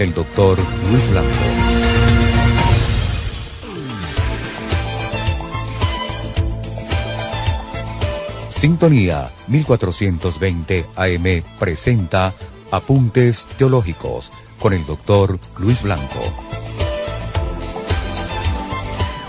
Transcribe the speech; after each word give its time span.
del 0.00 0.14
doctor 0.14 0.56
Luis 0.90 1.10
Blanco. 1.10 1.28
Sintonía 8.48 9.28
1420 9.48 10.86
AM 10.96 11.42
presenta 11.58 12.32
Apuntes 12.70 13.44
Teológicos 13.58 14.32
con 14.58 14.72
el 14.72 14.86
doctor 14.86 15.38
Luis 15.58 15.82
Blanco. 15.82 16.20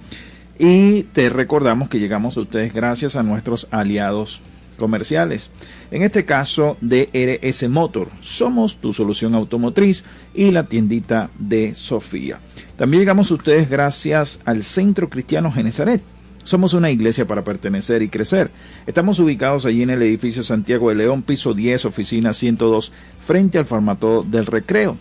Y 0.62 1.04
te 1.04 1.30
recordamos 1.30 1.88
que 1.88 1.98
llegamos 1.98 2.36
a 2.36 2.40
ustedes 2.40 2.74
gracias 2.74 3.16
a 3.16 3.22
nuestros 3.22 3.66
aliados 3.70 4.42
comerciales. 4.76 5.48
En 5.90 6.02
este 6.02 6.26
caso 6.26 6.76
de 6.82 7.08
RS 7.14 7.66
Motor, 7.70 8.08
somos 8.20 8.76
tu 8.76 8.92
solución 8.92 9.34
automotriz 9.34 10.04
y 10.34 10.50
la 10.50 10.64
tiendita 10.64 11.30
de 11.38 11.74
Sofía. 11.74 12.40
También 12.76 13.00
llegamos 13.00 13.30
a 13.30 13.34
ustedes 13.34 13.70
gracias 13.70 14.38
al 14.44 14.62
Centro 14.62 15.08
Cristiano 15.08 15.50
Genezaret 15.50 16.02
somos 16.42 16.72
una 16.72 16.90
iglesia 16.90 17.26
para 17.26 17.44
pertenecer 17.44 18.02
y 18.02 18.08
crecer. 18.08 18.50
Estamos 18.86 19.18
ubicados 19.18 19.66
allí 19.66 19.82
en 19.82 19.90
el 19.90 20.02
edificio 20.02 20.42
Santiago 20.42 20.88
de 20.88 20.96
León, 20.96 21.22
piso 21.22 21.54
10, 21.54 21.84
oficina 21.84 22.32
102, 22.32 22.92
frente 23.26 23.58
al 23.58 23.66
formato 23.66 24.24
del 24.26 24.46
recreo. 24.46 24.96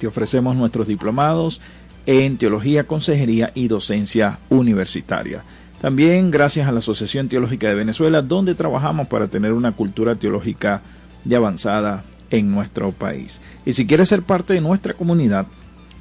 Te 0.00 0.08
ofrecemos 0.08 0.56
nuestros 0.56 0.88
diplomados 0.88 1.60
en 2.06 2.38
teología, 2.38 2.84
consejería 2.84 3.52
y 3.54 3.68
docencia 3.68 4.38
universitaria. 4.48 5.44
También 5.80 6.30
gracias 6.30 6.66
a 6.66 6.72
la 6.72 6.78
Asociación 6.78 7.28
Teológica 7.28 7.68
de 7.68 7.74
Venezuela, 7.74 8.22
donde 8.22 8.54
trabajamos 8.54 9.08
para 9.08 9.28
tener 9.28 9.52
una 9.52 9.72
cultura 9.72 10.14
teológica 10.16 10.80
de 11.24 11.36
avanzada 11.36 12.04
en 12.30 12.50
nuestro 12.50 12.92
país. 12.92 13.40
Y 13.64 13.74
si 13.74 13.86
quieres 13.86 14.08
ser 14.08 14.22
parte 14.22 14.54
de 14.54 14.60
nuestra 14.60 14.94
comunidad, 14.94 15.46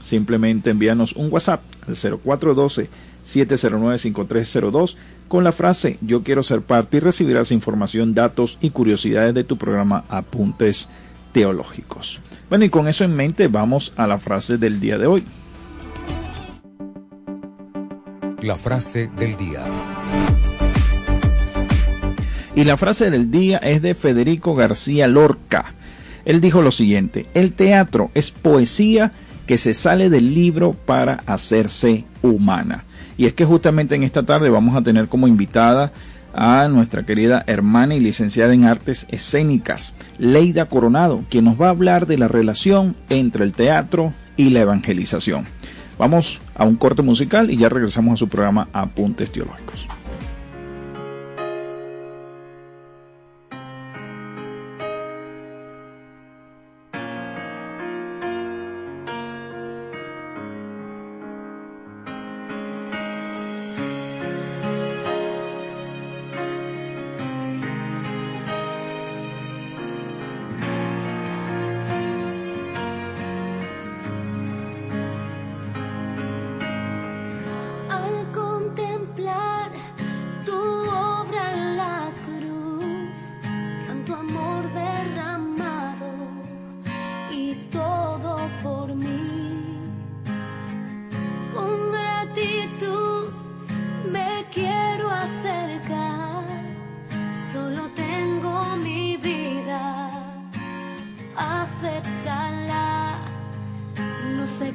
simplemente 0.05 0.69
envíanos 0.69 1.13
un 1.13 1.31
WhatsApp 1.31 1.61
al 1.87 1.95
0412-709-5302 1.95 4.95
con 5.27 5.43
la 5.43 5.51
frase 5.51 5.97
Yo 6.01 6.21
quiero 6.23 6.43
ser 6.43 6.61
parte 6.61 6.97
y 6.97 6.99
recibirás 6.99 7.51
información, 7.51 8.13
datos 8.13 8.59
y 8.61 8.69
curiosidades 8.69 9.33
de 9.33 9.43
tu 9.43 9.57
programa 9.57 10.05
Apuntes 10.07 10.87
Teológicos. 11.31 12.21
Bueno, 12.49 12.65
y 12.65 12.69
con 12.69 12.87
eso 12.87 13.03
en 13.03 13.15
mente 13.15 13.47
vamos 13.47 13.93
a 13.95 14.05
la 14.07 14.19
frase 14.19 14.59
del 14.59 14.79
día 14.79 14.99
de 14.99 15.07
hoy. 15.07 15.23
La 18.41 18.57
frase 18.57 19.09
del 19.17 19.35
día. 19.35 19.63
Y 22.55 22.63
la 22.63 22.77
frase 22.77 23.09
del 23.09 23.31
día 23.31 23.57
es 23.57 23.81
de 23.81 23.95
Federico 23.95 24.53
García 24.55 25.07
Lorca. 25.07 25.73
Él 26.23 26.39
dijo 26.41 26.61
lo 26.61 26.69
siguiente, 26.71 27.25
el 27.33 27.53
teatro 27.53 28.11
es 28.13 28.29
poesía 28.31 29.11
que 29.45 29.57
se 29.57 29.73
sale 29.73 30.09
del 30.09 30.33
libro 30.33 30.73
para 30.73 31.23
hacerse 31.25 32.05
humana. 32.21 32.83
Y 33.17 33.25
es 33.25 33.33
que 33.33 33.45
justamente 33.45 33.95
en 33.95 34.03
esta 34.03 34.23
tarde 34.23 34.49
vamos 34.49 34.75
a 34.75 34.81
tener 34.81 35.07
como 35.07 35.27
invitada 35.27 35.91
a 36.33 36.67
nuestra 36.67 37.03
querida 37.03 37.43
hermana 37.47 37.95
y 37.95 38.01
licenciada 38.01 38.53
en 38.53 38.65
artes 38.65 39.05
escénicas, 39.09 39.93
Leida 40.17 40.65
Coronado, 40.65 41.23
quien 41.29 41.45
nos 41.45 41.59
va 41.59 41.67
a 41.67 41.69
hablar 41.71 42.07
de 42.07 42.17
la 42.17 42.27
relación 42.27 42.95
entre 43.09 43.45
el 43.45 43.53
teatro 43.53 44.13
y 44.35 44.49
la 44.49 44.61
evangelización. 44.61 45.45
Vamos 45.97 46.41
a 46.55 46.65
un 46.65 46.75
corte 46.75 47.01
musical 47.01 47.49
y 47.51 47.57
ya 47.57 47.69
regresamos 47.69 48.15
a 48.15 48.17
su 48.17 48.27
programa 48.27 48.67
Apuntes 48.73 49.31
Teológicos. 49.31 49.87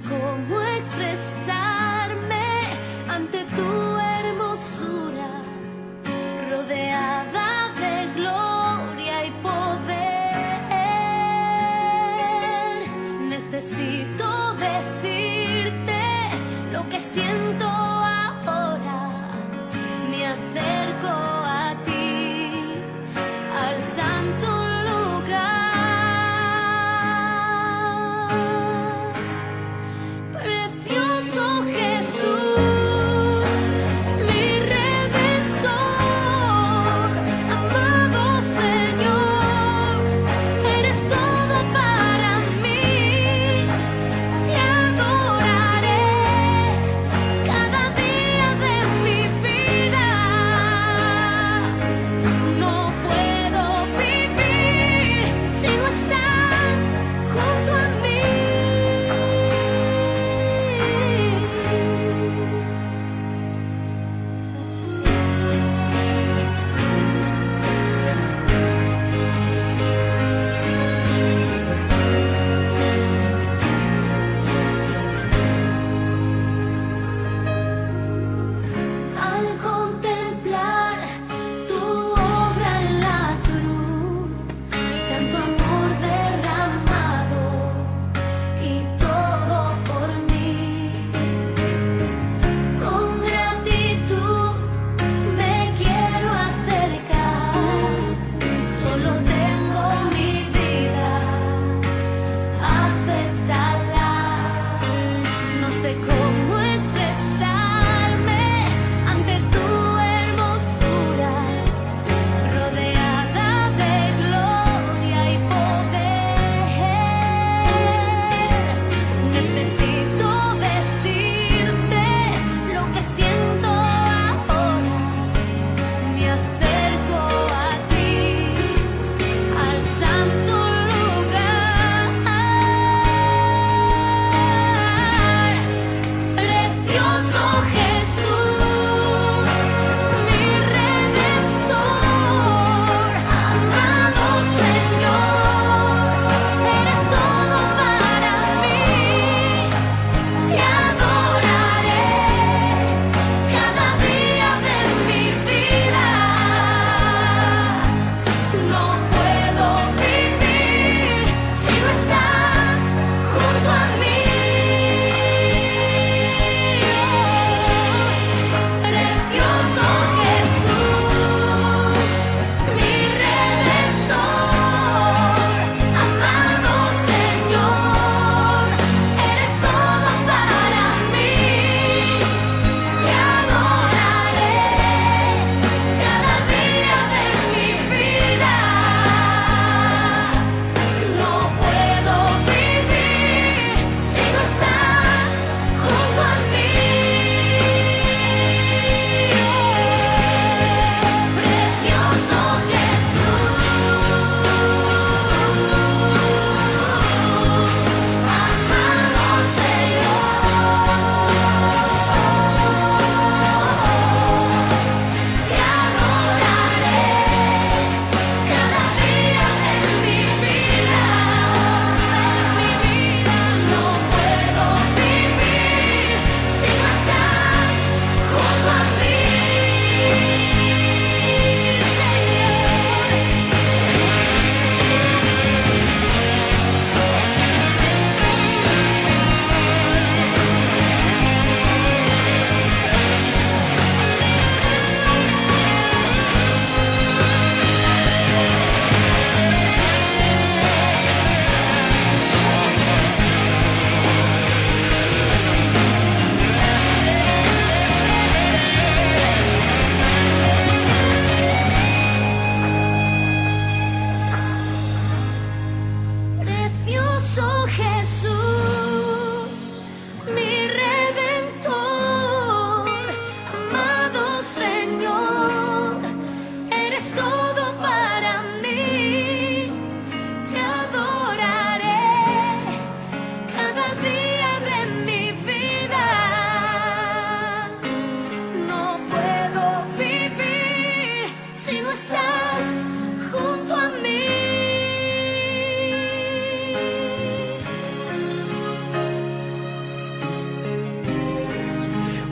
como 0.09 0.60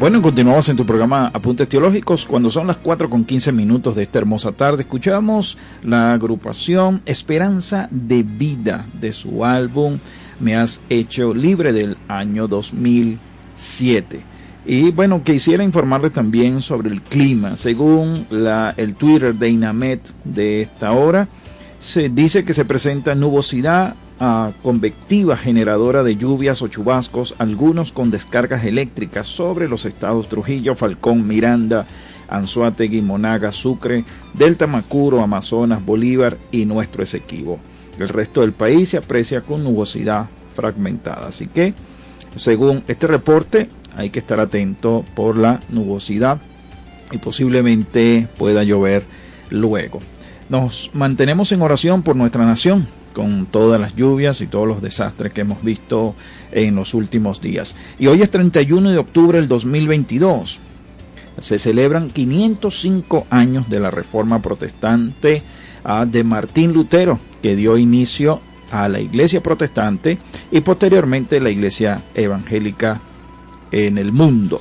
Bueno, 0.08 0.22
continuamos 0.22 0.66
en 0.70 0.76
tu 0.78 0.86
programa 0.86 1.30
Apuntes 1.34 1.68
Teológicos. 1.68 2.24
Cuando 2.24 2.48
son 2.48 2.66
las 2.66 2.78
4 2.78 3.10
con 3.10 3.26
15 3.26 3.52
minutos 3.52 3.94
de 3.94 4.04
esta 4.04 4.18
hermosa 4.18 4.52
tarde, 4.52 4.84
escuchamos 4.84 5.58
la 5.82 6.14
agrupación 6.14 7.02
Esperanza 7.04 7.88
de 7.90 8.22
Vida 8.22 8.86
de 8.98 9.12
su 9.12 9.44
álbum 9.44 9.98
Me 10.40 10.56
has 10.56 10.80
hecho 10.88 11.34
libre 11.34 11.74
del 11.74 11.98
año 12.08 12.48
2007. 12.48 14.22
Y 14.64 14.92
bueno, 14.92 15.22
quisiera 15.22 15.62
informarle 15.62 16.08
también 16.08 16.62
sobre 16.62 16.88
el 16.88 17.02
clima. 17.02 17.58
Según 17.58 18.24
la, 18.30 18.72
el 18.78 18.94
Twitter 18.94 19.34
de 19.34 19.50
INAMET 19.50 20.08
de 20.24 20.62
esta 20.62 20.92
hora, 20.92 21.28
se 21.82 22.08
dice 22.08 22.46
que 22.46 22.54
se 22.54 22.64
presenta 22.64 23.14
nubosidad 23.14 23.94
convectiva 24.62 25.37
generadora 25.37 26.02
de 26.02 26.16
lluvias 26.16 26.62
o 26.62 26.68
chubascos, 26.68 27.34
algunos 27.38 27.92
con 27.92 28.10
descargas 28.10 28.64
eléctricas 28.64 29.26
sobre 29.26 29.68
los 29.68 29.84
estados 29.84 30.28
Trujillo, 30.28 30.75
Falcón, 30.75 31.26
Miranda, 31.26 31.87
Anzuategui, 32.28 33.00
Monaga, 33.00 33.52
Sucre, 33.52 34.04
Delta 34.34 34.66
Macuro, 34.66 35.22
Amazonas, 35.22 35.84
Bolívar 35.84 36.37
y 36.50 36.66
nuestro 36.66 37.02
Esequibo. 37.02 37.58
El 37.98 38.08
resto 38.08 38.42
del 38.42 38.52
país 38.52 38.90
se 38.90 38.98
aprecia 38.98 39.40
con 39.40 39.64
nubosidad 39.64 40.26
fragmentada. 40.54 41.28
Así 41.28 41.46
que, 41.46 41.75
según 42.37 42.82
este 42.88 43.06
reporte, 43.06 43.70
hay 43.96 44.10
que 44.10 44.18
estar 44.18 44.40
atento 44.40 45.04
por 45.14 45.37
la 45.37 45.60
nubosidad 45.70 46.38
y 47.10 47.18
posiblemente 47.18 48.28
pueda 48.37 48.62
llover 48.62 49.04
luego. 49.50 50.00
Nos 50.48 50.90
mantenemos 50.94 51.52
en 51.52 51.62
oración 51.62 52.02
por 52.02 52.16
nuestra 52.16 52.44
nación, 52.44 52.87
con 53.12 53.46
todas 53.46 53.80
las 53.80 53.96
lluvias 53.96 54.40
y 54.40 54.46
todos 54.46 54.68
los 54.68 54.82
desastres 54.82 55.32
que 55.32 55.42
hemos 55.42 55.62
visto 55.62 56.14
en 56.52 56.74
los 56.76 56.94
últimos 56.94 57.40
días. 57.40 57.74
Y 57.98 58.06
hoy 58.06 58.22
es 58.22 58.30
31 58.30 58.90
de 58.90 58.98
octubre 58.98 59.38
del 59.38 59.48
2022. 59.48 60.58
Se 61.38 61.58
celebran 61.58 62.10
505 62.10 63.26
años 63.30 63.68
de 63.68 63.80
la 63.80 63.90
Reforma 63.90 64.40
Protestante 64.40 65.42
ah, 65.84 66.06
de 66.06 66.24
Martín 66.24 66.72
Lutero, 66.72 67.18
que 67.42 67.56
dio 67.56 67.78
inicio 67.78 68.40
a 68.70 68.88
la 68.88 69.00
Iglesia 69.00 69.42
Protestante 69.42 70.18
y 70.50 70.60
posteriormente 70.60 71.40
la 71.40 71.50
Iglesia 71.50 72.02
Evangélica 72.14 73.00
en 73.70 73.98
el 73.98 74.12
mundo. 74.12 74.60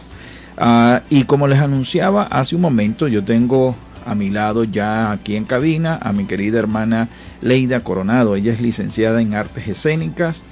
Ah, 0.58 1.02
y 1.10 1.24
como 1.24 1.48
les 1.48 1.60
anunciaba 1.60 2.24
hace 2.24 2.56
un 2.56 2.62
momento, 2.62 3.08
yo 3.08 3.24
tengo 3.24 3.76
a 4.08 4.16
mi 4.16 4.30
lado 4.30 4.64
ya 4.64 5.12
aquí 5.12 5.36
en 5.36 5.46
cabina 5.46 6.00
a 6.02 6.14
mi 6.14 6.26
querida 6.26 6.60
hermana 6.60 7.10
Leida 7.42 7.82
Coronado. 7.82 8.36
Ella 8.36 8.54
es 8.54 8.62
licenciada 8.62 9.22
en 9.22 9.34
artes 9.34 9.68
escénicas 9.68 10.44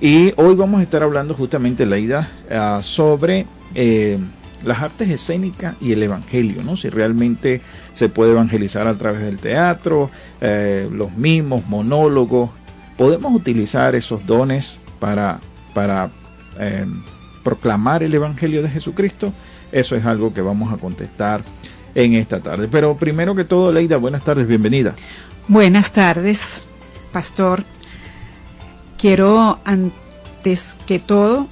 y 0.00 0.32
hoy 0.36 0.56
vamos 0.56 0.80
a 0.80 0.82
estar 0.82 1.02
hablando 1.02 1.32
justamente, 1.32 1.86
Leida, 1.86 2.28
ah, 2.50 2.80
sobre 2.82 3.46
eh, 3.74 4.18
las 4.64 4.82
artes 4.82 5.08
escénicas 5.08 5.76
y 5.80 5.92
el 5.92 6.02
evangelio, 6.02 6.62
¿no? 6.64 6.76
Si 6.76 6.88
realmente 6.88 7.60
se 7.94 8.08
puede 8.08 8.32
evangelizar 8.32 8.88
a 8.88 8.94
través 8.94 9.22
del 9.22 9.38
teatro, 9.38 10.10
eh, 10.40 10.88
los 10.90 11.12
mismos 11.16 11.66
monólogos. 11.68 12.50
Podemos 12.96 13.32
utilizar 13.32 13.94
esos 13.94 14.26
dones 14.26 14.78
para, 14.98 15.38
para 15.72 16.10
eh, 16.58 16.86
proclamar 17.44 18.02
el 18.02 18.14
evangelio 18.14 18.62
de 18.62 18.70
Jesucristo. 18.70 19.32
Eso 19.70 19.94
es 19.96 20.04
algo 20.04 20.34
que 20.34 20.42
vamos 20.42 20.72
a 20.72 20.78
contestar 20.78 21.42
en 21.94 22.14
esta 22.14 22.40
tarde. 22.40 22.68
Pero 22.70 22.96
primero 22.96 23.34
que 23.34 23.44
todo, 23.44 23.72
Leida, 23.72 23.96
buenas 23.96 24.24
tardes, 24.24 24.46
bienvenida. 24.46 24.94
Buenas 25.48 25.92
tardes, 25.92 26.66
pastor. 27.12 27.64
Quiero 28.98 29.58
antes 29.64 30.62
que 30.86 30.98
todo 30.98 31.48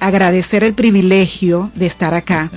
agradecer 0.00 0.62
el 0.62 0.74
privilegio 0.74 1.70
de 1.74 1.86
estar 1.86 2.14
acá 2.14 2.50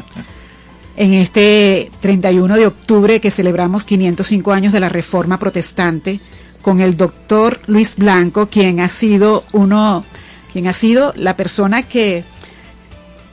en 0.98 1.14
este 1.14 1.90
31 2.02 2.56
de 2.56 2.68
octubre 2.68 3.22
que 3.22 3.32
celebramos 3.32 3.86
505 3.86 4.52
años 4.52 4.74
de 4.74 4.80
la 4.80 4.90
Reforma 4.90 5.40
Protestante 5.40 6.20
con 6.62 6.80
el 6.80 6.96
doctor 6.96 7.60
Luis 7.66 7.96
Blanco, 7.96 8.48
quien 8.48 8.80
ha 8.82 8.90
sido 8.90 9.44
uno, 9.52 10.06
quien 10.54 10.68
ha 10.68 10.74
sido 10.74 11.12
la 11.16 11.36
persona 11.36 11.82
que 11.82 12.24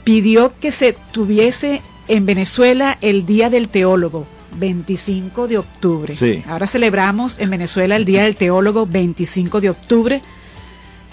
pidió 0.04 0.52
que 0.58 0.72
se 0.72 0.94
tuviese 1.12 1.82
en 2.08 2.26
Venezuela 2.26 2.98
el 3.00 3.26
Día 3.26 3.50
del 3.50 3.68
Teólogo 3.68 4.26
25 4.56 5.48
de 5.48 5.58
octubre. 5.58 6.14
Ahora 6.48 6.66
celebramos 6.66 7.38
en 7.38 7.50
Venezuela 7.50 7.96
el 7.96 8.04
Día 8.04 8.24
del 8.24 8.36
Teólogo 8.36 8.86
25 8.86 9.60
de 9.60 9.70
octubre, 9.70 10.22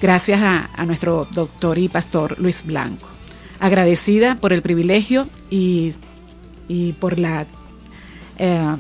gracias 0.02 0.42
a, 0.42 0.86
nuestro 0.86 1.28
doctor 1.32 1.78
y 1.78 1.90
pastor 1.90 2.40
Luis 2.40 2.66
Blanco. 2.66 3.10
Agradecida 3.60 4.36
por 4.36 4.54
el 4.54 4.62
privilegio 4.62 5.28
y, 5.50 5.94
por 7.00 7.20
la, 7.20 7.46
eh, 8.38 8.76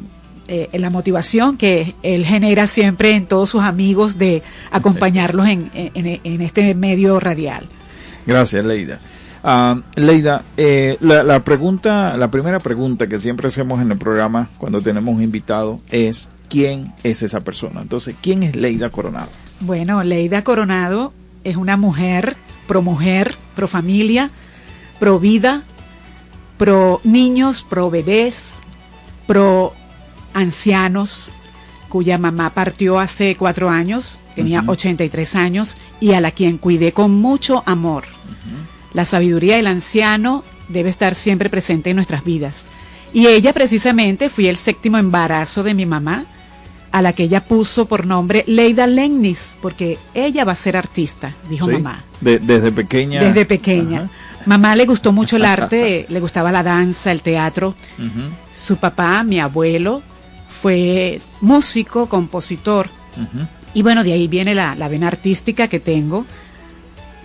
eh, 0.48 0.70
la 0.74 0.90
motivación 0.90 1.58
que 1.58 1.96
él 2.04 2.26
genera 2.26 2.68
siempre 2.68 3.12
en 3.12 3.26
todos 3.26 3.50
sus 3.50 3.62
amigos 3.62 4.18
de 4.18 4.42
acompañarlos 4.72 5.48
en, 5.48 5.72
en 5.74 6.42
este 6.42 6.74
medio 6.74 7.20
radial. 7.20 7.68
Gracias, 8.26 8.66
Leida. 8.66 9.00
Uh, 9.46 9.80
Leida, 9.96 10.44
eh, 10.58 10.98
la, 11.02 11.40
pregunta, 11.42 12.18
la 12.18 12.32
primera 12.32 12.60
pregunta 12.60 13.06
que 13.06 13.20
siempre 13.20 13.48
hacemos 13.48 13.80
en 13.80 13.92
el 13.92 13.98
programa 14.00 14.50
cuando 14.58 14.82
tenemos 14.82 15.14
un 15.14 15.22
invitado 15.22 15.80
es 15.92 16.30
¿quién 16.50 16.96
es 17.04 17.22
esa 17.22 17.42
persona? 17.42 17.82
Entonces, 17.84 18.16
¿quién 18.20 18.42
es 18.42 18.56
Leida 18.56 18.90
Coronado? 18.90 19.30
Bueno, 19.60 20.02
Leida 20.02 20.44
Coronado 20.44 21.14
es 21.44 21.58
una 21.58 21.78
mujer 21.78 22.36
pro 22.66 22.82
mujer, 22.82 23.36
pro 23.56 23.68
familia, 23.68 24.32
pro 25.00 25.20
vida, 25.20 25.62
pro 26.58 27.00
niños, 27.04 27.66
pro 27.70 27.90
bebés, 27.90 28.54
pro 29.28 29.74
ancianos, 30.34 31.32
cuya 31.90 32.18
mamá 32.18 32.50
partió 32.50 33.00
hace 33.00 33.36
cuatro 33.38 33.70
años, 33.70 34.20
tenía 34.36 34.64
83 34.66 35.36
años, 35.36 35.78
y 36.00 36.14
a 36.14 36.22
la 36.22 36.32
quien 36.32 36.58
cuidé 36.58 36.92
con 36.92 37.12
mucho 37.12 37.64
amor. 37.66 38.06
La 38.96 39.04
sabiduría 39.04 39.58
del 39.58 39.68
anciano 39.68 40.44
debe 40.70 40.90
estar 40.90 41.16
siempre 41.16 41.50
presente 41.50 41.90
en 41.90 41.98
nuestras 41.98 42.24
vidas. 42.24 42.66
Y 43.14 43.28
ella 43.28 43.52
precisamente 43.54 44.30
fue 44.30 44.50
el 44.50 44.56
séptimo 44.56 44.98
embarazo 44.98 45.64
de 45.64 45.74
mi 45.74 45.86
mamá, 45.86 46.24
a 46.94 47.02
la 47.02 47.12
que 47.12 47.24
ella 47.24 47.44
puso 47.44 47.88
por 47.88 48.06
nombre 48.06 48.46
Leida 48.48 48.88
Lennis, 48.88 49.58
porque 49.62 49.98
ella 50.14 50.46
va 50.46 50.54
a 50.54 50.56
ser 50.56 50.78
artista, 50.78 51.34
dijo 51.50 51.68
mamá. 51.68 52.04
desde 52.22 52.72
pequeña. 52.72 53.22
Desde 53.22 53.46
pequeña. 53.46 54.10
Mamá 54.46 54.78
le 54.78 54.86
gustó 54.86 55.12
mucho 55.12 55.36
el 55.36 55.46
arte, 55.58 56.06
le 56.08 56.20
gustaba 56.22 56.54
la 56.54 56.64
danza, 56.64 57.12
el 57.12 57.22
teatro. 57.22 57.75
Su 58.56 58.78
papá, 58.78 59.24
mi 59.24 59.42
abuelo, 59.42 60.02
fue 60.62 61.20
músico, 61.42 62.08
compositor. 62.08 62.90
Y 63.74 63.82
bueno, 63.82 64.06
de 64.06 64.14
ahí 64.14 64.30
viene 64.30 64.56
la, 64.56 64.74
la 64.75 64.88
vena 64.88 65.08
artística 65.08 65.68
que 65.68 65.82
tengo 65.82 66.25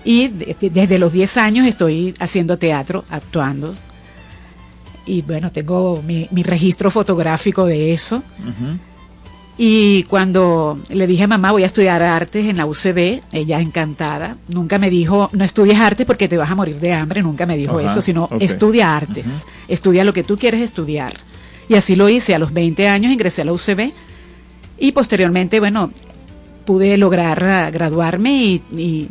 y 0.05 0.29
desde 0.29 0.99
los 0.99 1.13
10 1.13 1.37
años 1.37 1.67
estoy 1.67 2.15
haciendo 2.19 2.59
teatro, 2.59 3.05
actuando. 3.11 3.75
Y 5.07 5.23
bueno, 5.23 5.51
tengo 5.51 6.03
mi, 6.03 6.27
registro 6.43 6.91
fotográfico 6.91 7.67
de 7.67 7.93
eso. 7.93 8.23
Y 9.59 10.05
cuando 10.05 10.79
le 10.89 11.07
dije 11.07 11.25
a 11.25 11.27
mamá, 11.27 11.53
voy 11.53 11.65
a 11.65 11.67
estudiar 11.67 12.03
artes 12.03 12.47
en 12.47 12.57
la 12.57 12.65
UCB, 12.65 13.21
ella 13.31 13.61
encantada, 13.61 14.39
nunca 14.49 14.79
me 14.79 14.89
dijo, 14.89 15.29
no 15.33 15.45
estudies 15.45 15.79
artes 15.79 16.07
porque 16.07 16.29
te 16.29 16.39
vas 16.39 16.51
a 16.51 16.55
morir 16.55 16.81
de 16.81 16.95
hambre, 16.95 17.21
nunca 17.21 17.45
me 17.45 17.59
dijo 17.59 17.79
eso, 17.79 18.01
sino 18.01 18.31
estudia 18.41 18.97
artes, 18.97 19.27
estudia 19.69 20.05
lo 20.05 20.15
que 20.15 20.25
tú 20.25 20.39
quieres 20.39 20.63
estudiar. 20.63 21.13
Y 21.69 21.75
así 21.75 21.95
lo 21.95 22.09
hice, 22.09 22.35
a 22.35 22.39
los 22.39 22.55
20 22.55 22.89
años 22.89 23.13
ingresé 23.13 23.43
a 23.43 23.45
la 23.45 23.53
UCB 23.53 23.93
y 24.79 24.93
posteriormente, 24.93 25.61
bueno, 25.61 25.93
pude 26.65 26.97
lograr 26.97 27.45
ah, 27.45 27.71
graduarme 27.71 28.63
y 28.75 29.09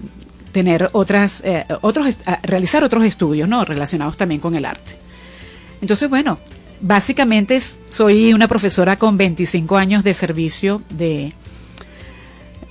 tener 0.51 0.89
otras, 0.93 1.41
eh, 1.45 1.65
otros, 1.81 2.15
realizar 2.43 2.83
otros 2.83 3.03
estudios, 3.05 3.47
¿no? 3.47 3.65
Relacionados 3.65 4.17
también 4.17 4.41
con 4.41 4.55
el 4.55 4.65
arte. 4.65 4.97
Entonces, 5.81 6.09
bueno, 6.09 6.39
básicamente 6.81 7.59
soy 7.89 8.33
una 8.33 8.47
profesora 8.47 8.97
con 8.97 9.17
25 9.17 9.77
años 9.77 10.03
de 10.03 10.13
servicio 10.13 10.81
de, 10.89 11.33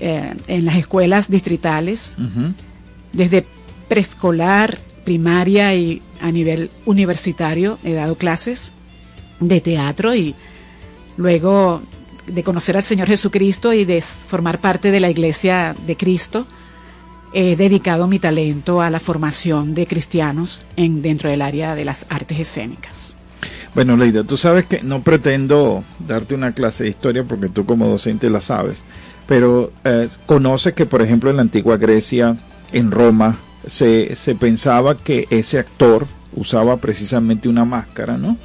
eh, 0.01 0.35
en 0.47 0.65
las 0.65 0.77
escuelas 0.77 1.31
distritales, 1.31 2.17
desde 3.13 3.45
preescolar, 3.89 4.79
primaria 5.05 5.75
y 5.75 6.03
a 6.21 6.31
nivel 6.31 6.71
universitario 6.85 7.79
he 7.83 7.95
dado 7.95 8.17
clases 8.17 8.73
de 9.41 9.61
teatro 9.61 10.15
y 10.15 10.35
luego 11.17 11.81
de 12.27 12.43
conocer 12.43 12.77
al 12.77 12.83
Señor 12.83 13.09
Jesucristo 13.09 13.73
y 13.73 13.85
de 13.85 14.03
formar 14.03 14.59
parte 14.59 14.91
de 14.91 15.01
la 15.01 15.09
Iglesia 15.09 15.75
de 15.87 15.97
Cristo, 15.97 16.47
he 17.33 17.57
dedicado 17.57 18.07
mi 18.07 18.19
talento 18.19 18.81
a 18.81 18.91
la 18.91 19.01
formación 19.01 19.75
de 19.75 19.87
cristianos 19.87 20.65
en, 20.77 21.03
dentro 21.03 21.31
del 21.31 21.43
área 21.43 21.75
de 21.75 21.85
las 21.85 22.07
artes 22.09 22.41
escénicas. 22.41 23.17
Bueno, 23.75 23.97
Leida, 23.97 24.25
tú 24.25 24.37
sabes 24.37 24.67
que 24.67 24.83
no 24.83 25.03
pretendo 25.03 25.85
darte 26.01 26.35
una 26.35 26.53
clase 26.53 26.85
de 26.85 26.91
historia 26.91 27.25
porque 27.25 27.49
tú 27.49 27.65
como 27.65 27.87
docente 27.87 28.31
la 28.31 28.41
sabes, 28.41 28.85
pero 29.27 29.73
eh, 29.85 30.09
conoces 30.27 30.73
que, 30.73 30.87
por 30.87 31.03
ejemplo, 31.03 31.31
en 31.31 31.37
la 31.37 31.43
antigua 31.43 31.77
Grecia, 31.77 32.37
en 32.73 32.91
Roma, 32.91 33.37
se, 33.67 34.17
se 34.17 34.35
pensaba 34.35 34.97
que 34.97 35.27
ese 35.31 35.59
actor 35.59 36.07
usaba 36.35 36.79
precisamente 36.79 37.49
una 37.49 37.65
máscara, 37.65 38.17
¿no? 38.17 38.37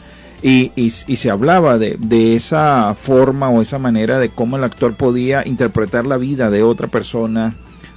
Y, 0.42 0.74
y, 0.76 0.90
se 0.90 1.30
hablaba 1.30 1.78
de, 1.78 1.96
de, 1.98 2.36
esa 2.36 2.94
forma 2.96 3.50
o 3.50 3.62
esa 3.62 3.80
manera 3.80 4.20
de 4.20 4.28
cómo 4.28 4.58
el 4.58 4.66
actor 4.66 4.94
podía 4.94 5.48
interpretar 5.48 6.06
la 6.06 6.18
vida 6.18 6.50
de 6.50 6.64
otra 6.64 6.88
persona 6.88 7.56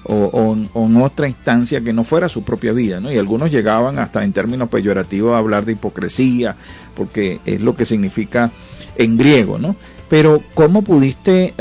o, 0.09 0.57
en 0.75 0.97
otra 0.97 1.29
instancia 1.29 1.81
que 1.81 1.93
no 1.93 2.05
fuera 2.05 2.29
su 2.29 2.43
propia 2.43 2.73
vida, 2.73 3.01
¿no? 3.01 3.13
Y 3.13 3.19
algunos 3.19 3.51
llegaban 3.51 3.99
hasta 3.99 4.25
en 4.25 4.33
términos 4.33 4.69
peyorativos 4.69 5.35
a 5.35 5.39
hablar 5.39 5.65
de 5.65 5.73
hipocresía, 5.73 6.57
porque 6.95 7.41
es 7.45 7.61
lo 7.61 7.75
que 7.75 7.85
significa 7.85 8.51
en 8.97 9.17
griego, 9.17 9.59
¿no? 9.59 9.77
Pero 10.09 10.41
¿cómo 10.55 10.83
pudiste, 10.83 11.55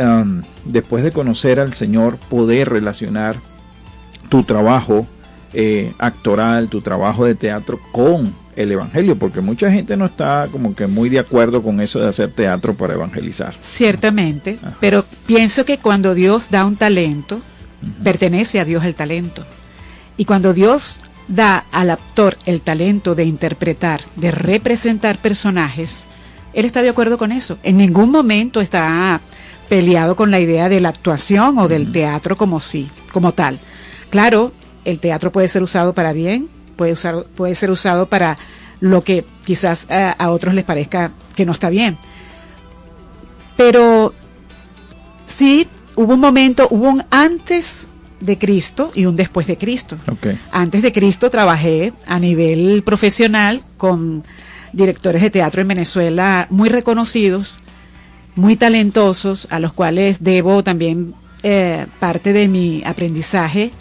después 0.66 1.04
de 1.04 1.12
conocer 1.12 1.60
al 1.60 1.74
Señor, 1.74 2.18
poder 2.30 2.70
relacionar 2.70 3.38
tu 4.30 4.44
trabajo 4.44 5.08
eh, 5.54 5.94
actoral, 5.98 6.68
tu 6.68 6.82
trabajo 6.82 7.26
de 7.26 7.34
teatro 7.34 7.80
con 7.92 8.36
el 8.56 8.72
Evangelio? 8.72 9.18
Porque 9.18 9.42
mucha 9.42 9.72
gente 9.72 9.98
no 9.98 10.06
está 10.06 10.48
como 10.52 10.76
que 10.76 10.86
muy 10.86 11.10
de 11.10 11.18
acuerdo 11.18 11.64
con 11.64 11.82
eso 11.82 12.00
de 12.00 12.10
hacer 12.10 12.32
teatro 12.32 12.76
para 12.76 12.94
evangelizar. 12.94 13.56
Ciertamente, 13.64 14.60
pero 14.80 15.04
pienso 15.26 15.66
que 15.66 15.80
cuando 15.80 16.14
Dios 16.14 16.52
da 16.52 16.66
un 16.66 16.76
talento, 16.76 17.42
pertenece 18.04 18.60
a 18.60 18.66
Dios 18.66 18.84
el 18.84 18.96
talento. 18.96 19.46
Y 20.18 20.26
cuando 20.26 20.54
Dios 20.54 21.00
da 21.28 21.66
al 21.72 21.90
actor 21.90 22.38
el 22.46 22.62
talento 22.62 23.16
de 23.16 23.24
interpretar, 23.26 24.02
de 24.16 24.32
representar 24.32 25.18
personajes, 25.18 26.06
él 26.54 26.66
está 26.66 26.82
de 26.82 26.90
acuerdo 26.90 27.18
con 27.18 27.32
eso. 27.32 27.58
En 27.64 27.78
ningún 27.78 28.12
momento 28.12 28.62
está 28.62 29.20
peleado 29.68 30.16
con 30.16 30.32
la 30.32 30.40
idea 30.40 30.70
de 30.70 30.80
la 30.80 30.90
actuación 30.90 31.58
o 31.58 31.68
del 31.68 31.92
teatro 31.92 32.38
como 32.38 32.60
sí, 32.60 32.90
como 33.12 33.34
tal. 33.34 33.60
Claro, 34.10 34.52
el 34.86 35.00
teatro 35.00 35.32
puede 35.32 35.48
ser 35.48 35.64
usado 35.64 35.94
para 35.94 36.14
bien, 36.14 36.48
puede, 36.76 36.94
usar, 36.94 37.26
puede 37.36 37.56
ser 37.56 37.72
usado 37.72 38.06
para 38.06 38.38
lo 38.80 39.04
que 39.04 39.26
quizás 39.46 39.90
a, 39.90 40.12
a 40.12 40.30
otros 40.30 40.54
les 40.54 40.64
parezca 40.64 41.12
que 41.36 41.46
no 41.46 41.52
está 41.52 41.70
bien. 41.70 41.98
Pero 43.58 44.14
sí 45.28 45.68
hubo 45.96 46.14
un 46.14 46.20
momento, 46.20 46.68
hubo 46.70 46.90
un 46.90 47.04
antes 47.10 47.88
de 48.20 48.38
Cristo 48.38 48.92
y 48.96 49.06
un 49.06 49.16
después 49.16 49.48
de 49.48 49.58
Cristo. 49.58 49.98
Antes 50.52 50.82
de 50.82 50.92
Cristo 50.92 51.30
trabajé 51.30 51.94
a 52.08 52.20
nivel 52.20 52.84
profesional 52.84 53.64
con 53.78 54.24
directores 54.74 55.22
de 55.22 55.30
teatro 55.30 55.62
en 55.62 55.68
Venezuela 55.70 56.48
muy 56.50 56.70
reconocidos, 56.70 57.60
muy 58.36 58.56
talentosos, 58.56 59.48
a 59.50 59.60
los 59.60 59.74
cuales 59.74 60.24
debo 60.24 60.64
también 60.64 61.14
eh, 61.44 61.86
parte 62.00 62.34
de 62.34 62.48
mi 62.48 62.84
aprendizaje. 62.86 63.72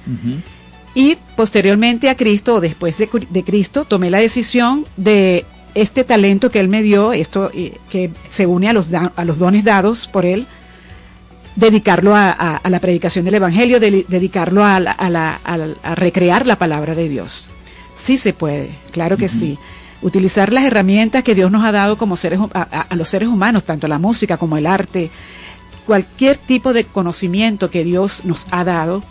Y 0.94 1.16
posteriormente 1.36 2.08
a 2.08 2.16
Cristo, 2.16 2.54
o 2.54 2.60
después 2.60 2.96
de, 2.98 3.42
Cristo, 3.44 3.84
tomé 3.84 4.10
la 4.10 4.18
decisión 4.18 4.84
de 4.96 5.44
este 5.74 6.04
talento 6.04 6.50
que 6.50 6.60
Él 6.60 6.68
me 6.68 6.82
dio, 6.82 7.12
esto 7.12 7.50
eh, 7.52 7.78
que 7.90 8.10
se 8.30 8.46
une 8.46 8.68
a 8.68 8.72
los, 8.72 8.86
a 8.92 9.24
los 9.24 9.38
dones 9.38 9.64
dados 9.64 10.06
por 10.06 10.24
Él, 10.24 10.46
dedicarlo 11.56 12.14
a, 12.16 12.60
la 12.68 12.80
predicación 12.80 13.24
del 13.24 13.34
Evangelio, 13.34 13.80
dedicarlo 13.80 14.64
a, 14.64 14.76
a, 14.76 15.94
recrear 15.94 16.46
la 16.46 16.56
palabra 16.56 16.94
de 16.94 17.08
Dios. 17.08 17.48
Sí 18.02 18.18
se 18.18 18.32
puede, 18.32 18.70
claro 18.90 19.16
que 19.16 19.28
sí. 19.28 19.58
Utilizar 20.02 20.52
las 20.52 20.64
herramientas 20.64 21.22
que 21.22 21.34
Dios 21.34 21.50
nos 21.50 21.64
ha 21.64 21.72
dado 21.72 21.96
como 21.96 22.16
seres, 22.16 22.40
a, 22.52 22.86
los 22.94 23.08
seres 23.08 23.28
humanos, 23.28 23.64
tanto 23.64 23.88
la 23.88 23.98
música 23.98 24.36
como 24.36 24.56
el 24.56 24.66
arte, 24.66 25.10
cualquier 25.86 26.36
tipo 26.36 26.72
de 26.72 26.84
conocimiento 26.84 27.70
que 27.70 27.84
Dios 27.84 28.24
nos 28.24 28.46
ha 28.50 28.64
dado, 28.64 29.02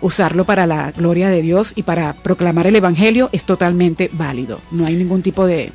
usarlo 0.00 0.44
para 0.44 0.66
la 0.66 0.90
gloria 0.92 1.28
de 1.28 1.42
Dios 1.42 1.72
y 1.76 1.82
para 1.82 2.14
proclamar 2.14 2.66
el 2.66 2.76
Evangelio 2.76 3.28
es 3.32 3.44
totalmente 3.44 4.08
válido. 4.12 4.60
No 4.70 4.86
hay 4.86 4.96
ningún 4.96 5.22
tipo 5.22 5.46
de, 5.46 5.70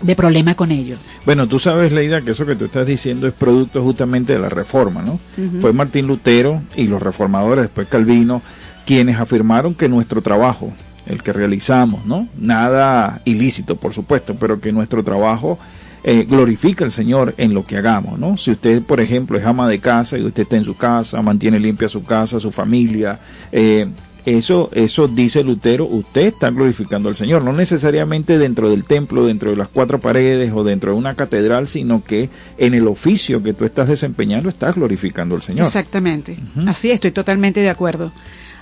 de 0.00 0.16
problema 0.16 0.54
con 0.54 0.70
ello. 0.70 0.96
Bueno, 1.26 1.46
tú 1.46 1.58
sabes, 1.58 1.92
Leida, 1.92 2.22
que 2.22 2.30
eso 2.30 2.46
que 2.46 2.56
tú 2.56 2.64
estás 2.64 2.86
diciendo 2.86 3.26
es 3.26 3.34
producto 3.34 3.82
justamente 3.82 4.32
de 4.32 4.38
la 4.38 4.48
reforma, 4.48 5.02
¿no? 5.02 5.20
Fue 5.60 5.72
Martín 5.72 6.06
Lutero 6.06 6.62
y 6.76 6.86
los 6.86 7.02
reformadores, 7.02 7.64
después 7.64 7.86
Calvino, 7.88 8.42
quienes 8.86 9.18
afirmaron 9.18 9.74
que 9.74 9.88
nuestro 9.88 10.22
trabajo, 10.22 10.72
el 11.06 11.22
que 11.22 11.32
realizamos, 11.32 12.06
¿no? 12.06 12.26
Nada 12.38 13.20
ilícito, 13.24 13.76
por 13.76 13.92
supuesto, 13.92 14.34
pero 14.36 14.60
que 14.60 14.72
nuestro 14.72 15.04
trabajo 15.04 15.58
eh, 16.02 16.26
glorifica 16.28 16.86
al 16.86 16.90
Señor 16.90 17.34
en 17.36 17.52
lo 17.52 17.66
que 17.66 17.76
hagamos, 17.76 18.18
¿no? 18.18 18.38
Si 18.38 18.52
usted, 18.52 18.82
por 18.82 19.00
ejemplo, 19.00 19.36
es 19.36 19.44
ama 19.44 19.68
de 19.68 19.80
casa 19.80 20.16
y 20.16 20.24
usted 20.24 20.44
está 20.44 20.56
en 20.56 20.64
su 20.64 20.76
casa, 20.76 21.20
mantiene 21.20 21.60
limpia 21.60 21.90
su 21.90 22.02
casa, 22.02 22.40
su 22.40 22.50
familia, 22.50 23.18
eh, 23.52 23.86
eso, 24.26 24.70
eso 24.72 25.08
dice 25.08 25.42
Lutero, 25.42 25.86
usted 25.86 26.22
está 26.22 26.50
glorificando 26.50 27.08
al 27.08 27.16
Señor, 27.16 27.42
no 27.42 27.52
necesariamente 27.52 28.38
dentro 28.38 28.70
del 28.70 28.84
templo, 28.84 29.26
dentro 29.26 29.50
de 29.50 29.56
las 29.56 29.68
cuatro 29.68 30.00
paredes 30.00 30.52
o 30.54 30.64
dentro 30.64 30.92
de 30.92 30.98
una 30.98 31.14
catedral, 31.14 31.68
sino 31.68 32.04
que 32.04 32.28
en 32.58 32.74
el 32.74 32.86
oficio 32.86 33.42
que 33.42 33.54
tú 33.54 33.64
estás 33.64 33.88
desempeñando 33.88 34.48
estás 34.48 34.74
glorificando 34.74 35.34
al 35.34 35.42
Señor. 35.42 35.66
Exactamente, 35.66 36.36
así 36.66 36.90
estoy 36.90 37.10
totalmente 37.12 37.60
de 37.60 37.70
acuerdo. 37.70 38.12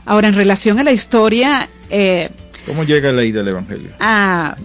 Ahora, 0.06 0.28
en 0.28 0.34
relación 0.34 0.78
a 0.78 0.84
la 0.84 0.92
historia... 0.92 1.68
Eh, 1.90 2.30
¿Cómo 2.66 2.84
llega 2.84 3.12
la 3.12 3.24
ida 3.24 3.40
del 3.40 3.48
Evangelio? 3.48 3.90
Ah, 4.00 4.56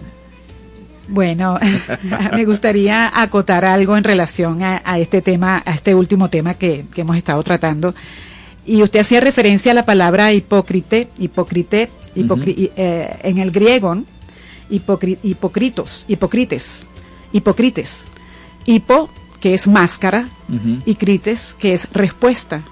bueno, 1.08 1.58
me 2.32 2.44
gustaría 2.44 3.10
acotar 3.20 3.64
algo 3.64 3.96
en 3.96 4.04
relación 4.04 4.62
a, 4.62 4.98
este 4.98 5.22
tema, 5.22 5.62
a 5.66 5.72
este 5.72 5.94
último 5.94 6.30
tema 6.30 6.54
que, 6.54 6.86
que 6.94 7.02
hemos 7.02 7.16
estado 7.16 7.42
tratando 7.42 7.94
y 8.66 8.82
usted 8.82 9.00
hacía 9.00 9.20
referencia 9.20 9.72
a 9.72 9.74
la 9.74 9.84
palabra 9.84 10.32
hipócrite, 10.32 11.08
hipócrite, 11.18 11.90
eh, 12.16 13.16
en 13.22 13.38
el 13.38 13.50
griego, 13.50 14.02
hipócritos, 14.70 16.04
hipócrites, 16.08 16.80
hipócrites. 17.32 18.04
Hipo, 18.66 19.10
que 19.40 19.54
es 19.54 19.66
máscara, 19.66 20.26
y 20.86 20.94
crites, 20.94 21.54
que 21.58 21.74
es 21.74 21.86
respuesta. 21.92 22.64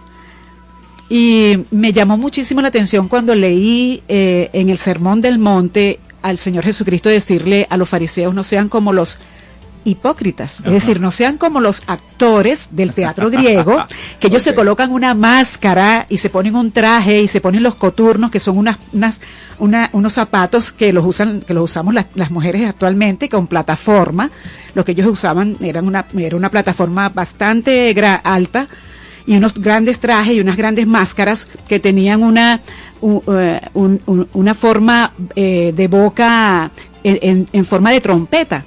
Y 1.11 1.59
me 1.71 1.93
llamó 1.93 2.17
muchísimo 2.17 2.63
la 2.63 2.69
atención 2.69 3.09
cuando 3.09 3.35
leí 3.35 4.03
eh, 4.09 4.49
en 4.55 4.71
el 4.71 4.79
Sermón 4.79 5.21
del 5.21 5.39
Monte 5.39 6.01
al 6.23 6.39
Señor 6.39 6.65
Jesucristo 6.65 7.11
decirle 7.11 7.67
a 7.69 7.77
los 7.77 7.89
fariseos, 7.89 8.35
no 8.35 8.45
sean 8.45 8.71
como 8.71 8.93
los 8.95 9.19
hipócritas, 9.85 10.61
es 10.61 10.73
decir, 10.73 11.01
no 11.01 11.11
sean 11.11 11.39
como 11.39 11.61
los 11.61 11.83
actores 11.87 12.69
del 12.71 12.93
teatro 12.93 13.31
griego, 13.31 13.85
que 14.21 14.29
ellos 14.29 14.43
se 14.43 14.55
colocan 14.55 14.91
una 14.93 15.15
máscara 15.15 16.07
y 16.09 16.19
se 16.19 16.31
ponen 16.31 16.55
un 16.57 16.73
traje 16.73 17.23
y 17.23 17.29
se 17.29 17.41
ponen 17.41 17.63
los 17.63 17.75
coturnos, 17.75 18.31
que 18.31 18.41
son 18.41 18.59
unas, 18.59 18.79
unas 18.93 19.21
unos 19.93 20.13
zapatos 20.13 20.73
que 20.73 20.93
los 20.93 21.05
usan, 21.05 21.41
que 21.41 21.55
los 21.55 21.65
usamos 21.65 21.95
las, 21.95 22.07
las, 22.15 22.31
mujeres 22.31 22.69
actualmente 22.69 23.29
con 23.29 23.47
plataforma. 23.47 24.31
Lo 24.75 24.85
que 24.85 24.93
ellos 24.93 25.07
usaban 25.07 25.57
eran 25.61 25.87
una, 25.87 26.07
era 26.17 26.37
una 26.37 26.51
plataforma 26.51 27.09
bastante 27.09 27.95
alta 28.25 28.67
y 29.27 29.37
unos 29.37 29.55
grandes 29.55 30.01
trajes 30.01 30.35
y 30.35 30.41
unas 30.41 30.57
grandes 30.57 30.87
máscaras 30.87 31.47
que 31.69 31.79
tenían 31.79 32.23
una, 32.23 32.61
eh, 33.03 33.61
una 33.75 34.55
forma 34.55 35.13
eh, 35.37 35.73
de 35.75 35.89
boca 35.89 36.71
en, 37.05 37.47
en 37.53 37.65
forma 37.65 37.91
de 37.93 38.01
trompeta 38.01 38.65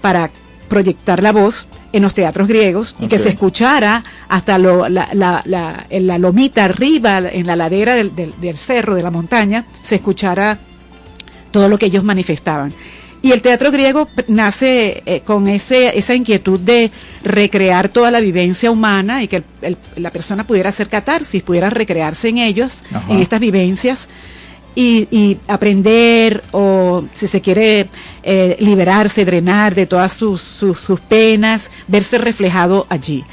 para 0.00 0.30
proyectar 0.72 1.22
la 1.22 1.32
voz 1.32 1.66
en 1.92 2.02
los 2.02 2.14
teatros 2.14 2.48
griegos 2.48 2.96
y 2.98 3.06
que 3.06 3.18
se 3.18 3.28
escuchara 3.28 4.02
hasta 4.26 4.56
lo, 4.56 4.88
la, 4.88 5.10
la, 5.12 5.86
en 5.90 6.06
la 6.06 6.16
lomita 6.16 6.64
arriba, 6.64 7.18
en 7.18 7.46
la 7.46 7.56
ladera 7.56 7.94
del, 7.94 8.14
del, 8.16 8.56
cerro, 8.56 8.94
de 8.94 9.02
la 9.02 9.10
montaña, 9.10 9.66
se 9.84 9.96
escuchara 9.96 10.58
todo 11.50 11.68
lo 11.68 11.76
que 11.76 11.86
ellos 11.86 12.04
manifestaban. 12.04 12.72
Y 13.20 13.32
el 13.32 13.42
teatro 13.42 13.70
griego 13.70 14.08
nace 14.28 15.02
eh, 15.04 15.20
con 15.20 15.46
ese, 15.46 15.96
esa 15.96 16.14
inquietud 16.14 16.58
de 16.58 16.90
recrear 17.22 17.90
toda 17.90 18.10
la 18.10 18.20
vivencia 18.20 18.70
humana 18.70 19.22
y 19.22 19.28
que 19.28 19.42
la 19.96 20.10
persona 20.10 20.46
pudiera 20.46 20.70
hacer 20.70 20.88
catarsis, 20.88 21.42
pudiera 21.42 21.68
recrearse 21.68 22.30
en 22.30 22.38
ellos, 22.38 22.78
en 23.10 23.20
estas 23.20 23.40
vivencias 23.40 24.08
y, 24.74 25.38
aprender 25.48 26.42
o 26.52 27.04
si 27.14 27.26
se 27.26 27.40
quiere 27.40 27.88
eh, 28.22 28.56
liberarse, 28.60 29.24
drenar 29.24 29.74
de 29.74 29.86
todas 29.86 30.12
sus, 30.12 30.40
sus, 30.40 31.00
penas, 31.00 31.70
verse 31.88 32.18
reflejado 32.18 32.86
allí. 32.88 33.24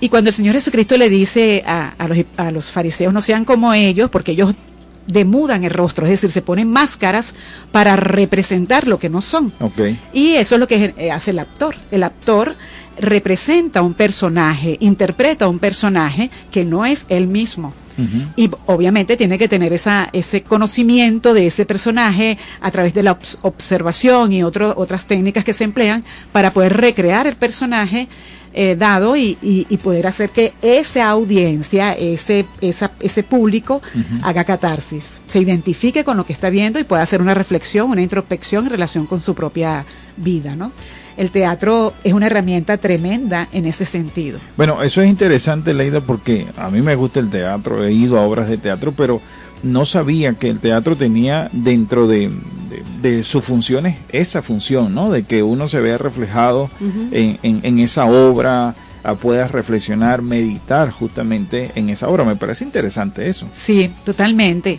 Y 0.00 0.08
cuando 0.08 0.30
el 0.30 0.34
Señor 0.34 0.54
Jesucristo 0.54 0.96
le 0.96 1.08
dice 1.08 1.62
a, 1.66 1.94
a, 1.96 2.08
los, 2.08 2.18
a 2.36 2.50
los 2.50 2.70
fariseos, 2.70 3.12
no 3.12 3.22
sean 3.22 3.44
como 3.44 3.72
ellos, 3.72 4.10
porque 4.10 4.32
ellos 4.32 4.54
demudan 5.06 5.64
el 5.64 5.70
rostro, 5.70 6.06
es 6.06 6.12
decir, 6.12 6.30
se 6.30 6.42
ponen 6.42 6.70
máscaras 6.70 7.34
para 7.72 7.96
representar 7.96 8.86
lo 8.86 8.98
que 8.98 9.08
no 9.08 9.20
son. 9.20 9.52
Y 10.12 10.34
eso 10.34 10.54
es 10.56 10.58
lo 10.58 10.66
que 10.66 11.10
hace 11.12 11.30
el 11.30 11.38
actor. 11.38 11.76
El 11.90 12.02
actor 12.02 12.56
representa 12.98 13.82
un 13.82 13.94
personaje, 13.94 14.76
interpreta 14.80 15.48
un 15.48 15.58
personaje 15.58 16.30
que 16.50 16.64
no 16.64 16.86
es 16.86 17.06
él 17.08 17.26
mismo. 17.26 17.72
Y 18.36 18.50
obviamente 18.66 19.16
tiene 19.16 19.38
que 19.38 19.48
tener 19.48 19.72
esa, 19.72 20.08
ese 20.12 20.42
conocimiento 20.42 21.32
de 21.34 21.46
ese 21.46 21.64
personaje 21.64 22.38
a 22.60 22.70
través 22.70 22.94
de 22.94 23.02
la 23.02 23.18
observación 23.42 24.32
y 24.32 24.42
otras 24.42 25.06
técnicas 25.06 25.44
que 25.44 25.52
se 25.52 25.64
emplean 25.64 26.04
para 26.32 26.52
poder 26.52 26.76
recrear 26.76 27.26
el 27.26 27.36
personaje 27.36 28.08
eh, 28.56 28.76
dado 28.76 29.16
y, 29.16 29.36
y, 29.42 29.76
poder 29.78 30.06
hacer 30.06 30.30
que 30.30 30.52
esa 30.62 31.08
audiencia, 31.08 31.92
ese, 31.92 32.46
esa, 32.60 32.92
ese 33.00 33.24
público 33.24 33.82
haga 34.22 34.44
catarsis, 34.44 35.20
se 35.26 35.40
identifique 35.40 36.04
con 36.04 36.16
lo 36.16 36.24
que 36.24 36.32
está 36.32 36.50
viendo 36.50 36.78
y 36.78 36.84
pueda 36.84 37.02
hacer 37.02 37.20
una 37.20 37.34
reflexión, 37.34 37.90
una 37.90 38.00
introspección 38.00 38.66
en 38.66 38.70
relación 38.70 39.06
con 39.06 39.20
su 39.20 39.34
propia 39.34 39.84
vida, 40.16 40.54
¿no? 40.54 40.70
El 41.16 41.30
teatro 41.30 41.92
es 42.02 42.12
una 42.12 42.26
herramienta 42.26 42.76
tremenda 42.76 43.48
en 43.52 43.66
ese 43.66 43.86
sentido. 43.86 44.38
Bueno, 44.56 44.82
eso 44.82 45.00
es 45.02 45.08
interesante, 45.08 45.72
Leida, 45.72 46.00
porque 46.00 46.46
a 46.56 46.70
mí 46.70 46.82
me 46.82 46.96
gusta 46.96 47.20
el 47.20 47.30
teatro, 47.30 47.84
he 47.84 47.92
ido 47.92 48.18
a 48.18 48.22
obras 48.22 48.48
de 48.48 48.58
teatro, 48.58 48.92
pero 48.92 49.20
no 49.62 49.86
sabía 49.86 50.34
que 50.34 50.50
el 50.50 50.60
teatro 50.60 50.96
tenía 50.96 51.48
dentro 51.52 52.06
de, 52.06 52.30
sus 53.22 53.44
funciones 53.44 53.98
esa 54.10 54.42
función, 54.42 54.94
¿no? 54.94 55.10
De 55.10 55.24
que 55.24 55.42
uno 55.42 55.68
se 55.68 55.80
vea 55.80 55.98
reflejado 55.98 56.70
en, 57.10 57.78
esa 57.78 58.04
obra, 58.06 58.74
puedas 59.20 59.50
reflexionar, 59.50 60.22
meditar 60.22 60.90
justamente 60.90 61.70
en 61.74 61.90
esa 61.90 62.08
obra. 62.08 62.24
Me 62.24 62.36
parece 62.36 62.64
interesante 62.64 63.28
eso. 63.28 63.48
Sí, 63.54 63.90
totalmente. 64.04 64.78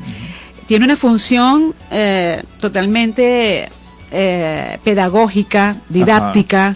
Tiene 0.67 0.85
una 0.85 0.95
función 0.95 1.73
eh, 1.91 2.43
totalmente 2.59 3.69
eh, 4.15 4.79
pedagógica, 4.83 5.77
didáctica. 5.89 6.75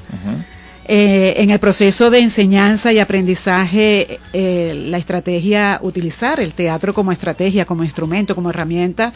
Eh, 0.92 1.44
en 1.44 1.52
el 1.52 1.60
proceso 1.60 2.10
de 2.10 2.18
enseñanza 2.18 2.92
y 2.92 2.98
aprendizaje, 2.98 4.20
eh, 4.34 4.74
la 4.88 4.98
estrategia, 4.98 5.78
utilizar 5.84 6.40
el 6.40 6.56
teatro 6.56 6.96
como 6.96 7.12
estrategia, 7.12 7.66
como 7.66 7.84
instrumento, 7.84 8.34
como 8.34 8.50
herramienta, 8.50 9.14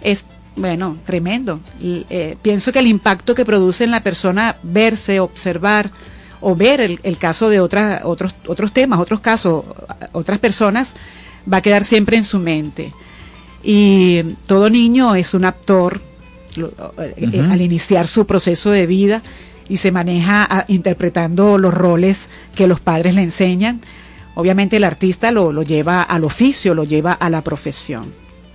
es, 0.00 0.26
bueno, 0.56 0.96
tremendo. 1.06 1.60
Eh, 1.80 2.36
pienso 2.42 2.72
que 2.72 2.80
el 2.80 2.88
impacto 2.88 3.36
que 3.36 3.44
produce 3.44 3.84
en 3.84 3.92
la 3.92 4.02
persona 4.02 4.56
verse, 4.64 5.20
observar 5.20 5.90
o 6.40 6.56
ver 6.56 6.80
el, 6.80 7.18
caso 7.18 7.48
de 7.48 7.60
otras, 7.60 8.02
otros, 8.04 8.34
otros 8.48 8.72
temas, 8.72 8.98
otros 8.98 9.20
casos, 9.20 9.64
otras 10.10 10.40
personas, 10.40 10.92
va 11.50 11.58
a 11.58 11.62
quedar 11.62 11.84
siempre 11.84 12.16
en 12.16 12.24
su 12.24 12.40
mente. 12.40 12.92
Y 13.62 14.22
todo 14.46 14.68
niño 14.68 15.14
es 15.14 15.34
un 15.34 15.44
actor 15.44 16.02
al 16.56 17.60
iniciar 17.60 18.08
su 18.08 18.26
proceso 18.26 18.70
de 18.70 18.86
vida 18.86 19.22
y 19.68 19.78
se 19.78 19.92
maneja 19.92 20.46
ah, 20.48 20.64
interpretando 20.68 21.58
los 21.58 21.72
roles 21.72 22.28
que 22.54 22.66
los 22.66 22.80
padres 22.80 23.14
le 23.14 23.22
enseñan. 23.22 23.80
Obviamente 24.34 24.76
el 24.76 24.84
artista 24.84 25.30
lo, 25.30 25.52
lo 25.52 25.62
lleva 25.62 26.02
al 26.02 26.24
oficio, 26.24 26.74
lo 26.74 26.84
lleva 26.84 27.12
a 27.12 27.30
la 27.30 27.42
profesión. 27.42 28.04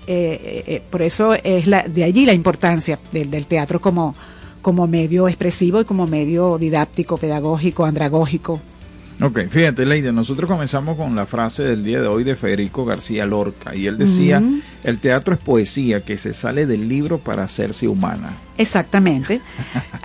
Eh, 0.07 0.39
eh, 0.41 0.63
eh, 0.67 0.81
por 0.89 1.01
eso 1.01 1.33
es 1.33 1.67
la, 1.67 1.83
de 1.83 2.05
allí 2.05 2.25
la 2.25 2.33
importancia 2.33 2.97
del, 3.11 3.29
del 3.29 3.45
teatro 3.45 3.81
como, 3.81 4.15
como 4.61 4.87
medio 4.87 5.27
expresivo 5.27 5.81
y 5.81 5.85
como 5.85 6.07
medio 6.07 6.57
didáctico, 6.57 7.17
pedagógico, 7.17 7.83
andragógico. 7.83 8.61
Ok, 9.19 9.47
fíjate, 9.49 9.83
Leida, 9.83 10.11
nosotros 10.11 10.47
comenzamos 10.47 10.95
con 10.95 11.15
la 11.15 11.25
frase 11.25 11.63
del 11.63 11.83
día 11.83 12.01
de 12.01 12.07
hoy 12.07 12.23
de 12.23 12.35
Federico 12.35 12.85
García 12.85 13.25
Lorca 13.25 13.75
y 13.75 13.87
él 13.87 13.97
decía, 13.97 14.43
el 14.83 14.99
teatro 14.99 15.33
es 15.33 15.39
poesía 15.39 16.01
que 16.01 16.17
se 16.17 16.33
sale 16.33 16.67
del 16.67 16.87
libro 16.87 17.17
para 17.17 17.43
hacerse 17.43 17.87
humana. 17.87 18.37
Exactamente. 18.59 19.41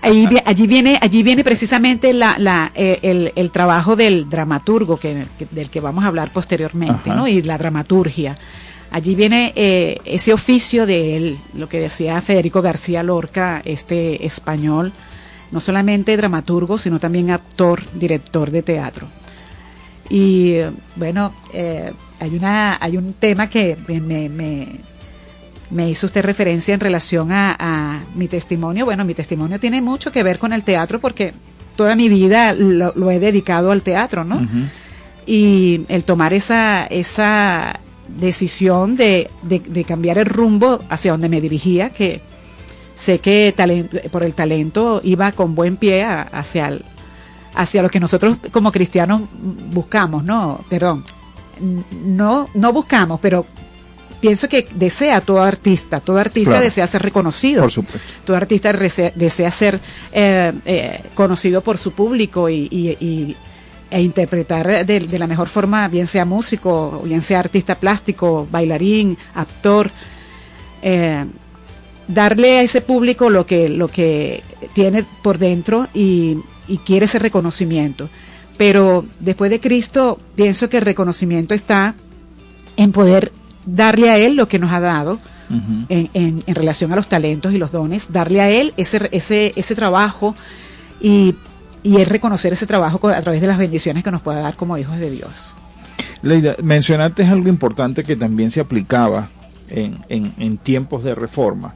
allí 0.00 0.66
viene, 0.66 0.98
allí 1.02 1.22
viene 1.22 1.44
precisamente 1.44 2.14
la, 2.14 2.36
la, 2.38 2.72
eh, 2.74 3.30
el, 3.36 3.50
trabajo 3.50 3.96
del 3.96 4.30
dramaturgo 4.30 4.96
que, 4.96 5.26
del 5.50 5.68
que 5.68 5.80
vamos 5.80 6.04
a 6.04 6.06
hablar 6.06 6.30
posteriormente, 6.32 7.10
¿no? 7.10 7.28
Y 7.28 7.42
la 7.42 7.58
dramaturgia. 7.58 8.38
Allí 8.90 9.14
viene 9.14 9.52
eh, 9.56 9.98
ese 10.06 10.32
oficio 10.32 10.86
de 10.86 11.16
él, 11.16 11.38
lo 11.54 11.68
que 11.68 11.80
decía 11.80 12.20
Federico 12.22 12.62
García 12.62 13.02
Lorca, 13.02 13.60
este 13.64 14.24
español, 14.24 14.92
no 15.52 15.60
solamente 15.60 16.16
dramaturgo, 16.16 16.78
sino 16.78 16.98
también 16.98 17.30
actor, 17.30 17.82
director 17.94 18.50
de 18.50 18.62
teatro. 18.62 19.06
Y 20.08 20.56
bueno, 20.96 21.32
eh, 21.52 21.92
hay, 22.18 22.36
una, 22.36 22.78
hay 22.80 22.96
un 22.96 23.12
tema 23.14 23.48
que 23.48 23.76
me, 23.86 24.28
me, 25.70 25.90
hizo 25.90 26.06
usted 26.06 26.24
referencia 26.24 26.74
en 26.74 26.80
relación 26.80 27.30
a, 27.32 28.02
mi 28.14 28.28
testimonio. 28.28 28.84
Bueno, 28.84 29.04
mi 29.04 29.14
testimonio 29.14 29.60
tiene 29.60 29.80
mucho 29.80 30.10
que 30.10 30.22
ver 30.22 30.38
con 30.38 30.52
el 30.52 30.64
teatro 30.64 31.00
porque 31.00 31.32
toda 31.76 31.94
mi 31.94 32.08
vida 32.08 32.52
lo, 32.52 33.10
he 33.10 33.20
dedicado 33.20 33.70
al 33.70 33.82
teatro, 33.82 34.24
¿no? 34.24 34.40
Y 35.24 35.82
el 35.88 36.04
tomar 36.04 36.32
esa, 36.32 36.84
esa 36.86 37.78
decisión 38.08 38.96
de, 38.96 39.30
de 39.42 39.84
cambiar 39.84 40.18
el 40.18 40.26
rumbo 40.26 40.80
hacia 40.90 41.12
donde 41.12 41.28
me 41.28 41.40
dirigía, 41.40 41.90
que 41.90 42.20
sé 43.02 43.18
que 43.18 43.52
talento, 43.56 43.98
por 44.12 44.22
el 44.22 44.32
talento 44.32 45.00
iba 45.02 45.32
con 45.32 45.56
buen 45.56 45.76
pie 45.76 46.04
hacia, 46.04 46.78
hacia 47.54 47.82
lo 47.82 47.90
que 47.90 47.98
nosotros 47.98 48.36
como 48.52 48.70
cristianos 48.70 49.22
buscamos, 49.72 50.22
¿no? 50.22 50.60
Perdón, 50.68 51.04
no, 52.04 52.48
no 52.54 52.72
buscamos, 52.72 53.18
pero 53.20 53.44
pienso 54.20 54.48
que 54.48 54.68
desea 54.74 55.20
todo 55.20 55.42
artista, 55.42 55.98
todo 55.98 56.18
artista 56.18 56.60
desea 56.60 56.86
ser 56.86 57.02
reconocido, 57.02 57.62
por 57.62 57.72
supuesto. 57.72 58.00
todo 58.24 58.36
artista 58.36 58.72
desea, 58.72 59.50
ser 59.50 59.80
eh, 60.12 60.52
eh, 60.64 61.00
conocido 61.14 61.60
por 61.60 61.78
su 61.78 61.90
público 61.90 62.48
y, 62.48 63.36
e 63.90 64.00
interpretar 64.00 64.86
de, 64.86 65.00
de, 65.00 65.18
la 65.18 65.26
mejor 65.26 65.48
forma, 65.48 65.88
bien 65.88 66.06
sea 66.06 66.24
músico, 66.24 67.02
bien 67.04 67.20
sea 67.20 67.40
artista 67.40 67.74
plástico, 67.74 68.46
bailarín, 68.48 69.18
actor. 69.34 69.90
Eh, 70.82 71.26
darle 72.08 72.58
a 72.58 72.62
ese 72.62 72.80
público 72.80 73.30
lo 73.30 73.46
que, 73.46 73.68
lo 73.68 73.88
que 73.88 74.42
tiene 74.74 75.04
por 75.22 75.38
dentro 75.38 75.86
y, 75.94 76.38
quiere 76.86 77.04
ese 77.04 77.18
reconocimiento. 77.18 78.08
Pero 78.56 79.04
después 79.20 79.50
de 79.50 79.60
Cristo, 79.60 80.18
pienso 80.36 80.70
que 80.70 80.78
el 80.78 80.84
reconocimiento 80.84 81.52
está 81.52 81.94
en 82.78 82.92
poder 82.92 83.30
darle 83.66 84.08
a 84.08 84.16
Él 84.16 84.36
lo 84.36 84.48
que 84.48 84.58
nos 84.58 84.72
ha 84.72 84.80
dado 84.80 85.18
en, 85.90 86.08
en, 86.14 86.54
relación 86.54 86.90
a 86.92 86.96
los 86.96 87.08
talentos 87.08 87.52
y 87.52 87.58
los 87.58 87.72
dones, 87.72 88.10
darle 88.10 88.40
a 88.40 88.48
Él 88.48 88.72
ese, 88.78 89.10
ese, 89.12 89.52
ese 89.54 89.74
trabajo 89.74 90.34
y, 90.98 91.34
y 91.82 91.96
Él 91.96 92.06
reconocer 92.06 92.54
ese 92.54 92.66
trabajo 92.66 93.06
a 93.08 93.20
través 93.20 93.42
de 93.42 93.48
las 93.48 93.58
bendiciones 93.58 94.02
que 94.02 94.10
nos 94.10 94.22
pueda 94.22 94.40
dar 94.40 94.56
como 94.56 94.78
hijos 94.78 94.96
de 94.96 95.10
Dios. 95.10 95.54
Leida, 96.22 96.56
mencionaste 96.62 97.26
algo 97.26 97.50
importante 97.50 98.02
que 98.02 98.16
también 98.16 98.50
se 98.50 98.60
aplicaba 98.60 99.28
en, 99.68 99.98
en, 100.08 100.32
en 100.38 100.56
tiempos 100.56 101.04
de 101.04 101.14
reforma 101.14 101.74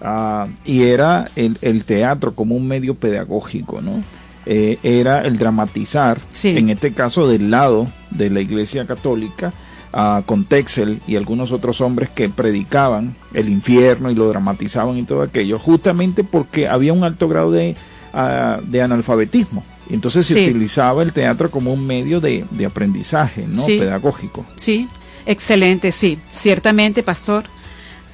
Ah, 0.00 0.46
y 0.64 0.82
era 0.82 1.30
el, 1.36 1.84
teatro 1.84 2.34
como 2.34 2.54
un 2.54 2.68
medio 2.68 2.94
pedagógico, 2.94 3.80
¿no? 3.80 4.02
Eh, 4.44 4.78
era 4.82 5.22
el 5.22 5.38
dramatizar, 5.38 6.18
en 6.44 6.70
este 6.70 6.92
caso 6.92 7.26
del 7.26 7.50
lado 7.50 7.88
de 8.10 8.30
la 8.30 8.40
Iglesia 8.40 8.86
Católica, 8.86 9.52
uh, 9.92 10.22
con 10.22 10.44
Texel 10.44 11.00
y 11.08 11.16
algunos 11.16 11.50
otros 11.50 11.80
hombres 11.80 12.10
que 12.10 12.28
predicaban 12.28 13.16
el 13.34 13.48
infierno 13.48 14.10
y 14.10 14.14
lo 14.14 14.28
dramatizaban 14.28 14.98
y 14.98 15.02
todo 15.02 15.22
aquello, 15.22 15.58
justamente 15.58 16.22
porque 16.22 16.68
había 16.68 16.92
un 16.92 17.02
alto 17.02 17.26
grado 17.26 17.50
de, 17.50 17.74
ah, 18.12 18.60
de 18.62 18.82
analfabetismo. 18.82 19.64
Entonces 19.90 20.26
se 20.26 20.34
utilizaba 20.34 21.02
el 21.02 21.12
teatro 21.12 21.50
como 21.50 21.72
un 21.72 21.86
medio 21.86 22.20
de, 22.20 22.44
aprendizaje, 22.66 23.46
¿no? 23.48 23.66
Pedagógico. 23.66 24.44
Sí, 24.56 24.88
excelente, 25.26 25.92
sí, 25.92 26.18
ciertamente, 26.34 27.02
pastor. 27.02 27.44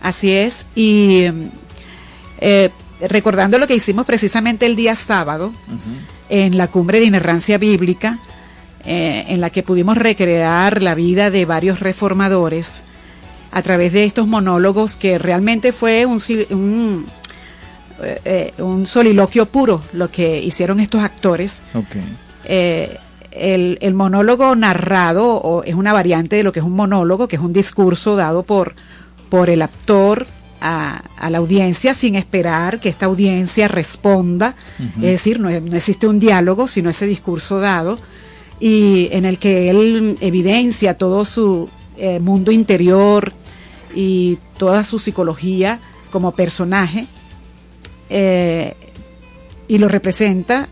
Así 0.02 0.32
es. 0.32 0.66
Y 0.74 1.26
eh, 2.44 2.70
recordando 3.08 3.56
lo 3.56 3.68
que 3.68 3.76
hicimos 3.76 4.04
precisamente 4.04 4.66
el 4.66 4.74
día 4.74 4.96
sábado 4.96 5.52
en 6.28 6.58
la 6.58 6.66
cumbre 6.66 6.98
de 6.98 7.06
inerrancia 7.06 7.56
bíblica, 7.56 8.18
eh, 8.84 9.26
en 9.28 9.40
la 9.40 9.50
que 9.50 9.62
pudimos 9.62 9.96
recrear 9.96 10.82
la 10.82 10.96
vida 10.96 11.30
de 11.30 11.44
varios 11.44 11.78
reformadores 11.78 12.82
a 13.52 13.62
través 13.62 13.92
de 13.92 14.02
estos 14.02 14.26
monólogos 14.26 14.96
que 14.96 15.18
realmente 15.18 15.70
fue 15.70 16.04
un, 16.04 16.20
un, 16.50 17.06
eh, 18.02 18.52
un 18.58 18.88
soliloquio 18.88 19.46
puro 19.46 19.80
lo 19.92 20.10
que 20.10 20.40
hicieron 20.40 20.80
estos 20.80 21.02
actores. 21.04 21.60
El, 22.44 23.78
el, 23.80 23.94
monólogo 23.94 24.56
narrado 24.56 25.36
o 25.36 25.62
es 25.62 25.76
una 25.76 25.92
variante 25.92 26.36
de 26.36 26.42
lo 26.42 26.52
que 26.52 26.58
es 26.58 26.66
un 26.66 26.74
monólogo, 26.74 27.28
que 27.28 27.36
es 27.36 27.42
un 27.42 27.52
discurso 27.52 28.16
dado 28.16 28.42
por, 28.42 28.74
por 29.30 29.48
el 29.48 29.62
actor 29.62 30.26
a, 30.62 31.02
la 31.28 31.38
audiencia 31.38 31.94
sin 31.94 32.14
esperar 32.14 32.80
que 32.80 32.88
esta 32.88 33.06
audiencia 33.06 33.68
responda, 33.68 34.54
es 34.96 35.02
decir, 35.02 35.40
no, 35.40 35.48
existe 35.48 36.06
un 36.06 36.20
diálogo, 36.20 36.68
sino 36.68 36.90
ese 36.90 37.06
discurso 37.06 37.58
dado, 37.58 37.98
y 38.60 39.08
en 39.10 39.24
el 39.24 39.38
que 39.38 39.70
él 39.70 40.16
evidencia 40.20 40.94
todo 40.94 41.24
su 41.24 41.68
eh, 41.96 42.20
mundo 42.20 42.52
interior 42.52 43.32
y 43.94 44.38
toda 44.56 44.84
su 44.84 44.98
psicología 44.98 45.80
como 46.10 46.32
personaje, 46.32 47.06
eh, 48.08 48.76
y 49.66 49.78
lo 49.78 49.88
representa. 49.88 50.68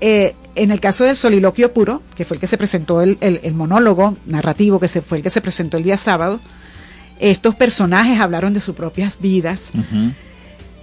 Eh, 0.00 0.34
en 0.54 0.70
el 0.70 0.80
caso 0.80 1.04
del 1.04 1.16
soliloquio 1.16 1.72
puro, 1.72 2.02
que 2.16 2.24
fue 2.24 2.36
el 2.36 2.40
que 2.40 2.46
se 2.48 2.58
presentó 2.58 3.00
el, 3.00 3.16
el 3.20 3.54
monólogo 3.54 4.16
narrativo, 4.26 4.80
que 4.80 4.88
se, 4.88 5.02
fue 5.02 5.18
el 5.18 5.22
que 5.22 5.30
se 5.30 5.40
presentó 5.40 5.76
el 5.76 5.84
día 5.84 5.96
sábado, 5.96 6.40
estos 7.20 7.54
personajes 7.54 8.20
hablaron 8.20 8.54
de 8.54 8.60
sus 8.60 8.74
propias 8.74 9.20
vidas. 9.20 9.70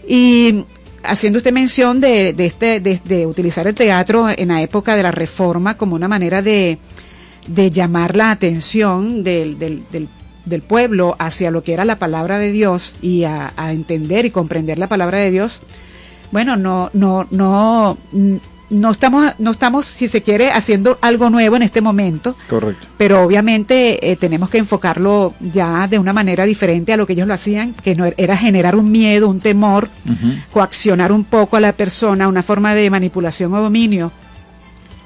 Y 0.08 0.66
haciendo 1.04 1.38
usted 1.38 1.54
mención 1.54 2.00
de, 2.00 2.34
de 2.34 2.46
este, 2.46 2.80
de, 2.80 3.26
utilizar 3.26 3.68
el 3.68 3.76
teatro 3.76 4.28
en 4.30 4.50
la 4.50 4.62
época 4.62 4.96
de 4.96 5.04
la 5.04 5.12
Reforma 5.12 5.78
como 5.78 5.96
una 5.96 6.08
manera 6.08 6.42
de, 6.42 6.80
de 7.48 7.72
llamar 7.72 8.16
la 8.16 8.32
atención 8.32 9.24
del, 9.24 9.60
del, 9.60 9.84
del, 10.46 10.62
pueblo 10.62 11.16
hacia 11.20 11.52
lo 11.52 11.64
que 11.64 11.74
era 11.74 11.86
la 11.86 12.00
palabra 12.00 12.38
de 12.38 12.52
Dios 12.52 12.96
y 13.02 13.24
a, 13.24 13.52
a 13.56 13.72
entender 13.72 14.26
y 14.26 14.32
comprender 14.32 14.78
la 14.78 14.88
palabra 14.88 15.20
de 15.20 15.32
Dios, 15.32 15.62
bueno, 16.32 16.56
no, 16.56 16.90
no, 16.94 17.28
no, 17.32 17.98
no 18.70 18.92
estamos, 18.92 19.34
no 19.38 19.52
estamos, 19.52 19.86
si 19.86 20.08
se 20.08 20.22
quiere, 20.22 20.52
haciendo 20.52 20.98
algo 21.02 21.30
nuevo 21.30 21.56
en 21.56 21.62
este 21.62 21.82
momento. 21.82 22.36
Correcto. 22.50 22.88
Pero 22.98 23.24
obviamente 23.24 24.12
eh, 24.12 24.16
tenemos 24.16 24.50
que 24.50 24.58
enfocarlo 24.58 25.34
ya 25.40 25.88
de 25.88 26.00
una 26.00 26.14
manera 26.14 26.46
diferente 26.46 26.94
a 26.94 26.98
lo 26.98 27.06
que 27.06 27.14
ellos 27.14 27.28
lo 27.28 27.34
hacían, 27.34 27.74
que 27.74 27.96
no 27.96 28.06
era 28.18 28.38
generar 28.38 28.76
un 28.76 28.92
miedo, 28.92 29.30
un 29.30 29.40
temor, 29.40 29.90
coaccionar 30.52 31.12
un 31.12 31.24
poco 31.24 31.58
a 31.58 31.60
la 31.60 31.74
persona, 31.74 32.28
una 32.28 32.44
forma 32.44 32.74
de 32.74 32.90
manipulación 32.90 33.54
o 33.54 33.62
dominio. 33.62 34.12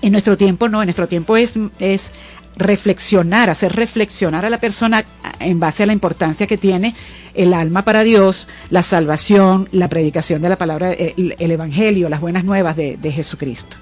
En 0.02 0.14
nuestro 0.14 0.38
tiempo 0.38 0.70
no, 0.70 0.82
en 0.82 0.88
nuestro 0.88 1.08
tiempo 1.08 1.36
es, 1.36 1.60
es 1.80 2.12
reflexionar, 2.60 3.50
hacer 3.50 3.76
reflexionar 3.76 4.46
a 4.46 4.50
la 4.50 4.60
persona 4.60 5.04
en 5.40 5.60
base 5.60 5.84
a 5.84 5.86
la 5.86 5.94
importancia 5.94 6.46
que 6.46 6.58
tiene 6.58 6.94
el 7.34 7.54
alma 7.54 7.84
para 7.84 8.04
Dios, 8.04 8.48
la 8.70 8.84
salvación, 8.84 9.70
la 9.72 9.88
predicación 9.88 10.42
de 10.42 10.50
la 10.50 10.58
palabra, 10.58 10.92
el, 10.92 11.36
evangelio, 11.40 12.10
las 12.10 12.22
buenas 12.22 12.44
nuevas 12.44 12.76
de, 12.76 13.12
Jesucristo. 13.12 13.78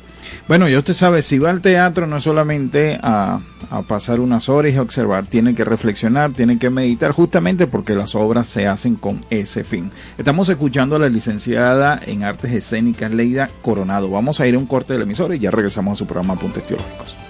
Bueno, 0.47 0.69
ya 0.69 0.79
usted 0.79 0.93
sabe, 0.93 1.21
si 1.21 1.39
va 1.39 1.49
al 1.49 1.61
teatro 1.61 2.07
no 2.07 2.19
solamente 2.21 2.97
a, 3.01 3.41
a, 3.69 3.81
pasar 3.81 4.19
unas 4.21 4.47
horas 4.47 4.73
y 4.73 4.77
observar, 4.77 5.25
tiene 5.25 5.55
que 5.55 5.65
reflexionar, 5.65 6.31
tiene 6.31 6.57
que 6.57 6.69
meditar, 6.69 7.11
justamente 7.11 7.67
porque 7.67 7.95
las 7.95 8.15
obras 8.15 8.47
se 8.47 8.67
hacen 8.67 8.95
con 8.95 9.19
ese 9.29 9.63
fin. 9.63 9.91
Estamos 10.17 10.47
escuchando 10.47 10.95
a 10.95 10.99
la 10.99 11.09
licenciada 11.09 11.99
en 12.05 12.23
Artes 12.23 12.51
Escénicas, 12.51 13.11
Leida 13.11 13.49
Coronado. 13.61 14.09
Vamos 14.09 14.39
a 14.39 14.47
ir 14.47 14.55
a 14.55 14.59
un 14.59 14.67
corte 14.67 14.93
del 14.93 15.01
emisor 15.01 15.33
y 15.35 15.39
ya 15.39 15.51
regresamos 15.51 15.93
a 15.93 15.99
su 15.99 16.05
programa 16.05 16.35
Apuntes 16.35 16.65
Teológicos. 16.65 17.26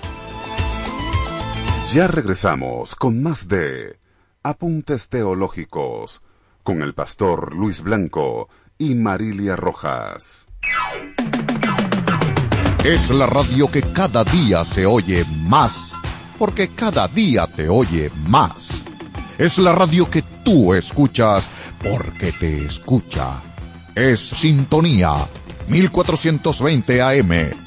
Ya 1.93 2.06
regresamos 2.06 2.95
con 2.95 3.23
más 3.23 3.47
de 3.47 3.97
Apuntes 4.43 5.08
Teológicos 5.08 6.21
con 6.62 6.82
el 6.82 6.93
pastor 6.93 7.56
Luis 7.56 7.82
Blanco 7.82 8.50
y 8.78 8.93
Marilia 8.93 9.56
Rojas. 9.56 10.47
Es 12.84 13.10
la 13.10 13.26
radio 13.26 13.71
que 13.71 13.82
cada 13.82 14.26
día 14.26 14.65
se 14.65 14.86
oye 14.86 15.23
más, 15.43 15.93
porque 16.38 16.67
cada 16.67 17.08
día 17.08 17.47
te 17.47 17.69
oye 17.69 18.12
más. 18.28 18.84
Es 19.38 19.58
la 19.58 19.71
radio 19.71 20.10
que 20.10 20.23
tú 20.43 20.73
escuchas 20.73 21.50
porque 21.82 22.34
te 22.34 22.65
escucha. 22.65 23.41
Es 23.95 24.19
Sintonía 24.19 25.15
1420 25.69 27.02
AM. 27.02 27.66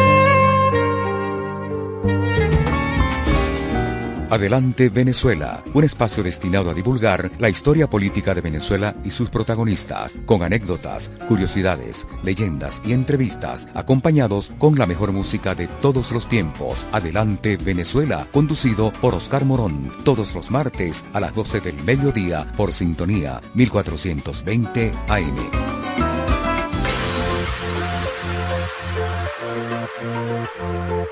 Adelante 4.31 4.87
Venezuela, 4.87 5.61
un 5.73 5.83
espacio 5.83 6.23
destinado 6.23 6.69
a 6.69 6.73
divulgar 6.73 7.29
la 7.37 7.49
historia 7.49 7.89
política 7.89 8.33
de 8.33 8.39
Venezuela 8.39 8.95
y 9.03 9.09
sus 9.09 9.29
protagonistas, 9.29 10.17
con 10.25 10.41
anécdotas, 10.41 11.11
curiosidades, 11.27 12.07
leyendas 12.23 12.81
y 12.85 12.93
entrevistas, 12.93 13.67
acompañados 13.73 14.53
con 14.57 14.79
la 14.79 14.87
mejor 14.87 15.11
música 15.11 15.53
de 15.53 15.67
todos 15.67 16.13
los 16.13 16.29
tiempos. 16.29 16.85
Adelante 16.93 17.57
Venezuela, 17.57 18.25
conducido 18.31 18.93
por 19.01 19.15
Oscar 19.15 19.43
Morón, 19.43 19.91
todos 20.05 20.33
los 20.33 20.49
martes 20.49 21.05
a 21.11 21.19
las 21.19 21.35
12 21.35 21.59
del 21.59 21.83
mediodía 21.83 22.47
por 22.55 22.71
sintonía 22.71 23.41
1420 23.53 24.93
AM. 25.09 26.10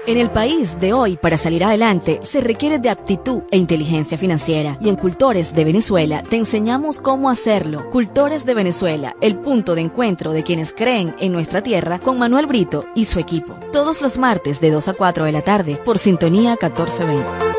En 0.05 0.17
el 0.17 0.31
país 0.31 0.79
de 0.79 0.91
hoy, 0.93 1.17
para 1.17 1.37
salir 1.37 1.63
adelante, 1.63 2.19
se 2.23 2.41
requiere 2.41 2.79
de 2.79 2.89
aptitud 2.89 3.43
e 3.51 3.57
inteligencia 3.57 4.17
financiera. 4.17 4.77
Y 4.81 4.89
en 4.89 4.95
Cultores 4.95 5.53
de 5.53 5.65
Venezuela 5.65 6.23
te 6.23 6.35
enseñamos 6.35 6.99
cómo 6.99 7.29
hacerlo. 7.29 7.89
Cultores 7.91 8.45
de 8.45 8.55
Venezuela, 8.55 9.15
el 9.21 9.37
punto 9.37 9.75
de 9.75 9.81
encuentro 9.81 10.31
de 10.31 10.43
quienes 10.43 10.73
creen 10.73 11.15
en 11.19 11.31
nuestra 11.31 11.61
tierra 11.61 11.99
con 11.99 12.17
Manuel 12.17 12.47
Brito 12.47 12.85
y 12.95 13.05
su 13.05 13.19
equipo. 13.19 13.55
Todos 13.71 14.01
los 14.01 14.17
martes 14.17 14.59
de 14.59 14.71
2 14.71 14.87
a 14.87 14.93
4 14.93 15.25
de 15.25 15.31
la 15.31 15.41
tarde 15.41 15.79
por 15.85 15.99
Sintonía 15.99 16.51
1420. 16.51 17.58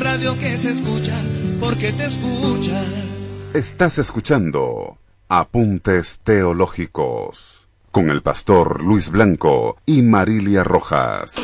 radio 0.00 0.38
que 0.38 0.56
se 0.56 0.70
escucha 0.70 1.14
porque 1.60 1.92
te 1.92 2.06
escucha. 2.06 2.80
Estás 3.54 3.98
escuchando 3.98 4.98
Apuntes 5.28 6.20
Teológicos 6.24 7.68
con 7.90 8.10
el 8.10 8.22
pastor 8.22 8.82
Luis 8.82 9.10
Blanco 9.10 9.76
y 9.84 10.02
Marilia 10.02 10.64
Rojas. 10.64 11.34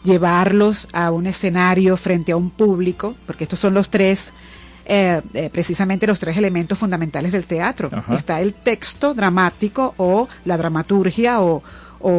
llevarlos 0.04 0.88
a 0.94 1.12
un 1.12 1.28
escenario 1.28 1.98
frente 1.98 2.32
a 2.32 2.38
un 2.38 2.50
público, 2.50 3.16
porque 3.26 3.44
estos 3.44 3.60
son 3.60 3.74
los 3.74 3.90
tres 3.90 4.32
eh, 4.88 5.20
eh, 5.34 5.50
precisamente 5.52 6.06
los 6.06 6.20
tres 6.20 6.38
elementos 6.38 6.78
fundamentales 6.78 7.32
del 7.32 7.46
teatro. 7.46 7.90
Está 8.16 8.40
el 8.40 8.54
texto 8.54 9.16
dramático 9.16 9.96
o 9.98 10.28
la 10.46 10.58
dramaturgia 10.58 11.42
o, 11.42 11.64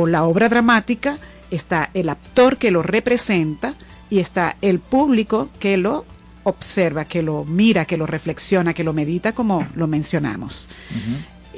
la 0.09 0.25
obra 0.25 0.49
dramática, 0.49 1.17
está 1.49 1.91
el 1.95 2.09
actor 2.09 2.57
que 2.57 2.73
lo 2.73 2.83
representa 2.83 3.75
y 4.11 4.19
está 4.19 4.57
el 4.61 4.81
público 4.81 5.49
que 5.61 5.77
lo 5.77 6.05
observa, 6.43 7.05
que 7.05 7.23
lo 7.23 7.45
mira, 7.45 7.85
que 7.85 7.97
lo 7.97 8.05
reflexiona, 8.05 8.75
que 8.75 8.83
lo 8.83 8.93
medita, 8.93 9.31
como 9.31 9.65
lo 9.77 9.87
mencionamos. 9.87 10.69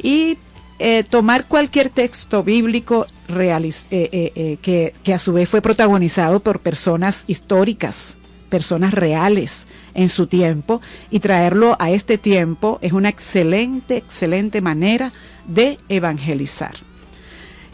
Y 0.02 0.36
eh, 0.78 1.04
tomar 1.04 1.46
cualquier 1.46 1.90
texto 1.90 2.42
bíblico 2.42 3.06
que, 3.26 4.94
que, 5.02 5.14
a 5.14 5.18
su 5.18 5.32
vez 5.32 5.48
fue 5.48 5.60
protagonizado 5.60 6.40
por 6.40 6.60
personas 6.60 7.24
históricas, 7.26 8.16
personas 8.48 8.94
reales, 8.94 9.66
en 9.98 10.08
su 10.08 10.28
tiempo 10.28 10.80
y 11.10 11.18
traerlo 11.18 11.76
a 11.80 11.90
este 11.90 12.18
tiempo 12.18 12.78
es 12.82 12.92
una 12.92 13.08
excelente, 13.08 13.96
excelente 13.96 14.60
manera 14.60 15.12
de 15.46 15.76
evangelizar. 15.88 16.76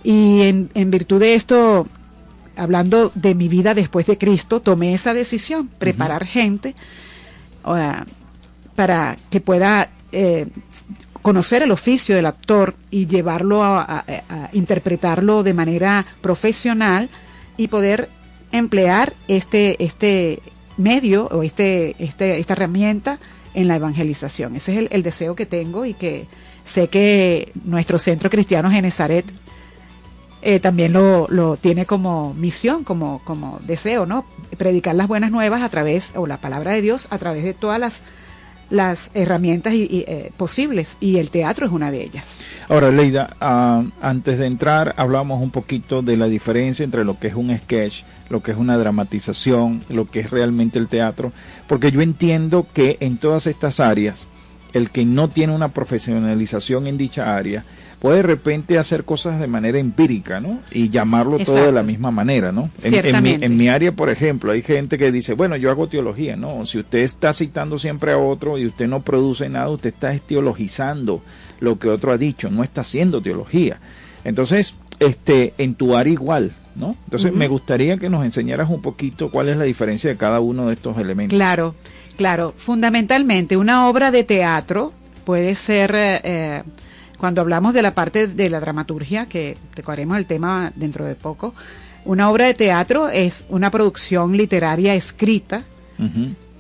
Y 0.02 0.40
en, 0.42 0.90
virtud 0.90 1.20
de 1.20 1.34
esto, 1.34 1.86
hablando 2.56 3.12
de 3.14 3.34
mi 3.34 3.48
vida 3.48 3.74
después 3.74 4.06
de 4.06 4.16
Cristo, 4.16 4.60
tomé 4.60 4.94
esa 4.94 5.12
decisión, 5.12 5.68
preparar 5.68 6.24
gente 6.24 6.74
para 8.74 9.16
que 9.30 9.40
pueda 9.40 9.90
eh, 10.12 10.46
conocer 11.24 11.62
el 11.62 11.70
oficio 11.70 12.14
del 12.14 12.26
actor 12.26 12.74
y 12.90 13.06
llevarlo 13.06 13.64
a, 13.64 14.04
interpretarlo 14.52 15.42
de 15.42 15.54
manera 15.54 16.04
profesional 16.20 17.08
y 17.56 17.68
poder 17.68 18.10
emplear 18.52 19.14
este, 19.26 19.82
este, 19.82 20.40
medio 20.76 21.28
o 21.28 21.42
este, 21.42 21.96
este, 21.98 22.38
esta 22.38 22.52
herramienta 22.52 23.18
en 23.54 23.68
la 23.68 23.76
evangelización. 23.76 24.54
Ese 24.56 24.78
es 24.78 24.90
el, 24.90 25.02
deseo 25.02 25.34
que 25.34 25.46
tengo 25.46 25.87
y 25.87 25.94
que 25.94 26.26
sé 26.62 26.88
que 26.88 27.52
nuestro 27.64 27.98
centro 27.98 28.28
cristiano 28.28 28.70
Genezaret 28.70 29.24
eh, 30.42 30.60
también 30.60 30.92
lo, 30.92 31.26
lo, 31.30 31.56
tiene 31.56 31.87
como 31.87 32.34
misión, 32.34 32.84
como, 32.84 33.22
como 33.24 33.60
deseo, 33.62 34.04
¿no? 34.04 34.26
Predicar 34.58 34.94
las 34.94 35.08
buenas 35.08 35.30
nuevas 35.30 35.62
a 35.62 35.70
través, 35.70 36.12
o 36.16 36.26
la 36.26 36.37
palabra 36.37 36.72
de 36.72 36.82
Dios, 36.82 37.08
a 37.08 37.16
través 37.16 37.44
de 37.44 37.54
todas 37.54 37.80
las 37.80 38.02
las 38.74 39.10
herramientas 39.14 39.72
y, 39.72 40.04
eh, 40.06 40.32
posibles 40.37 40.96
y 41.00 41.18
el 41.18 41.30
teatro 41.30 41.66
es 41.66 41.72
una 41.72 41.90
de 41.90 42.02
ellas. 42.02 42.38
Ahora, 42.68 42.90
Leida, 42.90 43.37
ah, 43.40 43.84
antes 44.02 44.38
de 44.38 44.46
entrar 44.46 44.94
hablamos 44.96 45.40
un 45.40 45.50
poquito 45.50 46.02
de 46.02 46.16
la 46.16 46.26
diferencia 46.26 46.84
entre 46.84 47.04
lo 47.04 47.18
que 47.18 47.28
es 47.28 47.34
un 47.34 47.56
sketch, 47.56 48.02
lo 48.28 48.42
que 48.42 48.50
es 48.50 48.58
una 48.58 48.76
dramatización, 48.76 49.84
lo 49.88 50.10
que 50.10 50.20
es 50.20 50.30
realmente 50.30 50.78
el 50.78 50.88
teatro, 50.88 51.32
porque 51.68 51.92
yo 51.92 52.02
entiendo 52.02 52.66
que 52.72 52.96
en 53.00 53.16
todas 53.16 53.46
estas 53.46 53.78
áreas, 53.78 54.26
el 54.72 54.90
que 54.90 55.04
no 55.04 55.28
tiene 55.28 55.54
una 55.54 55.68
profesionalización 55.68 56.88
en 56.88 56.98
dicha 56.98 57.37
área, 57.37 57.64
puede 58.04 58.18
de 58.18 58.22
repente 58.24 58.76
hacer 58.76 59.04
cosas 59.04 59.40
de 59.40 59.46
manera 59.46 59.78
empírica, 59.78 60.38
¿no? 60.38 60.60
Y 60.70 60.90
llamarlo 60.90 61.38
todo 61.38 61.64
de 61.64 61.72
la 61.72 61.82
misma 61.82 62.10
manera, 62.10 62.52
¿no? 62.52 62.68
En, 62.82 63.22
mi, 63.22 63.38
en, 63.40 63.56
mi, 63.56 63.70
área, 63.70 63.92
por 63.92 64.10
ejemplo, 64.10 64.52
hay 64.52 64.60
gente 64.60 64.98
que 64.98 65.10
dice, 65.10 65.32
bueno, 65.32 65.56
yo 65.56 65.70
hago 65.70 65.86
teología, 65.86 66.36
¿no? 66.36 66.66
Si 66.66 66.78
usted 66.78 66.98
está 66.98 67.32
citando 67.32 67.78
siempre 67.78 68.12
a 68.12 68.18
otro 68.18 68.58
y 68.58 68.66
usted 68.66 68.88
no 68.88 69.00
produce 69.00 69.48
nada, 69.48 69.70
usted 69.70 69.88
está 69.88 70.12
teologizando 70.18 71.22
lo 71.60 71.78
que 71.78 71.88
otro 71.88 72.12
ha 72.12 72.18
dicho, 72.18 72.50
no 72.50 72.62
está 72.62 72.82
haciendo 72.82 73.22
teología. 73.22 73.78
Entonces, 74.24 74.74
este, 75.00 75.54
en 75.56 75.74
tu 75.74 75.96
área 75.96 76.12
igual, 76.12 76.52
¿no? 76.76 76.96
Entonces, 77.04 77.32
me 77.32 77.48
gustaría 77.48 77.96
que 77.96 78.10
nos 78.10 78.22
enseñaras 78.26 78.68
un 78.68 78.82
poquito 78.82 79.30
cuál 79.30 79.48
es 79.48 79.56
la 79.56 79.64
diferencia 79.64 80.10
de 80.10 80.18
cada 80.18 80.40
uno 80.40 80.66
de 80.66 80.74
estos 80.74 80.98
elementos. 80.98 81.34
Claro, 81.34 81.74
claro. 82.18 82.52
Fundamentalmente, 82.58 83.56
una 83.56 83.88
obra 83.88 84.10
de 84.10 84.24
teatro 84.24 84.92
puede 85.24 85.54
ser... 85.54 85.94
Eh, 85.96 86.62
cuando 87.18 87.40
hablamos 87.40 87.74
de 87.74 87.83
la 87.83 87.94
parte 87.94 88.27
de 88.27 88.50
la 88.50 88.61
dramaturgia, 88.61 89.27
que 89.27 89.57
tocaremos 89.74 90.16
el 90.18 90.27
tema 90.27 90.72
dentro 90.74 91.05
de 91.05 91.14
poco, 91.14 91.55
una 92.05 92.31
obra 92.31 92.46
de 92.46 92.55
teatro 92.55 93.09
es 93.09 93.44
una 93.48 93.70
producción 93.70 94.37
literaria 94.37 94.94
escrita 94.94 95.62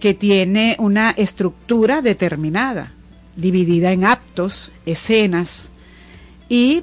que 0.00 0.14
tiene 0.14 0.76
una 0.78 1.10
estructura 1.10 2.00
determinada, 2.00 2.92
dividida 3.36 3.92
en 3.92 4.04
actos, 4.04 4.72
escenas 4.86 5.70
y 6.48 6.82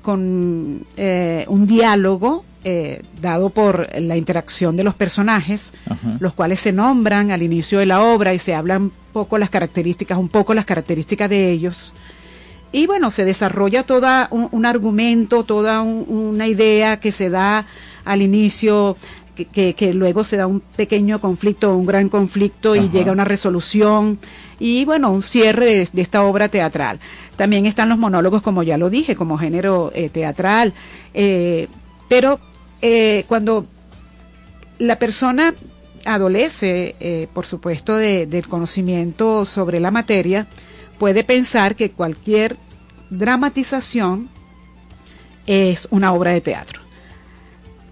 con 0.00 0.86
eh, 0.96 1.44
un 1.48 1.66
diálogo 1.66 2.44
eh, 2.64 3.02
dado 3.20 3.50
por 3.50 3.88
la 4.00 4.16
interacción 4.16 4.76
de 4.76 4.84
los 4.84 4.94
personajes, 4.94 5.72
los 6.18 6.34
cuales 6.34 6.60
se 6.60 6.72
nombran 6.72 7.30
al 7.30 7.42
inicio 7.42 7.78
de 7.78 7.86
la 7.86 8.02
obra 8.02 8.32
y 8.32 8.38
se 8.38 8.54
hablan 8.54 8.82
un 8.82 8.92
poco 9.12 9.38
las 9.38 9.50
características, 9.50 10.16
un 10.18 10.28
poco 10.28 10.54
las 10.54 10.64
características 10.64 11.28
de 11.28 11.50
ellos 11.50 11.92
y 12.72 12.86
bueno, 12.86 13.10
se 13.10 13.24
desarrolla 13.24 13.82
todo 13.84 14.06
un, 14.30 14.66
argumento, 14.66 15.44
toda 15.44 15.82
una 15.82 16.46
idea 16.46 17.00
que 17.00 17.12
se 17.12 17.30
da 17.30 17.66
al 18.04 18.20
inicio, 18.20 18.96
que, 19.34 19.74
que, 19.74 19.94
luego 19.94 20.24
se 20.24 20.36
da 20.36 20.46
un 20.46 20.60
pequeño 20.60 21.20
conflicto, 21.20 21.74
un 21.76 21.86
gran 21.86 22.08
conflicto 22.08 22.76
y 22.76 22.90
llega 22.90 23.10
a 23.10 23.14
una 23.14 23.24
resolución 23.24 24.18
y 24.58 24.84
bueno, 24.84 25.10
un 25.10 25.22
cierre 25.22 25.88
de, 25.92 26.02
esta 26.02 26.22
obra 26.22 26.48
teatral. 26.48 27.00
También 27.36 27.64
están 27.64 27.88
los 27.88 27.98
monólogos, 27.98 28.42
como 28.42 28.62
ya 28.62 28.76
lo 28.76 28.90
dije, 28.90 29.16
como 29.16 29.38
género 29.38 29.90
eh, 29.94 30.10
teatral, 30.10 30.74
eh, 31.14 31.68
pero 32.08 32.40
eh, 32.82 33.24
cuando 33.28 33.66
la 34.78 34.98
persona 34.98 35.54
adolece, 36.04 37.28
por 37.32 37.44
supuesto, 37.44 37.96
del 37.96 38.46
conocimiento 38.46 39.44
sobre 39.44 39.80
la 39.80 39.90
materia, 39.90 40.46
puede 40.98 41.24
pensar 41.24 41.76
que 41.76 41.90
cualquier 41.90 42.56
dramatización 43.10 44.28
es 45.46 45.88
una 45.90 46.12
obra 46.12 46.32
de 46.32 46.40
teatro. 46.40 46.80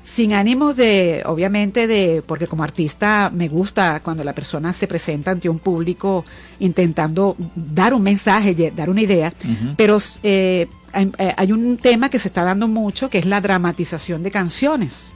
Sin 0.02 0.32
ánimo 0.32 0.72
de, 0.72 1.22
obviamente, 1.26 1.86
de, 1.86 2.22
porque 2.24 2.46
como 2.46 2.62
artista 2.62 3.30
me 3.34 3.48
gusta 3.48 4.00
cuando 4.00 4.24
la 4.24 4.34
persona 4.34 4.72
se 4.72 4.86
presenta 4.86 5.30
ante 5.30 5.48
un 5.48 5.58
público 5.58 6.24
intentando 6.60 7.36
dar 7.54 7.92
un 7.92 8.02
mensaje, 8.02 8.72
dar 8.74 8.88
una 8.88 9.02
idea, 9.02 9.32
pero 9.76 9.98
eh, 10.22 10.68
eh, 10.94 11.34
hay, 11.36 11.52
un 11.52 11.76
tema 11.76 12.08
que 12.08 12.18
se 12.18 12.28
está 12.28 12.44
dando 12.44 12.68
mucho 12.68 13.10
que 13.10 13.18
es 13.18 13.26
la 13.26 13.40
dramatización 13.40 14.22
de 14.22 14.30
canciones. 14.30 15.12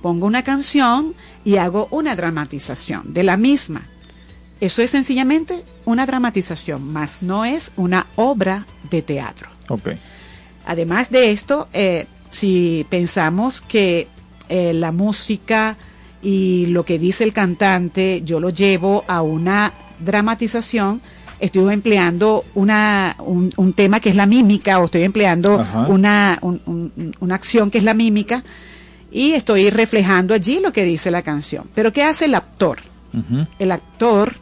Pongo 0.00 0.26
una 0.26 0.42
canción 0.42 1.14
y 1.44 1.56
hago 1.56 1.88
una 1.90 2.16
dramatización 2.16 3.12
de 3.12 3.24
la 3.24 3.36
misma. 3.36 3.82
Eso 4.60 4.82
es 4.82 4.90
sencillamente 4.90 5.64
una 5.86 6.04
dramatización, 6.04 6.92
más 6.92 7.22
no 7.22 7.44
es 7.44 7.72
una 7.76 8.06
obra 8.16 8.66
de 8.90 9.02
teatro. 9.02 9.48
Además 10.66 11.10
de 11.10 11.32
esto, 11.32 11.68
eh, 11.72 12.06
si 12.30 12.86
pensamos 12.90 13.60
que 13.62 14.08
eh, 14.48 14.72
la 14.74 14.92
música 14.92 15.76
y 16.22 16.66
lo 16.66 16.84
que 16.84 16.98
dice 16.98 17.24
el 17.24 17.32
cantante, 17.32 18.22
yo 18.24 18.38
lo 18.38 18.50
llevo 18.50 19.04
a 19.08 19.22
una 19.22 19.72
dramatización, 19.98 21.00
estoy 21.38 21.72
empleando 21.72 22.44
una, 22.54 23.16
un, 23.18 23.72
tema 23.72 24.00
que 24.00 24.10
es 24.10 24.16
la 24.16 24.26
mímica 24.26 24.78
o 24.78 24.86
estoy 24.86 25.04
empleando 25.04 25.64
una, 25.88 26.38
una 27.20 27.34
acción 27.34 27.70
que 27.70 27.78
es 27.78 27.84
la 27.84 27.94
mímica 27.94 28.44
y 29.10 29.32
estoy 29.32 29.70
reflejando 29.70 30.34
allí 30.34 30.60
lo 30.60 30.72
que 30.72 30.84
dice 30.84 31.10
la 31.10 31.22
canción. 31.22 31.64
Pero 31.74 31.92
¿qué 31.92 32.02
hace 32.02 32.26
el 32.26 32.34
actor? 32.34 32.80
El 33.58 33.72
actor 33.72 34.36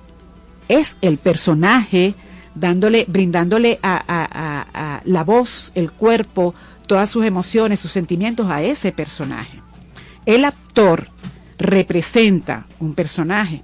es 0.69 0.97
el 1.01 1.19
personaje, 1.19 2.15
dándole, 2.55 3.07
brindándole 3.09 3.79
a, 3.83 5.01
la 5.05 5.25
voz, 5.25 5.73
el 5.75 5.91
cuerpo, 5.91 6.55
todas 6.87 7.11
sus 7.11 7.25
emociones, 7.25 7.81
sus 7.81 7.93
sentimientos 7.93 8.51
a 8.51 8.63
ese 8.63 8.93
personaje. 8.93 9.61
El 10.27 10.45
actor 10.45 11.09
representa 11.59 12.67
un 12.81 12.95
personaje, 12.95 13.63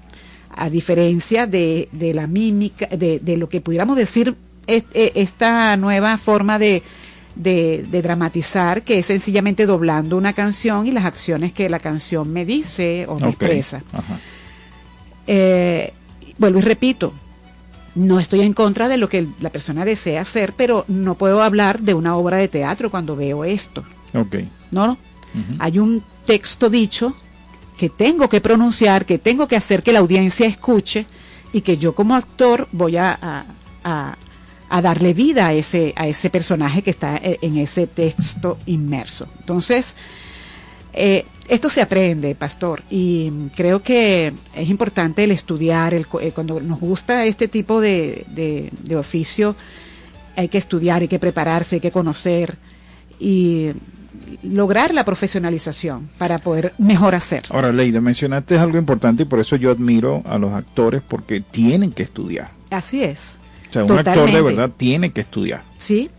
a 0.56 0.70
diferencia 0.70 1.46
de, 1.46 1.88
la 2.14 2.26
mímica, 2.26 2.86
de, 2.86 3.36
lo 3.36 3.48
que 3.48 3.60
pudiéramos 3.60 3.96
decir 3.96 4.36
e, 4.66 4.84
esta 5.14 5.76
nueva 5.76 6.16
forma 6.16 6.58
de, 6.58 6.82
dramatizar, 7.36 8.82
que 8.82 9.00
es 9.00 9.06
sencillamente 9.06 9.66
doblando 9.66 10.16
una 10.16 10.32
canción 10.32 10.86
y 10.86 10.92
las 10.92 11.04
acciones 11.04 11.52
que 11.52 11.68
la 11.68 11.80
canción 11.80 12.32
me 12.32 12.44
dice 12.44 13.06
o 13.08 13.18
me 13.18 13.30
expresa. 13.30 13.82
Eh, 15.26 15.92
vuelvo 16.38 16.58
y 16.58 16.62
repito, 16.62 17.12
No 17.94 18.18
estoy 18.18 18.40
en 18.40 18.54
contra 18.54 18.88
de 18.88 18.96
lo 18.96 19.08
que 19.08 19.26
la 19.40 19.50
persona 19.50 19.84
desea 19.84 20.20
hacer, 20.20 20.52
pero 20.56 20.84
no 20.88 21.14
puedo 21.14 21.42
hablar 21.42 21.78
de 21.80 21.94
una 21.94 22.16
obra 22.16 22.38
de 22.38 22.48
teatro 22.48 22.90
cuando 22.90 23.14
veo 23.14 23.44
esto. 23.44 23.84
Ok. 24.14 24.36
¿No? 24.72 24.86
no. 24.88 24.98
Hay 25.60 25.78
un 25.78 26.02
texto 26.26 26.70
dicho 26.70 27.14
que 27.76 27.88
tengo 27.90 28.28
que 28.28 28.40
pronunciar, 28.40 29.04
que 29.04 29.18
tengo 29.18 29.46
que 29.46 29.56
hacer 29.56 29.82
que 29.82 29.92
la 29.92 29.98
audiencia 30.00 30.46
escuche 30.46 31.06
y 31.52 31.60
que 31.60 31.76
yo 31.76 31.94
como 31.94 32.14
actor 32.14 32.68
voy 32.72 32.96
a, 32.96 33.16
a, 33.20 33.44
a, 33.84 34.16
a 34.68 34.82
darle 34.82 35.14
vida 35.14 35.46
a 35.48 35.52
ese, 35.52 35.92
a 35.96 36.08
ese 36.08 36.30
personaje 36.30 36.82
que 36.82 36.90
está 36.90 37.16
e, 37.16 37.38
en 37.42 37.58
ese 37.58 37.86
texto 37.86 38.58
inmerso. 38.66 39.28
Entonces, 39.40 39.94
eh, 40.92 41.26
esto 41.48 41.68
se 41.70 41.82
aprende, 41.82 42.34
pastor, 42.34 42.82
y 42.90 43.30
creo 43.54 43.82
que 43.82 44.32
es 44.54 44.68
importante 44.68 45.24
el 45.24 45.30
estudiar, 45.30 45.94
el, 45.94 46.06
eh, 46.20 46.32
cuando 46.32 46.60
nos 46.60 46.80
gusta 46.80 47.24
este 47.26 47.48
tipo 47.48 47.80
de, 47.80 48.24
de, 48.28 48.70
de, 48.82 48.96
oficio, 48.96 49.54
hay 50.36 50.48
que 50.48 50.58
estudiar, 50.58 51.02
hay 51.02 51.08
que 51.08 51.18
prepararse, 51.18 51.76
hay 51.76 51.80
que 51.80 51.90
conocer 51.90 52.56
y 53.20 53.72
lograr 54.42 54.94
la 54.94 55.04
profesionalización 55.04 56.08
para 56.18 56.38
poder 56.38 56.72
mejor 56.78 57.14
hacer. 57.14 57.44
Ahora, 57.50 57.72
Leida, 57.72 58.00
mencionaste 58.00 58.58
algo 58.58 58.78
importante 58.78 59.24
y 59.24 59.26
por 59.26 59.40
eso 59.40 59.56
yo 59.56 59.70
admiro 59.70 60.22
a 60.26 60.38
los 60.38 60.52
actores 60.52 61.02
porque 61.06 61.40
tienen 61.40 61.92
que 61.92 62.02
estudiar. 62.02 62.50
Así 62.70 63.02
es. 63.02 63.20
O 63.68 63.72
sea, 63.72 63.84
un 63.84 63.98
actor 63.98 64.30
de 64.30 64.42
verdad 64.42 64.70
tiene 64.76 65.12
que 65.12 65.20
estudiar. 65.20 65.62
Sí, 65.78 66.10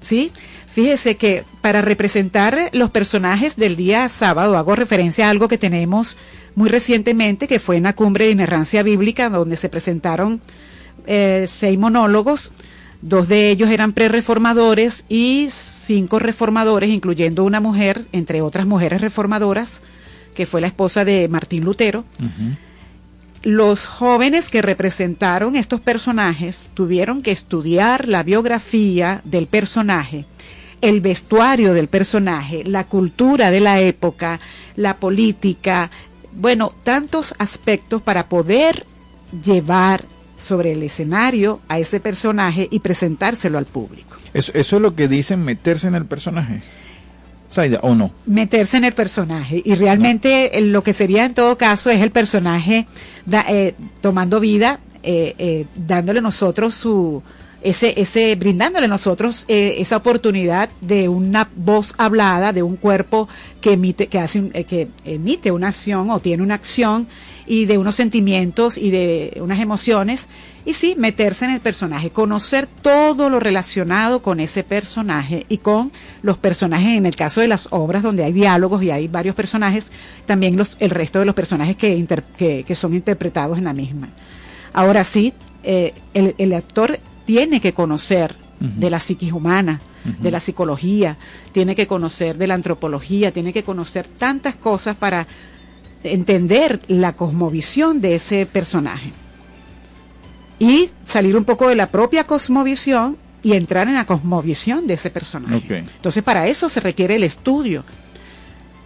sí. 0.00 0.32
Fíjese 0.72 1.16
que 1.16 1.44
para 1.62 1.80
representar 1.80 2.70
los 2.72 2.90
personajes 2.90 3.56
del 3.56 3.76
día 3.76 4.08
sábado 4.08 4.58
hago 4.58 4.74
referencia 4.74 5.28
a 5.28 5.30
algo 5.30 5.48
que 5.48 5.58
tenemos 5.58 6.18
muy 6.56 6.68
recientemente, 6.68 7.48
que 7.48 7.60
fue 7.60 7.76
en 7.76 7.84
la 7.84 7.94
cumbre 7.94 8.26
de 8.26 8.32
inerrancia 8.32 8.82
bíblica, 8.82 9.30
donde 9.30 9.56
se 9.56 9.68
presentaron 9.68 10.40
eh, 11.06 11.46
seis 11.48 11.78
monólogos, 11.78 12.52
dos 13.00 13.28
de 13.28 13.50
ellos 13.50 13.70
eran 13.70 13.92
prereformadores 13.92 15.04
y 15.08 15.48
cinco 15.52 16.18
reformadores, 16.18 16.90
incluyendo 16.90 17.44
una 17.44 17.60
mujer, 17.60 18.06
entre 18.10 18.42
otras 18.42 18.66
mujeres 18.66 19.00
reformadoras, 19.00 19.80
que 20.34 20.46
fue 20.46 20.60
la 20.60 20.66
esposa 20.66 21.04
de 21.04 21.28
Martín 21.28 21.64
Lutero. 21.64 22.04
Uh 22.20 22.24
-huh. 22.24 22.56
Los 23.44 23.86
jóvenes 23.86 24.48
que 24.48 24.62
representaron 24.62 25.56
estos 25.56 25.80
personajes 25.80 26.70
tuvieron 26.74 27.22
que 27.22 27.32
estudiar 27.32 28.08
la 28.08 28.22
biografía 28.22 29.20
del 29.24 29.46
personaje 29.46 30.26
el 30.82 31.00
vestuario 31.00 31.72
del 31.72 31.88
personaje, 31.88 32.64
la 32.64 32.84
cultura 32.84 33.50
de 33.50 33.60
la 33.60 33.80
época, 33.80 34.40
la 34.76 34.96
política, 34.96 35.90
bueno, 36.32 36.74
tantos 36.84 37.34
aspectos 37.38 38.02
para 38.02 38.28
poder 38.28 38.84
llevar 39.44 40.04
sobre 40.36 40.72
el 40.72 40.82
escenario 40.82 41.60
a 41.68 41.78
ese 41.78 42.00
personaje 42.00 42.68
y 42.70 42.80
presentárselo 42.80 43.58
al 43.58 43.64
público. 43.64 44.16
Eso, 44.34 44.52
eso 44.54 44.76
es 44.76 44.82
lo 44.82 44.94
que 44.94 45.08
dicen 45.08 45.44
meterse 45.44 45.86
en 45.86 45.94
el 45.94 46.04
personaje. 46.04 46.60
Saida, 47.48 47.80
¿o 47.82 47.94
no? 47.94 48.10
Meterse 48.26 48.78
en 48.78 48.84
el 48.84 48.94
personaje. 48.94 49.62
Y 49.62 49.74
realmente 49.74 50.50
no. 50.54 50.60
lo 50.68 50.82
que 50.82 50.94
sería 50.94 51.26
en 51.26 51.34
todo 51.34 51.58
caso 51.58 51.90
es 51.90 52.00
el 52.00 52.10
personaje 52.10 52.86
da, 53.26 53.44
eh, 53.46 53.74
tomando 54.00 54.40
vida, 54.40 54.80
eh, 55.02 55.34
eh, 55.38 55.66
dándole 55.76 56.22
nosotros 56.22 56.74
su, 56.74 57.22
ese, 57.62 58.00
ese, 58.00 58.34
brindándole 58.34 58.86
a 58.86 58.88
nosotros 58.88 59.44
eh, 59.48 59.76
esa 59.78 59.96
oportunidad 59.96 60.68
de 60.80 61.08
una 61.08 61.48
voz 61.54 61.94
hablada, 61.96 62.52
de 62.52 62.62
un 62.62 62.76
cuerpo 62.76 63.28
que 63.60 63.72
emite, 63.72 64.08
que 64.08 64.18
hace, 64.18 64.50
eh, 64.52 64.64
que 64.64 64.88
emite 65.04 65.50
una 65.50 65.68
acción 65.68 66.10
o 66.10 66.20
tiene 66.20 66.42
una 66.42 66.54
acción 66.54 67.06
y 67.46 67.66
de 67.66 67.78
unos 67.78 67.96
sentimientos 67.96 68.78
y 68.78 68.90
de 68.90 69.38
unas 69.40 69.60
emociones 69.60 70.26
y 70.64 70.74
sí, 70.74 70.94
meterse 70.96 71.44
en 71.44 71.52
el 71.52 71.60
personaje, 71.60 72.10
conocer 72.10 72.68
todo 72.82 73.28
lo 73.30 73.40
relacionado 73.40 74.22
con 74.22 74.38
ese 74.40 74.62
personaje 74.62 75.44
y 75.48 75.58
con 75.58 75.90
los 76.22 76.38
personajes, 76.38 76.96
en 76.96 77.06
el 77.06 77.16
caso 77.16 77.40
de 77.40 77.48
las 77.48 77.68
obras 77.70 78.02
donde 78.02 78.24
hay 78.24 78.32
diálogos 78.32 78.82
y 78.82 78.90
hay 78.90 79.08
varios 79.08 79.34
personajes, 79.34 79.90
también 80.24 80.60
el 80.78 80.90
resto 80.90 81.18
de 81.18 81.24
los 81.24 81.34
personajes 81.34 81.76
que, 81.76 82.74
son 82.74 82.94
interpretados 82.94 83.58
en 83.58 83.64
la 83.64 83.72
misma. 83.72 84.08
Ahora 84.72 85.04
sí, 85.04 85.32
eh, 85.64 85.94
el 86.14 86.52
actor 86.54 86.98
tiene 87.32 87.62
que 87.62 87.72
conocer 87.72 88.36
uh 88.60 88.64
-huh. 88.64 88.74
de 88.74 88.90
la 88.90 88.98
psiquis 88.98 89.32
humana, 89.32 89.80
uh 90.04 90.08
-huh. 90.08 90.18
de 90.18 90.30
la 90.30 90.38
psicología, 90.38 91.16
tiene 91.50 91.74
que 91.74 91.86
conocer 91.86 92.36
de 92.36 92.46
la 92.46 92.52
antropología, 92.52 93.32
tiene 93.32 93.54
que 93.54 93.62
conocer 93.62 94.06
tantas 94.06 94.54
cosas 94.56 94.94
para 94.96 95.26
entender 96.04 96.80
la 96.88 97.14
cosmovisión 97.14 98.02
de 98.02 98.16
ese 98.16 98.44
personaje. 98.44 99.12
Y 100.58 100.90
salir 101.06 101.34
un 101.38 101.44
poco 101.44 101.70
de 101.70 101.74
la 101.74 101.86
propia 101.86 102.24
cosmovisión 102.24 103.16
y 103.42 103.54
entrar 103.54 103.88
en 103.88 103.94
la 103.94 104.04
cosmovisión 104.04 104.86
de 104.86 104.94
ese 104.94 105.08
personaje. 105.08 105.56
Okay. 105.56 105.78
Entonces, 105.78 106.22
para 106.22 106.46
eso 106.48 106.68
se 106.68 106.80
requiere 106.80 107.16
el 107.16 107.24
estudio. 107.24 107.82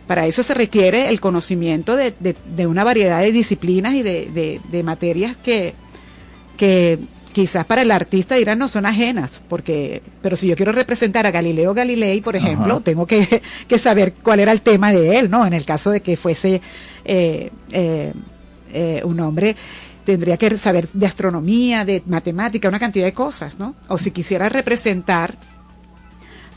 Para 0.07 0.25
eso 0.27 0.45
se 0.45 0.55
requiere 0.55 1.09
el 1.09 1.19
conocimiento 1.19 1.97
de, 1.97 2.15
de, 2.21 2.37
de 2.57 2.67
una 2.69 2.85
variedad 2.85 3.23
de 3.23 3.33
disciplinas 3.33 3.93
y 3.95 4.03
de, 4.05 4.61
de 4.73 4.83
materias 4.85 5.37
que, 5.37 5.75
que 6.57 7.01
quizás 7.37 7.67
para 7.67 7.83
el 7.83 7.91
artista 7.91 8.35
dirán 8.35 8.59
no 8.59 8.67
son 8.67 8.87
ajenas, 8.87 9.43
porque, 9.47 10.03
pero 10.23 10.37
si 10.37 10.47
yo 10.47 10.57
quiero 10.57 10.73
representar 10.73 11.27
a 11.27 11.31
Galileo 11.31 11.75
Galilei, 11.75 12.23
por 12.23 12.35
ejemplo, 12.35 12.77
Ajá. 12.77 12.83
tengo 12.83 13.07
que, 13.07 13.43
que, 13.69 13.77
saber 13.77 14.15
cuál 14.23 14.41
era 14.41 14.53
el 14.53 14.63
tema 14.63 14.91
de 14.91 15.19
él, 15.19 15.29
¿no? 15.29 15.45
En 15.45 15.53
el 15.53 15.67
caso 15.67 15.91
de 15.91 16.01
que 16.01 16.17
fuese 16.17 16.63
eh, 17.05 17.51
eh, 17.73 18.13
eh, 18.73 19.03
un 19.05 19.21
hombre, 19.21 19.55
tendría 20.07 20.39
que 20.39 20.57
saber 20.57 20.89
de 20.95 21.05
astronomía, 21.05 21.85
de 21.85 22.03
matemática, 22.07 22.71
una 22.71 22.79
cantidad 22.79 23.05
de 23.05 23.13
cosas, 23.13 23.59
¿no? 23.59 23.75
O 23.89 23.99
si 23.99 24.13
quisiera 24.13 24.49
representar 24.49 25.35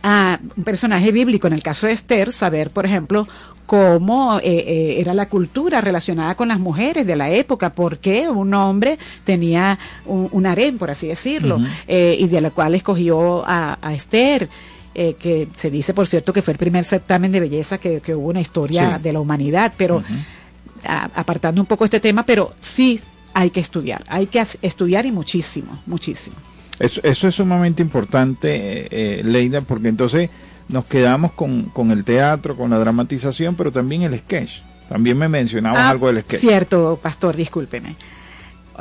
a 0.03 0.39
un 0.55 0.63
personaje 0.63 1.11
bíblico, 1.11 1.47
en 1.47 1.53
el 1.53 1.63
caso 1.63 1.87
de 1.87 1.93
Esther, 1.93 2.31
saber, 2.31 2.69
por 2.71 2.85
ejemplo, 2.85 3.27
cómo 3.65 4.39
eh, 4.39 4.41
eh, 4.45 4.95
era 4.99 5.13
la 5.13 5.27
cultura 5.29 5.79
relacionada 5.81 6.35
con 6.35 6.47
las 6.47 6.59
mujeres 6.59 7.05
de 7.05 7.15
la 7.15 7.29
época, 7.29 7.69
por 7.71 7.99
qué 7.99 8.27
un 8.27 8.53
hombre 8.53 8.97
tenía 9.25 9.77
un, 10.05 10.27
un 10.31 10.45
harén, 10.45 10.77
por 10.77 10.89
así 10.89 11.07
decirlo, 11.07 11.57
uh 11.57 11.59
-huh. 11.59 11.69
eh, 11.87 12.17
y 12.19 12.27
de 12.27 12.41
la 12.41 12.49
cual 12.49 12.75
escogió 12.75 13.43
a, 13.45 13.77
a 13.81 13.93
Esther. 13.93 14.49
Eh, 14.95 15.15
que 15.19 15.47
se 15.55 15.69
dice, 15.69 15.93
por 15.93 16.07
cierto, 16.07 16.33
que 16.33 16.41
fue 16.41 16.53
el 16.53 16.57
primer 16.57 16.83
certamen 16.83 17.31
de 17.31 17.39
belleza 17.39 17.77
que, 17.77 18.01
que 18.01 18.15
hubo 18.15 18.29
una 18.29 18.41
historia 18.41 18.97
sí. 18.97 19.03
de 19.03 19.13
la 19.13 19.19
humanidad, 19.19 19.71
pero 19.77 19.97
uh 19.97 20.01
-huh. 20.01 20.83
a, 20.83 21.09
apartando 21.13 21.61
un 21.61 21.67
poco 21.67 21.85
este 21.85 21.99
tema, 21.99 22.23
pero 22.23 22.53
sí 22.59 22.99
hay 23.33 23.51
que 23.51 23.59
estudiar, 23.59 24.03
hay 24.09 24.25
que 24.25 24.43
estudiar 24.63 25.05
y 25.05 25.11
muchísimo, 25.11 25.77
muchísimo. 25.85 26.35
Eso, 26.79 27.01
eso 27.03 27.27
es 27.27 27.35
sumamente 27.35 27.81
importante, 27.81 28.87
eh, 28.91 29.23
Leida, 29.23 29.61
porque 29.61 29.89
entonces 29.89 30.29
nos 30.69 30.85
quedamos 30.85 31.33
con, 31.33 31.63
con, 31.63 31.91
el 31.91 32.03
teatro, 32.03 32.55
con 32.55 32.69
la 32.69 32.79
dramatización, 32.79 33.55
pero 33.55 33.71
también 33.71 34.03
el 34.03 34.17
sketch. 34.17 34.61
También 34.87 35.17
me 35.17 35.27
mencionabas 35.27 35.79
ah, 35.79 35.89
algo 35.89 36.07
del 36.07 36.21
sketch. 36.21 36.41
Cierto, 36.41 36.99
pastor, 37.01 37.35
discúlpeme. 37.35 37.95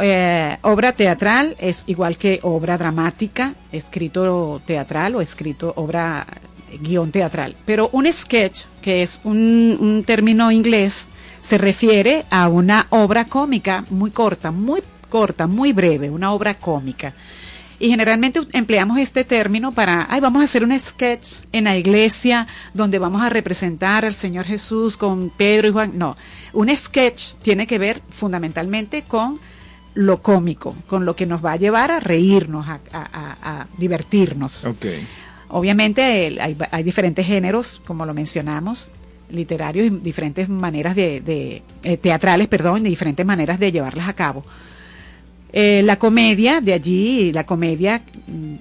Eh, 0.01 0.57
obra 0.62 0.92
teatral 0.92 1.57
es 1.59 1.82
igual 1.86 2.16
que 2.16 2.38
obra 2.42 2.78
dramática, 2.78 3.55
escrito 3.72 4.62
teatral 4.64 5.16
o 5.16 5.20
escrito 5.20 5.72
obra 5.76 6.24
guion 6.80 7.11
teatral. 7.11 7.57
Pero 7.64 7.90
un 7.92 8.11
sketch, 8.12 8.66
que 8.80 9.03
es 9.03 9.20
un, 9.24 9.76
un 9.80 10.05
término 10.05 10.53
inglés, 10.53 11.07
se 11.42 11.59
refiere 11.59 12.26
a 12.30 12.49
una 12.49 12.86
obra 12.90 13.24
cómica 13.24 13.84
muy 13.90 14.11
corta, 14.11 14.51
muy 14.51 14.82
corta, 15.09 15.46
muy 15.46 15.72
breve, 15.72 16.11
una 16.11 16.32
obra 16.32 16.55
cómica. 16.55 17.14
Y 17.81 17.91
generalmente 17.91 18.41
empleamos 18.53 18.99
este 18.99 19.24
término 19.24 19.72
para, 19.72 20.07
ay, 20.11 20.20
vamos 20.20 20.43
a 20.43 20.47
hacer 20.47 20.64
un 20.64 20.76
sketch 20.79 21.35
en 21.53 21.64
la 21.64 21.76
iglesia 21.76 22.47
donde 22.74 22.99
vamos 22.99 23.22
a 23.22 23.31
representar 23.31 24.05
al 24.05 24.14
Señor 24.14 24.47
Jesús 24.47 24.97
con 24.97 25.31
Pedro 25.31 25.68
y 25.68 25.70
Juan. 25.72 25.93
No, 25.97 26.16
un 26.53 26.74
sketch 26.76 27.35
tiene 27.43 27.66
que 27.66 27.79
ver 27.79 28.03
fundamentalmente 28.11 29.03
con 29.03 29.39
lo 29.95 30.22
cómico, 30.22 30.74
con 30.87 31.05
lo 31.05 31.14
que 31.14 31.26
nos 31.26 31.45
va 31.45 31.53
a 31.53 31.57
llevar 31.57 31.91
a 31.91 32.01
reírnos, 32.01 32.66
a, 32.68 32.81
a, 32.93 33.37
a 33.43 33.66
divertirnos. 33.79 34.64
Okay. 34.64 35.07
Obviamente 35.49 36.03
hay, 36.41 36.57
hay, 36.70 36.83
diferentes 36.83 37.26
géneros, 37.26 37.81
como 37.87 38.05
lo 38.05 38.12
mencionamos, 38.12 38.91
literarios 39.31 39.87
y 39.87 39.91
diferentes 39.91 40.49
maneras 40.49 40.95
de, 40.95 41.20
de 41.20 41.62
eh, 41.83 41.97
teatrales, 41.97 42.49
perdón, 42.49 42.83
de 42.83 42.91
diferentes 42.91 43.24
maneras 43.24 43.59
de 43.59 43.72
llevarlas 43.72 44.09
a 44.09 44.12
cabo. 44.12 44.45
Eh, 45.53 45.82
la 45.82 45.99
comedia, 45.99 46.61
de 46.61 46.74
allí, 46.74 47.32
la 47.32 47.46
comedia, 47.46 48.03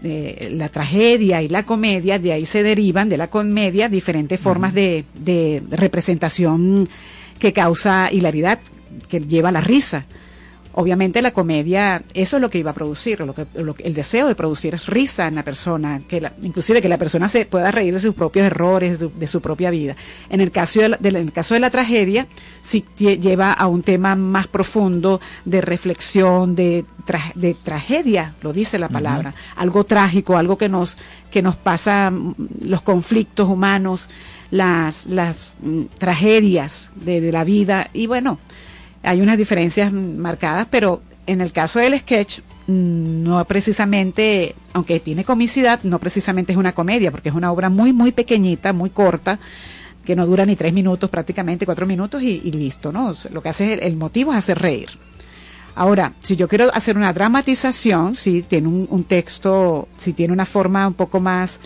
eh, 0.03 0.49
la 0.51 0.69
tragedia 0.69 1.41
y 1.41 1.49
la 1.49 1.63
comedia, 1.63 2.17
de 2.17 2.31
ahí 2.31 2.45
se 2.45 2.63
derivan 2.63 3.09
de 3.09 3.17
la 3.17 3.27
comedia 3.27 3.89
diferentes 3.89 4.39
formas 4.39 4.73
de, 4.73 5.03
de, 5.19 5.61
representación 5.69 6.87
que 7.39 7.51
causa 7.51 8.09
hilaridad, 8.11 8.59
que 9.09 9.19
lleva 9.19 9.51
la 9.51 9.59
risa. 9.61 10.05
Obviamente 10.79 11.23
la 11.23 11.31
comedia, 11.31 12.03
eso 12.13 12.37
es 12.37 12.41
lo 12.41 12.51
que 12.51 12.59
iba 12.59 12.69
a 12.69 12.73
producir, 12.75 13.19
lo 13.21 13.33
que, 13.33 13.47
el 13.83 13.95
deseo 13.95 14.27
de 14.27 14.35
producir 14.35 14.75
es 14.75 14.85
risa 14.85 15.25
en 15.27 15.33
la 15.33 15.43
persona, 15.43 16.01
que 16.07 16.21
la, 16.21 16.33
inclusive 16.43 16.83
que 16.83 16.87
la 16.87 16.99
persona 16.99 17.27
se 17.27 17.45
pueda 17.45 17.71
reír 17.71 17.95
de 17.95 17.99
sus 17.99 18.13
propios 18.13 18.45
errores, 18.45 18.99
de, 18.99 19.27
su 19.27 19.41
propia 19.41 19.71
vida. 19.71 19.95
En 20.29 20.39
el 20.39 20.51
caso 20.51 20.79
de 20.81 20.89
la, 20.89 20.97
en 21.01 21.15
el 21.15 21.31
caso 21.31 21.55
de 21.55 21.61
la 21.61 21.71
tragedia, 21.71 22.27
sí 22.61 22.85
lleva 22.95 23.53
a 23.53 23.65
un 23.65 23.81
tema 23.81 24.13
más 24.13 24.45
profundo 24.45 25.19
de 25.45 25.61
reflexión, 25.61 26.55
de, 26.55 26.85
de 27.33 27.55
tragedia, 27.55 28.35
lo 28.43 28.53
dice 28.53 28.77
la 28.77 28.89
palabra, 28.89 29.33
algo 29.55 29.83
trágico, 29.83 30.37
algo 30.37 30.59
que 30.59 30.69
nos, 30.69 30.95
que 31.31 31.41
nos 31.41 31.55
pasa, 31.55 32.11
mm, 32.11 32.35
los 32.65 32.83
conflictos 32.83 33.49
humanos, 33.49 34.09
las, 34.51 35.07
las 35.07 35.57
mm, 35.59 35.85
tragedias 35.97 36.91
de, 36.93 37.19
de 37.19 37.31
la 37.31 37.43
vida, 37.43 37.89
y 37.93 38.05
bueno, 38.05 38.37
hay 39.03 39.21
unas 39.21 39.37
diferencias 39.37 39.91
marcadas, 39.91 40.67
pero 40.69 41.01
en 41.25 41.41
el 41.41 41.51
caso 41.51 41.79
del 41.79 41.99
sketch, 41.99 42.39
no 42.67 43.43
precisamente, 43.45 44.55
aunque 44.73 44.99
tiene 44.99 45.23
comicidad, 45.23 45.81
no 45.83 45.99
precisamente 45.99 46.53
es 46.53 46.57
una 46.57 46.73
comedia, 46.73 47.11
porque 47.11 47.29
es 47.29 47.35
una 47.35 47.51
obra 47.51 47.69
muy, 47.69 47.93
muy 47.93 48.11
pequeñita, 48.11 48.73
muy 48.73 48.89
corta, 48.89 49.39
que 50.05 50.15
no 50.15 50.25
dura 50.25 50.45
ni 50.45 50.55
tres 50.55 50.73
minutos, 50.73 51.09
prácticamente 51.09 51.65
cuatro 51.65 51.85
minutos 51.85 52.23
y, 52.23 52.39
listo, 52.51 52.91
¿no? 52.91 53.13
Lo 53.31 53.41
que 53.41 53.49
hace 53.49 53.73
el, 53.73 53.97
motivo 53.97 54.31
es 54.31 54.37
hacer 54.37 54.57
reír. 54.57 54.89
Ahora, 55.75 56.13
si 56.21 56.35
yo 56.35 56.47
quiero 56.47 56.73
hacer 56.73 56.97
una 56.97 57.13
dramatización, 57.13 58.15
si 58.15 58.41
tiene 58.41 58.69
un, 58.69 59.03
texto, 59.03 59.89
si 59.97 60.13
tiene 60.13 60.33
una 60.33 60.45
forma 60.45 60.87
un 60.87 60.93
poco 60.93 61.19
más 61.19 61.59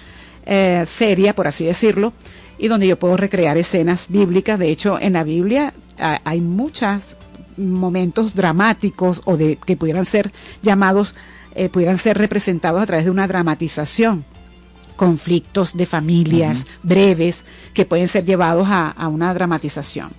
eh, 0.45 0.83
seria, 0.87 1.33
por 1.33 1.47
así 1.47 1.65
decirlo, 1.65 2.13
y 2.61 2.67
donde 2.67 2.87
yo 2.87 2.97
puedo 2.97 3.17
recrear 3.17 3.57
escenas 3.57 4.07
bíblicas. 4.07 4.59
De 4.59 4.69
hecho, 4.69 4.99
en 4.99 5.13
la 5.13 5.23
Biblia 5.23 5.73
hay 5.97 6.39
muchos 6.41 7.17
momentos 7.57 8.35
dramáticos 8.35 9.21
o 9.25 9.35
de 9.35 9.57
que 9.65 9.75
pudieran 9.75 10.05
ser 10.05 10.31
llamados, 10.61 11.15
eh, 11.55 11.69
pudieran 11.69 11.97
ser 11.97 12.19
representados 12.19 12.81
a 12.81 12.85
través 12.85 13.05
de 13.05 13.11
una 13.11 13.27
dramatización 13.27 14.23
conflictos 14.95 15.75
de 15.75 15.87
familias 15.87 16.67
breves 16.83 17.43
que 17.73 17.85
pueden 17.85 18.07
ser 18.07 18.23
llevados 18.23 18.67
a, 18.69 19.07
una 19.07 19.33
dramatización. 19.33 20.11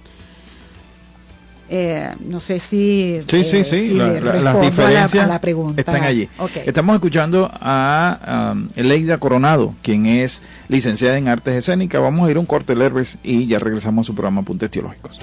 Eh, 1.75 2.07
no 2.29 2.39
sé 2.39 2.61
si, 2.61 3.20
sí, 3.27 3.45
sí, 3.45 3.64
sí. 3.64 3.95
las 3.95 4.61
diferencias 4.61 5.27
la, 5.27 5.41
pregunta. 5.41 5.81
están 5.81 6.05
allí. 6.05 6.29
Estamos 6.66 6.95
escuchando 6.97 7.51
a 7.51 8.53
um, 8.53 8.68
Eleida 8.77 9.16
Coronado, 9.16 9.75
quien 9.81 10.05
es 10.05 10.43
licenciada 10.68 11.16
en 11.16 11.29
artes 11.29 11.55
escénicas. 11.55 12.03
Vamos 12.03 12.29
a 12.29 12.31
ir 12.31 12.37
a 12.37 12.41
un 12.41 12.45
corte 12.45 12.77
Lerves 12.77 13.16
y 13.23 13.47
ya 13.47 13.59
regresamos 13.59 14.05
a 14.05 14.07
su 14.09 14.14
programa 14.14 14.43
Apuntes 14.43 14.70
Teológicos. 14.70 15.18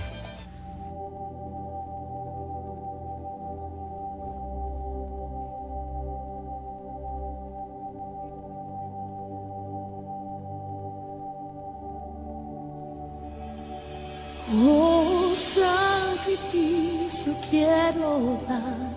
Quiero 17.49 18.37
dar 18.47 18.95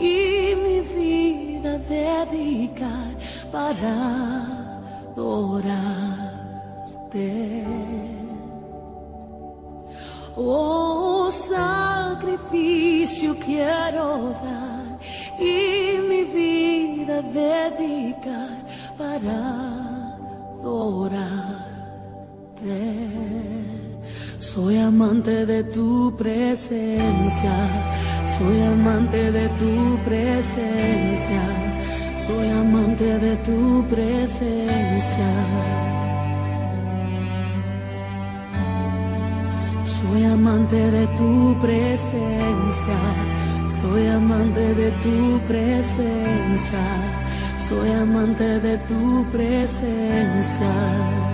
y 0.00 0.54
mi 0.62 0.80
vida 0.80 1.78
dedicar 1.78 3.16
para 3.50 3.94
adorarte. 5.12 6.34
Oh, 10.36 11.30
sacrificio 11.30 13.38
quiero 13.38 14.34
dar 14.42 14.98
y 15.38 15.98
mi 16.08 16.24
vida 16.24 17.22
dedicar 17.22 18.66
para 18.98 19.38
adorarte. 20.60 21.74
Soy 24.54 24.78
amante 24.78 25.46
de 25.46 25.64
tu 25.64 26.14
presencia, 26.16 27.56
soy 28.24 28.62
amante 28.62 29.32
de 29.32 29.48
tu 29.58 29.98
presencia, 30.04 31.42
soy 32.16 32.50
amante 32.50 33.18
de 33.18 33.36
tu 33.38 33.84
presencia. 33.88 35.32
Soy 39.82 40.24
amante 40.24 40.90
de 40.92 41.06
tu 41.18 41.58
presencia, 41.60 43.00
soy 43.82 44.06
amante 44.06 44.74
de 44.74 44.90
tu 45.02 45.40
presencia, 45.48 46.84
soy 47.58 47.90
amante 47.90 48.60
de 48.60 48.78
tu 48.86 49.26
presencia. 49.32 51.33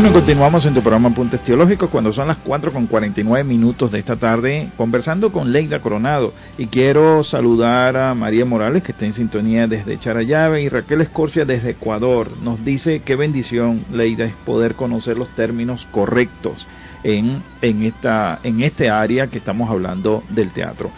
Bueno, 0.00 0.14
continuamos 0.14 0.64
en 0.64 0.72
tu 0.72 0.80
programa 0.80 1.10
Apuntes 1.10 1.44
Teológicos 1.44 1.90
cuando 1.90 2.10
son 2.10 2.28
las 2.28 2.38
4 2.38 2.72
con 2.72 2.86
49 2.86 3.44
minutos 3.44 3.92
de 3.92 3.98
esta 3.98 4.16
tarde 4.16 4.70
conversando 4.78 5.30
con 5.30 5.52
Leida 5.52 5.80
Coronado 5.80 6.32
y 6.56 6.68
quiero 6.68 7.22
saludar 7.22 7.98
a 7.98 8.14
María 8.14 8.46
Morales 8.46 8.82
que 8.82 8.92
está 8.92 9.04
en 9.04 9.12
sintonía 9.12 9.66
desde 9.66 10.00
Charayave 10.00 10.62
y 10.62 10.70
Raquel 10.70 11.02
Escorcia 11.02 11.44
desde 11.44 11.72
Ecuador. 11.72 12.30
Nos 12.42 12.64
dice 12.64 13.02
qué 13.04 13.14
bendición, 13.14 13.84
Leida, 13.92 14.24
es 14.24 14.32
poder 14.32 14.74
conocer 14.74 15.18
los 15.18 15.28
términos 15.28 15.86
correctos 15.90 16.66
en, 17.02 17.42
en, 17.60 17.82
esta, 17.82 18.40
en 18.42 18.62
este 18.62 18.88
área 18.88 19.26
que 19.26 19.36
estamos 19.36 19.68
hablando 19.68 20.24
del 20.30 20.50
teatro. 20.50 20.90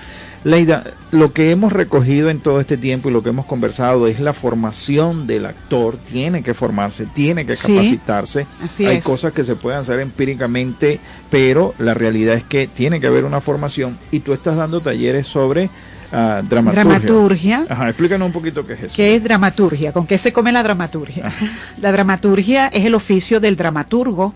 Leida, 0.45 0.95
lo 1.12 1.32
que 1.32 1.53
hemos 1.53 1.72
recogido 1.72 2.28
en 2.28 2.40
todo 2.40 2.61
este 2.61 2.76
tiempo 2.76 3.09
y 3.09 3.12
lo 3.12 3.22
que 3.22 3.28
hemos 3.28 3.47
conversado 3.47 4.09
es 4.09 4.18
la 4.18 4.32
formación 4.32 5.28
del 5.28 5.47
actor. 5.47 5.97
Tiene 6.11 6.43
que 6.43 6.53
formarse, 6.53 7.07
tiene 7.07 7.47
que 7.47 7.55
capacitarse. 7.55 8.47
Hay 8.80 9.01
cosas 9.01 9.32
que 9.32 9.45
se 9.45 9.55
pueden 9.55 9.80
hacer 9.80 10.01
empíricamente, 10.01 10.99
pero 11.30 11.74
la 11.78 11.95
realidad 11.95 12.34
es 12.34 12.43
que 12.43 12.66
tiene 12.66 13.01
que 13.01 13.07
haber 13.07 13.24
una 13.24 13.40
formación 13.40 13.99
y 14.11 14.20
tú 14.20 14.32
estás 14.32 14.57
dando 14.57 14.80
talleres 14.80 15.28
sobre 15.28 15.70
uh, 16.13 16.47
dramaturgia. 16.47 16.85
Dramaturgia. 16.85 17.67
Ajá, 17.69 17.89
explícanos 17.89 18.27
un 18.27 18.33
poquito 18.33 18.67
qué 18.67 18.75
es 18.75 18.83
eso. 18.85 18.95
¿Qué 18.95 19.17
es 19.17 19.25
dramaturgia? 19.25 19.93
¿Con 19.93 20.07
qué 20.07 20.19
se 20.19 20.33
come 20.33 20.53
la 20.53 20.63
dramaturgia? 20.63 21.33
La 21.81 21.93
dramaturgia 21.93 22.69
es 22.69 22.85
el 22.85 22.95
oficio 22.95 23.41
del 23.41 23.57
dramaturgo. 23.57 24.35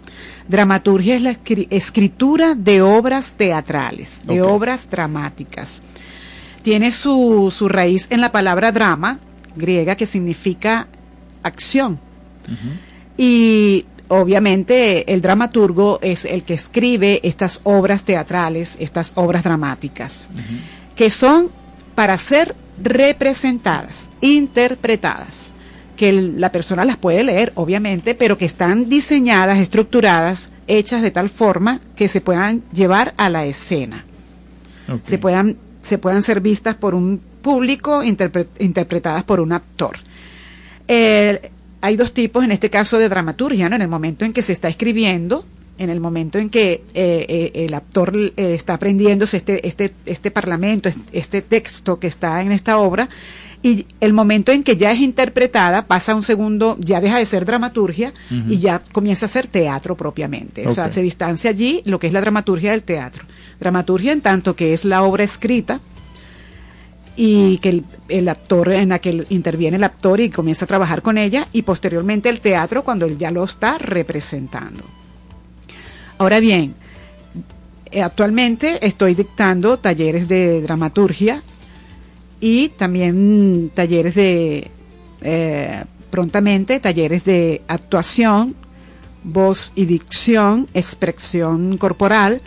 Dramaturgia 0.49 1.17
es 1.17 1.23
la 1.23 1.37
escritura 1.71 2.55
de 2.55 2.83
obras 2.83 3.33
teatrales, 3.33 4.23
de 4.25 4.43
obras 4.43 4.89
dramáticas 4.91 5.83
tiene 6.67 6.91
su, 6.91 7.55
su 7.57 7.69
raíz 7.69 8.09
en 8.11 8.21
la 8.21 8.33
palabra 8.33 8.73
drama, 8.73 9.21
griega, 9.55 9.95
que 9.95 10.05
significa 10.05 10.89
acción. 11.45 12.01
Y 13.17 13.87
obviamente 14.09 15.13
el 15.13 15.21
dramaturgo 15.21 16.01
es 16.03 16.25
el 16.25 16.43
que 16.43 16.55
escribe 16.55 17.21
estas 17.23 17.61
obras 17.63 18.03
teatrales, 18.03 18.77
estas 18.81 19.13
obras 19.15 19.45
dramáticas, 19.45 20.29
que 20.97 21.09
son 21.09 21.51
para 21.97 22.17
ser 22.19 22.55
representadas, 22.81 24.05
interpretadas, 24.21 25.53
que 25.97 26.13
la 26.13 26.53
persona 26.53 26.85
las 26.85 26.99
puede 26.99 27.25
leer, 27.25 27.51
obviamente, 27.57 28.15
pero 28.15 28.39
que 28.39 28.45
están 28.45 28.89
diseñadas, 28.89 29.59
estructuradas, 29.59 30.51
hechas 30.69 31.03
de 31.03 31.11
tal 31.11 31.31
forma 31.31 31.81
que 31.97 32.07
se 32.07 32.21
puedan 32.21 32.63
llevar 32.73 33.15
a 33.17 33.29
la 33.29 33.47
escena. 33.47 34.05
Se 35.05 35.19
puedan 35.19 35.57
se 35.87 35.99
puedan 35.99 36.23
ser 36.23 36.41
vistas 36.41 36.75
por 36.75 36.95
un 36.95 37.21
público, 37.43 38.03
interpretadas 38.03 39.25
por 39.25 39.41
un 39.41 39.53
actor. 39.53 39.99
hay 40.89 41.97
dos 41.97 42.13
tipos 42.13 42.45
en 42.45 42.51
este 42.51 42.71
caso 42.71 42.99
de 42.99 43.09
dramaturgia, 43.09 43.69
¿no? 43.69 43.77
En 43.77 43.83
el 43.83 43.89
momento 43.89 44.25
en 44.25 44.33
que 44.33 44.43
se 44.43 44.53
está 44.53 44.69
escribiendo, 44.69 45.47
en 45.79 45.91
el 45.91 46.01
momento 46.01 46.39
en 46.39 46.51
que 46.51 46.83
eh, 46.95 47.27
eh, 47.29 47.53
el 47.55 47.75
actor 47.75 48.17
eh, 48.17 48.33
está 48.37 48.75
aprendiéndose 48.75 49.39
este, 49.39 49.67
este, 49.67 49.93
este 50.07 50.31
parlamento, 50.31 50.91
este 51.13 51.43
texto 51.43 51.99
que 51.99 52.07
está 52.07 52.41
en 52.43 52.53
esta 52.53 52.79
obra, 52.79 53.09
y 53.63 53.87
el 54.01 54.13
momento 54.13 54.53
en 54.53 54.63
que 54.63 54.77
ya 54.77 54.93
es 54.93 55.01
interpretada 55.01 55.87
pasa 55.87 56.13
a 56.13 56.15
un 56.15 56.23
segundo, 56.23 56.77
ya 56.79 57.01
deja 57.01 57.19
de 57.19 57.27
ser 57.27 57.45
dramaturgia 57.45 58.13
y 58.49 58.59
ya 58.59 58.81
comienza 58.93 59.27
a 59.27 59.29
ser 59.29 59.49
teatro 59.49 59.97
propiamente. 59.97 60.69
O 60.69 60.73
sea, 60.73 60.93
se 60.93 61.03
distancia 61.03 61.51
allí 61.51 61.83
lo 61.85 61.99
que 61.99 62.07
es 62.07 62.13
la 62.13 62.21
dramaturgia 62.21 62.71
del 62.71 62.85
teatro. 62.85 63.25
Dramaturgia 63.59 64.13
en 64.13 64.21
tanto 64.21 64.55
que 64.55 64.73
es 64.73 64.85
la 64.85 65.03
obra 65.03 65.25
escrita 65.25 65.81
y 67.17 67.59
que 67.59 67.83
el, 68.09 68.29
actor 68.29 68.73
en 68.73 68.91
la 68.91 68.99
que 68.99 69.25
interviene 69.31 69.79
el 69.79 69.85
actor 69.85 70.21
y 70.21 70.31
comienza 70.31 70.67
a 70.67 70.69
trabajar 70.69 71.03
con 71.03 71.19
ella 71.19 71.49
y 71.53 71.63
posteriormente 71.63 72.29
el 72.29 72.41
teatro 72.41 72.85
cuando 72.85 73.07
él 73.07 73.19
ya 73.19 73.31
lo 73.31 73.43
está 73.43 73.79
representando. 73.79 74.85
Ahora 76.19 76.41
bien, 76.41 76.75
eh, 77.91 78.03
actualmente 78.03 78.85
estoy 78.87 79.15
dictando 79.15 79.79
talleres 79.79 80.29
de 80.29 80.61
dramaturgia 80.63 81.43
y 82.41 82.71
también 82.71 83.71
talleres 83.75 84.15
de, 84.15 84.71
eh, 85.23 85.85
prontamente, 86.11 86.81
talleres 86.81 87.25
de 87.25 87.63
actuación, 87.69 88.55
voz 89.23 89.73
y 89.75 89.85
dicción, 89.85 90.69
expresión 90.73 91.77
corporal. 91.79 92.41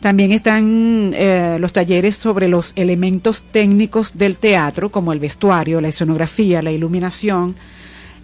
También 0.00 0.32
están 0.32 1.12
eh, 1.14 1.56
los 1.58 1.72
talleres 1.72 2.16
sobre 2.16 2.48
los 2.48 2.72
elementos 2.76 3.42
técnicos 3.42 4.16
del 4.16 4.36
teatro, 4.36 4.90
como 4.90 5.12
el 5.12 5.18
vestuario, 5.18 5.80
la 5.80 5.88
escenografía, 5.88 6.62
la 6.62 6.70
iluminación, 6.70 7.56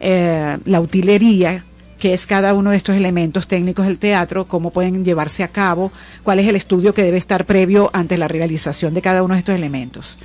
eh, 0.00 0.58
la 0.64 0.80
utilería, 0.80 1.64
que 1.98 2.14
es 2.14 2.26
cada 2.26 2.54
uno 2.54 2.70
de 2.70 2.76
estos 2.76 2.96
elementos 2.96 3.48
técnicos 3.48 3.86
del 3.86 3.98
teatro, 3.98 4.46
cómo 4.46 4.70
pueden 4.70 5.04
llevarse 5.04 5.42
a 5.42 5.48
cabo, 5.48 5.92
cuál 6.22 6.40
es 6.40 6.48
el 6.48 6.56
estudio 6.56 6.94
que 6.94 7.02
debe 7.02 7.18
estar 7.18 7.44
previo 7.44 7.90
ante 7.92 8.18
la 8.18 8.28
realización 8.28 8.94
de 8.94 9.02
cada 9.02 9.22
uno 9.22 9.34
de 9.34 9.40
estos 9.40 9.54
elementos. 9.54 10.18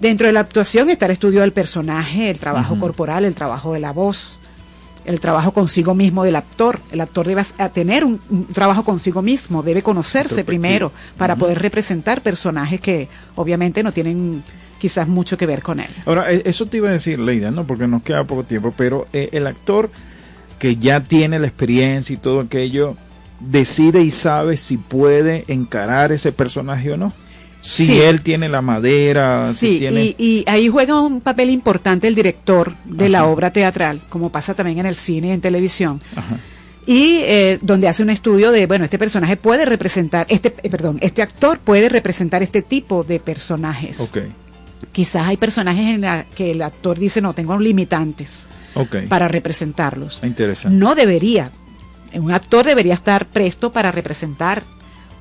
Dentro 0.00 0.26
de 0.26 0.32
la 0.32 0.40
actuación 0.40 0.88
está 0.88 1.04
el 1.04 1.12
estudio 1.12 1.42
del 1.42 1.52
personaje, 1.52 2.30
el 2.30 2.40
trabajo 2.40 2.78
corporal, 2.78 3.26
el 3.26 3.34
trabajo 3.34 3.74
de 3.74 3.80
la 3.80 3.92
voz, 3.92 4.40
el 5.04 5.20
trabajo 5.20 5.52
consigo 5.52 5.94
mismo 5.94 6.24
del 6.24 6.36
actor. 6.36 6.80
El 6.90 7.02
actor 7.02 7.26
debe 7.26 7.44
tener 7.74 8.04
un, 8.04 8.46
trabajo 8.52 8.82
consigo 8.82 9.20
mismo, 9.20 9.62
debe 9.62 9.82
conocerse 9.82 10.42
primero 10.42 10.90
para 11.18 11.36
poder 11.36 11.60
representar 11.60 12.22
personajes 12.22 12.80
que 12.80 13.08
obviamente 13.36 13.82
no 13.82 13.92
tienen 13.92 14.42
quizás 14.78 15.06
mucho 15.06 15.36
que 15.36 15.44
ver 15.44 15.60
con 15.60 15.80
él. 15.80 15.90
Ahora, 16.06 16.32
e, 16.32 16.42
eso 16.46 16.64
te 16.66 16.78
iba 16.78 16.88
a 16.88 16.92
decir, 16.92 17.18
Leida, 17.18 17.50
¿no? 17.50 17.66
Porque 17.66 17.86
nos 17.86 18.02
queda 18.02 18.24
poco 18.24 18.44
tiempo, 18.44 18.72
pero 18.74 19.06
eh, 19.12 19.28
el 19.32 19.46
actor 19.46 19.90
que 20.60 20.76
ya 20.76 21.00
tiene 21.00 21.40
la 21.40 21.48
experiencia 21.48 22.14
y 22.14 22.18
todo 22.18 22.40
aquello, 22.40 22.94
decide 23.40 24.02
y 24.02 24.12
sabe 24.12 24.56
si 24.56 24.76
puede 24.76 25.44
encarar 25.48 26.12
ese 26.12 26.30
personaje 26.30 26.92
o 26.92 26.96
no 26.96 27.12
si 27.62 28.00
él 28.00 28.22
tiene 28.22 28.48
la 28.48 28.62
madera, 28.62 29.52
sí, 29.54 29.74
si 29.74 29.78
tiene... 29.80 30.14
y, 30.16 30.44
ahí 30.46 30.68
juega 30.68 30.98
un 31.00 31.20
papel 31.20 31.50
importante 31.50 32.08
el 32.08 32.14
director 32.14 32.74
de 32.84 33.08
la 33.08 33.26
obra 33.26 33.52
teatral, 33.52 34.00
como 34.08 34.30
pasa 34.30 34.54
también 34.54 34.78
en 34.78 34.86
el 34.86 34.94
cine 34.94 35.28
y 35.28 35.30
en 35.32 35.40
televisión. 35.40 36.00
Y 36.86 37.18
eh, 37.22 37.58
donde 37.60 37.88
hace 37.88 38.02
un 38.02 38.10
estudio 38.10 38.50
de, 38.50 38.66
bueno, 38.66 38.84
este 38.84 38.98
personaje 38.98 39.36
puede 39.36 39.66
representar, 39.66 40.26
este, 40.30 40.54
eh, 40.62 40.70
perdón, 40.70 40.98
este 41.02 41.22
actor 41.22 41.58
puede 41.58 41.88
representar 41.88 42.42
este 42.42 42.62
tipo 42.62 43.04
de 43.04 43.20
personajes. 43.20 44.00
Okay. 44.00 44.32
Quizás 44.90 45.26
hay 45.26 45.36
personajes 45.36 45.84
en 45.84 46.00
la 46.00 46.24
que 46.34 46.52
el 46.52 46.62
actor 46.62 46.98
dice, 46.98 47.20
no, 47.20 47.34
tengo 47.34 47.58
limitantes 47.60 48.48
para 49.08 49.28
representarlos. 49.28 50.20
Interesante. 50.22 50.76
No 50.76 50.94
debería. 50.94 51.50
Un 52.14 52.32
actor 52.32 52.66
debería 52.66 52.94
estar 52.94 53.26
presto 53.26 53.70
para 53.70 53.92
representar 53.92 54.64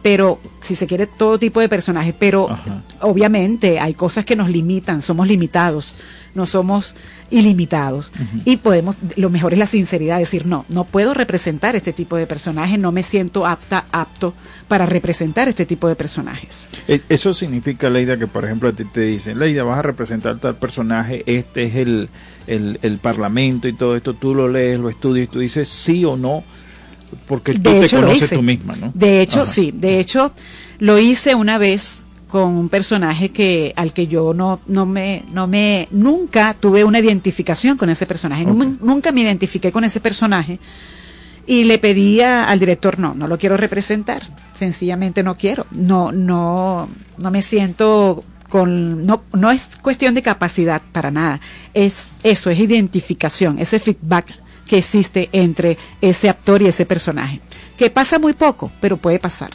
pero 0.01 0.39
si 0.61 0.75
se 0.75 0.87
quiere 0.87 1.07
todo 1.07 1.37
tipo 1.39 1.59
de 1.59 1.67
personajes, 1.67 2.15
pero 2.17 2.47
obviamente 3.01 3.79
hay 3.79 3.93
cosas 3.93 4.25
que 4.25 4.35
nos 4.35 4.49
limitan, 4.49 5.01
somos 5.01 5.27
limitados, 5.27 5.95
no 6.35 6.45
somos 6.45 6.95
ilimitados 7.31 8.11
y 8.45 8.57
podemos, 8.57 8.95
lo 9.15 9.29
mejor 9.29 9.53
es 9.53 9.59
la 9.59 9.67
sinceridad, 9.67 10.19
decir 10.19 10.45
no, 10.45 10.65
no 10.69 10.85
puedo 10.85 11.13
representar 11.13 11.75
este 11.75 11.91
tipo 11.91 12.15
de 12.15 12.27
personajes, 12.27 12.79
no 12.79 12.91
me 12.91 13.03
siento 13.03 13.45
apta, 13.45 13.85
apto 13.91 14.33
para 14.67 14.85
representar 14.85 15.47
este 15.47 15.65
tipo 15.65 15.87
de 15.87 15.95
personajes. 15.95 16.69
E, 16.87 17.01
eso 17.09 17.33
significa, 17.33 17.89
Leida, 17.89 18.17
que 18.17 18.27
por 18.27 18.45
ejemplo 18.45 18.69
a 18.69 18.73
ti 18.73 18.85
te 18.85 19.01
dicen, 19.01 19.37
Leida, 19.37 19.63
vas 19.63 19.79
a 19.79 19.83
representar 19.83 20.39
tal 20.39 20.55
personaje, 20.55 21.23
este 21.25 21.65
es 21.65 21.75
el, 21.75 22.09
el, 22.49 22.79
el 22.81 22.97
parlamento 22.97 23.67
y 23.67 23.73
todo 23.73 23.95
esto, 23.95 24.13
tú 24.13 24.35
lo 24.35 24.47
lees, 24.47 24.79
lo 24.79 24.89
estudias 24.89 25.27
y 25.27 25.31
tú 25.31 25.39
dices 25.39 25.69
sí 25.69 26.03
o 26.03 26.17
no 26.17 26.43
porque 27.27 27.53
tú 27.53 27.61
te 27.61 27.89
conoces 27.89 28.29
tú 28.29 28.41
misma, 28.41 28.75
¿no? 28.75 28.91
De 28.93 29.21
hecho, 29.21 29.45
sí, 29.45 29.71
de 29.73 29.99
hecho 29.99 30.31
lo 30.79 30.99
hice 30.99 31.35
una 31.35 31.57
vez 31.57 32.03
con 32.27 32.55
un 32.55 32.69
personaje 32.69 33.29
que 33.29 33.73
al 33.75 33.91
que 33.91 34.07
yo 34.07 34.33
no 34.33 34.59
no 34.67 34.85
me 34.85 35.23
no 35.33 35.47
me 35.47 35.87
nunca 35.91 36.53
tuve 36.53 36.83
una 36.83 36.99
identificación 36.99 37.77
con 37.77 37.89
ese 37.89 38.05
personaje, 38.05 38.45
nunca 38.45 39.11
me 39.11 39.21
identifiqué 39.21 39.71
con 39.71 39.83
ese 39.83 39.99
personaje 39.99 40.59
y 41.47 41.63
le 41.63 41.79
pedía 41.79 42.43
al 42.43 42.59
director 42.59 42.99
no, 42.99 43.15
no 43.15 43.27
lo 43.27 43.39
quiero 43.39 43.57
representar, 43.57 44.27
sencillamente 44.57 45.23
no 45.23 45.35
quiero, 45.35 45.65
no 45.71 46.11
no 46.11 46.87
no 47.17 47.31
me 47.31 47.41
siento 47.41 48.23
con 48.49 49.05
no 49.05 49.23
no 49.33 49.51
es 49.51 49.69
cuestión 49.81 50.15
de 50.15 50.21
capacidad 50.21 50.81
para 50.91 51.11
nada, 51.11 51.39
es 51.73 52.09
eso, 52.23 52.49
es 52.49 52.59
identificación, 52.59 53.59
ese 53.59 53.79
feedback 53.79 54.33
que 54.67 54.77
existe 54.77 55.29
entre 55.31 55.77
ese 56.01 56.29
actor 56.29 56.61
y 56.61 56.67
ese 56.67 56.85
personaje. 56.85 57.41
Que 57.77 57.89
pasa 57.89 58.19
muy 58.19 58.33
poco, 58.33 58.71
pero 58.79 58.97
puede 58.97 59.19
pasar. 59.19 59.51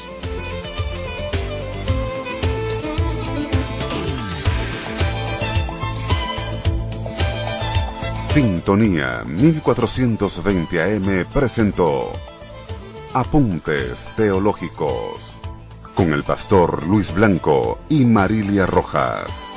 Sintonía 8.38 9.24
1420 9.26 10.80
AM 10.80 11.26
presentó 11.34 12.12
Apuntes 13.12 14.10
Teológicos 14.14 15.34
con 15.96 16.12
el 16.12 16.22
pastor 16.22 16.86
Luis 16.86 17.12
Blanco 17.12 17.80
y 17.88 18.04
Marilia 18.04 18.64
Rojas. 18.64 19.48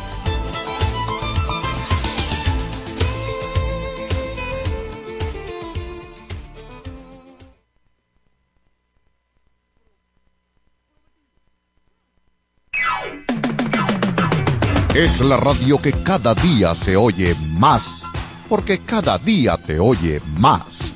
Es 14.96 15.20
la 15.22 15.38
radio 15.38 15.80
que 15.80 15.92
cada 16.02 16.34
día 16.34 16.74
se 16.74 16.98
oye 16.98 17.36
más 17.60 18.08
porque 18.52 18.80
cada 18.80 19.18
día 19.18 19.56
te 19.56 19.80
oye 19.80 20.22
más. 20.28 20.94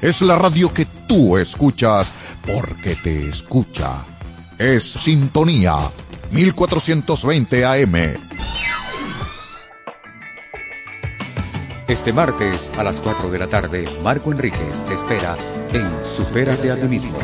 Es 0.00 0.22
la 0.22 0.36
radio 0.36 0.72
que 0.72 0.86
tú 1.06 1.36
escuchas 1.36 2.14
porque 2.46 2.96
te 2.96 3.28
escucha. 3.28 4.06
Es 4.56 4.84
Sintonía 4.84 5.74
1420 6.30 7.66
AM. 7.66 7.94
Este 11.88 12.10
martes 12.14 12.72
a 12.78 12.82
las 12.82 13.02
4 13.02 13.30
de 13.30 13.38
la 13.38 13.48
tarde, 13.48 13.84
Marco 14.02 14.32
Enríquez 14.32 14.82
te 14.86 14.94
espera 14.94 15.36
en 15.74 15.86
Supérate 16.02 16.70
a 16.70 16.80
ti 16.80 16.88
mismo, 16.88 17.18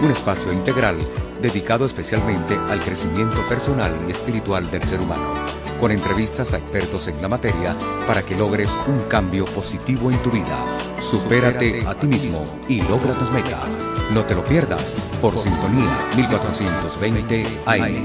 un 0.00 0.12
espacio 0.12 0.52
integral 0.52 0.96
dedicado 1.42 1.86
especialmente 1.86 2.56
al 2.70 2.78
crecimiento 2.78 3.44
personal 3.48 3.92
y 4.06 4.12
espiritual 4.12 4.70
del 4.70 4.84
ser 4.84 5.00
humano 5.00 5.63
con 5.80 5.90
entrevistas 5.90 6.52
a 6.52 6.58
expertos 6.58 7.08
en 7.08 7.20
la 7.20 7.28
materia 7.28 7.76
para 8.06 8.22
que 8.22 8.36
logres 8.36 8.76
un 8.86 9.00
cambio 9.08 9.44
positivo 9.46 10.10
en 10.10 10.18
tu 10.22 10.30
vida. 10.30 10.64
Supérate 11.00 11.86
a 11.86 11.94
ti 11.94 12.06
mismo 12.06 12.44
y 12.68 12.82
logra 12.82 13.12
tus 13.14 13.30
metas. 13.30 13.76
No 14.12 14.24
te 14.24 14.34
lo 14.34 14.44
pierdas 14.44 14.94
por 15.20 15.38
Sintonía 15.38 15.90
1420 16.16 17.46
AM. 17.66 18.02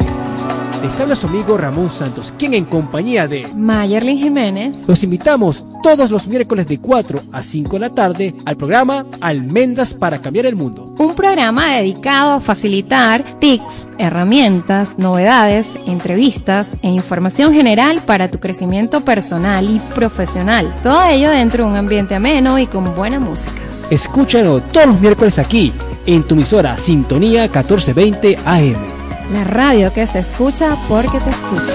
Les 0.82 0.98
habla 1.00 1.16
su 1.16 1.28
amigo 1.28 1.58
Ramón 1.58 1.90
Santos, 1.90 2.34
quien 2.38 2.54
en 2.54 2.64
compañía 2.66 3.28
de 3.28 3.48
Mayerlin 3.54 4.18
Jiménez 4.18 4.78
los 4.88 5.04
invitamos 5.04 5.66
todos 5.82 6.12
los 6.12 6.28
miércoles 6.28 6.68
de 6.68 6.80
4 6.80 7.22
a 7.32 7.44
5 7.44 7.74
de 7.74 7.80
la 7.80 7.90
tarde 7.90 8.36
al 8.46 8.58
programa 8.58 9.06
Almendras 9.22 9.94
para 9.94 10.20
Cambiar 10.20 10.46
el 10.46 10.56
Mundo. 10.56 10.94
Un 10.98 11.16
programa 11.16 11.76
dedicado 11.76 12.34
a 12.34 12.40
facilitar 12.40 13.24
tips, 13.40 13.88
herramientas, 13.98 14.98
novedades, 14.98 15.66
entrevistas 15.86 16.68
e 16.82 16.90
información 16.90 17.54
general 17.54 18.02
para 18.06 18.30
tu 18.30 18.40
crecimiento 18.40 19.02
personal 19.02 19.70
y 19.70 19.80
profesional. 19.96 20.74
Todo 20.84 21.06
ello 21.06 21.30
dentro 21.30 21.64
de 21.64 21.72
un 21.72 21.78
ambiente 21.78 22.16
ameno 22.16 22.60
y 22.60 22.68
con 22.68 22.96
buena 22.96 23.20
música. 23.20 23.60
Escúchalo 23.90 24.62
todos 24.62 24.88
los 24.88 25.02
miércoles 25.02 25.40
aquí, 25.40 25.74
en 26.06 26.24
tu 26.24 26.36
emisora 26.36 26.78
Sintonía 26.78 27.44
1420 27.44 28.38
AM. 28.46 29.00
La 29.34 29.44
radio 29.44 29.94
que 29.94 30.08
se 30.08 30.20
escucha 30.20 30.76
porque 30.88 31.20
te 31.20 31.30
escucha. 31.30 31.74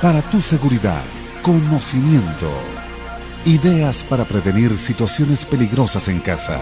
Para 0.00 0.22
tu 0.22 0.40
seguridad, 0.40 1.02
conocimiento. 1.46 2.50
Ideas 3.44 4.04
para 4.10 4.24
prevenir 4.24 4.76
situaciones 4.78 5.46
peligrosas 5.46 6.08
en 6.08 6.18
casa. 6.18 6.60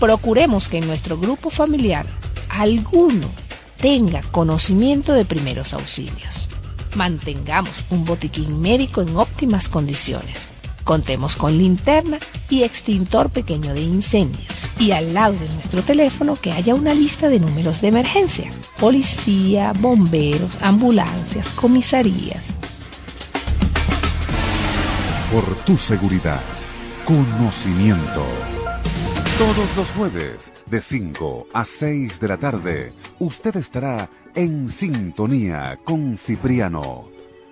Procuremos 0.00 0.70
que 0.70 0.78
en 0.78 0.86
nuestro 0.86 1.18
grupo 1.18 1.50
familiar 1.50 2.06
alguno 2.48 3.28
tenga 3.76 4.22
conocimiento 4.22 5.12
de 5.12 5.26
primeros 5.26 5.74
auxilios. 5.74 6.48
Mantengamos 6.94 7.84
un 7.90 8.06
botiquín 8.06 8.62
médico 8.62 9.02
en 9.02 9.14
óptimas 9.14 9.68
condiciones 9.68 10.51
Contemos 10.84 11.36
con 11.36 11.56
linterna 11.56 12.18
y 12.50 12.64
extintor 12.64 13.30
pequeño 13.30 13.72
de 13.74 13.82
incendios. 13.82 14.68
Y 14.78 14.92
al 14.92 15.14
lado 15.14 15.34
de 15.34 15.48
nuestro 15.54 15.82
teléfono 15.82 16.36
que 16.36 16.52
haya 16.52 16.74
una 16.74 16.94
lista 16.94 17.28
de 17.28 17.38
números 17.38 17.80
de 17.80 17.88
emergencia. 17.88 18.50
Policía, 18.78 19.72
bomberos, 19.78 20.58
ambulancias, 20.60 21.48
comisarías. 21.50 22.54
Por 25.32 25.44
tu 25.64 25.76
seguridad, 25.76 26.42
conocimiento. 27.04 28.24
Todos 29.38 29.76
los 29.76 29.90
jueves, 29.92 30.52
de 30.66 30.80
5 30.80 31.46
a 31.54 31.64
6 31.64 32.20
de 32.20 32.28
la 32.28 32.36
tarde, 32.36 32.92
usted 33.18 33.56
estará 33.56 34.08
en 34.34 34.68
sintonía 34.68 35.78
con 35.84 36.18
Cipriano 36.18 37.11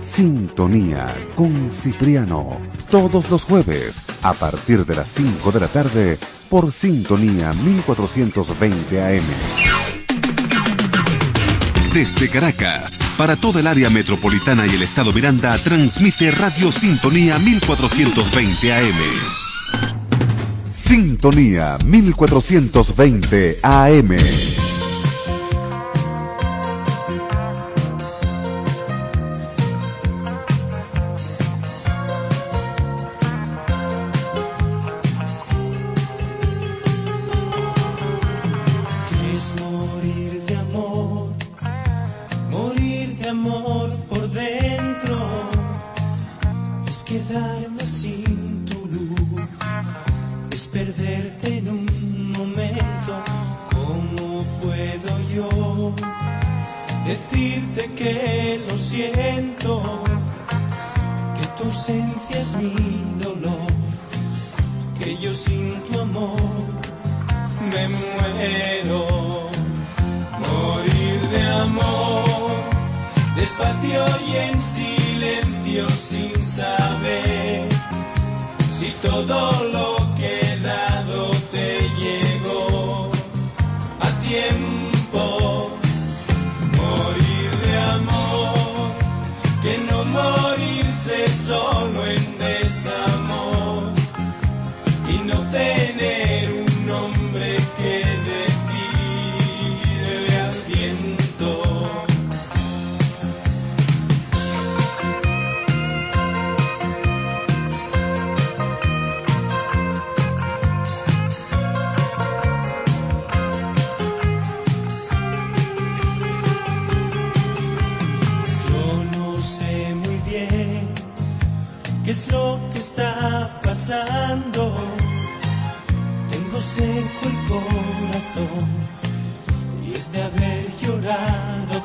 Sintonía 0.00 1.06
con 1.34 1.70
Cipriano, 1.72 2.58
todos 2.90 3.30
los 3.30 3.44
jueves 3.44 4.00
a 4.22 4.32
partir 4.32 4.84
de 4.84 4.96
las 4.96 5.10
5 5.10 5.52
de 5.52 5.60
la 5.60 5.68
tarde 5.68 6.18
por 6.48 6.72
Sintonía 6.72 7.52
1420 7.52 9.02
AM. 9.02 9.24
Desde 11.92 12.28
Caracas, 12.28 12.98
para 13.16 13.36
toda 13.36 13.60
el 13.60 13.66
área 13.66 13.90
metropolitana 13.90 14.66
y 14.66 14.70
el 14.70 14.82
estado 14.82 15.12
Miranda, 15.12 15.56
transmite 15.58 16.30
Radio 16.30 16.70
Sintonía 16.70 17.38
1420 17.38 18.72
AM. 18.72 19.38
Sintonía 20.70 21.76
1420 21.84 23.58
AM. 23.62 24.67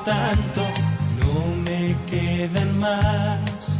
Tanto. 0.05 0.61
No 1.19 1.55
me 1.65 1.95
quedan 2.09 2.79
más 2.79 3.79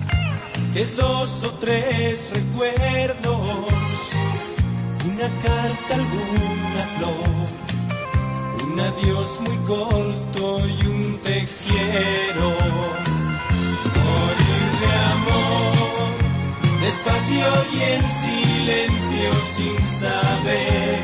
que 0.73 0.85
dos 0.97 1.43
o 1.43 1.51
tres 1.59 2.29
recuerdos, 2.33 3.39
una 5.05 5.29
carta, 5.43 5.93
alguna 5.93 6.83
flor 6.97 7.33
un 8.73 8.79
adiós 8.79 9.39
muy 9.41 9.57
corto 9.67 10.59
y 10.67 10.85
un 10.87 11.19
te 11.19 11.45
quiero. 11.65 12.49
Morir 13.97 14.69
de 14.81 14.91
amor, 15.15 16.11
despacio 16.81 17.49
y 17.73 17.81
en 17.93 18.03
silencio 18.09 19.33
sin 19.55 19.87
saber 19.87 20.99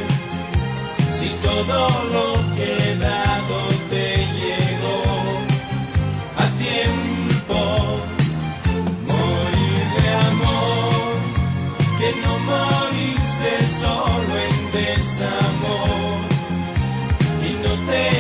si 1.12 1.30
todo 1.46 1.80
lo 2.14 2.56
que 2.56 2.92
he 2.92 2.96
y 17.92 18.19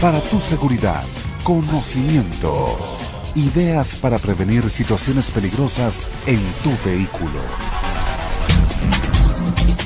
Para 0.00 0.18
tu 0.22 0.40
seguridad, 0.40 1.02
conocimiento. 1.44 2.74
Ideas 3.34 3.96
para 3.96 4.18
prevenir 4.18 4.66
situaciones 4.70 5.30
peligrosas 5.30 5.94
en 6.26 6.40
tu 6.62 6.70
vehículo. 6.88 7.38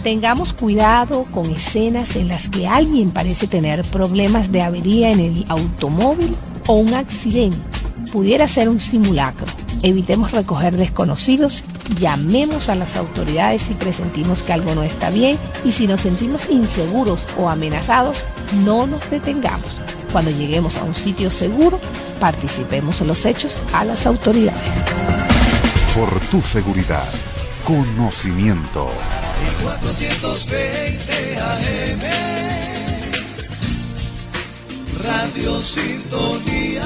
Tengamos 0.04 0.52
cuidado 0.52 1.24
con 1.32 1.50
escenas 1.50 2.14
en 2.14 2.28
las 2.28 2.48
que 2.48 2.68
alguien 2.68 3.10
parece 3.10 3.48
tener 3.48 3.82
problemas 3.82 4.52
de 4.52 4.62
avería 4.62 5.10
en 5.10 5.18
el 5.18 5.46
automóvil 5.48 6.36
o 6.68 6.74
un 6.74 6.94
accidente. 6.94 7.58
Pudiera 8.12 8.46
ser 8.46 8.68
un 8.68 8.78
simulacro. 8.78 9.48
Evitemos 9.82 10.30
recoger 10.30 10.76
desconocidos, 10.76 11.64
llamemos 11.98 12.68
a 12.68 12.76
las 12.76 12.96
autoridades 12.96 13.62
si 13.62 13.74
presentimos 13.74 14.44
que 14.44 14.52
algo 14.52 14.76
no 14.76 14.84
está 14.84 15.10
bien 15.10 15.36
y 15.64 15.72
si 15.72 15.88
nos 15.88 16.02
sentimos 16.02 16.48
inseguros 16.48 17.26
o 17.36 17.50
amenazados, 17.50 18.18
no 18.64 18.86
nos 18.86 19.10
detengamos. 19.10 19.80
Cuando 20.14 20.30
lleguemos 20.30 20.76
a 20.76 20.84
un 20.84 20.94
sitio 20.94 21.28
seguro, 21.28 21.80
participemos 22.20 23.00
en 23.00 23.08
los 23.08 23.26
hechos 23.26 23.60
a 23.72 23.84
las 23.84 24.06
autoridades. 24.06 24.84
Por 25.92 26.08
tu 26.30 26.40
seguridad, 26.40 27.02
conocimiento. 27.64 28.88
420 29.60 31.40
AM 31.40 32.00
Radio 35.04 35.60
Sintonía 35.64 36.82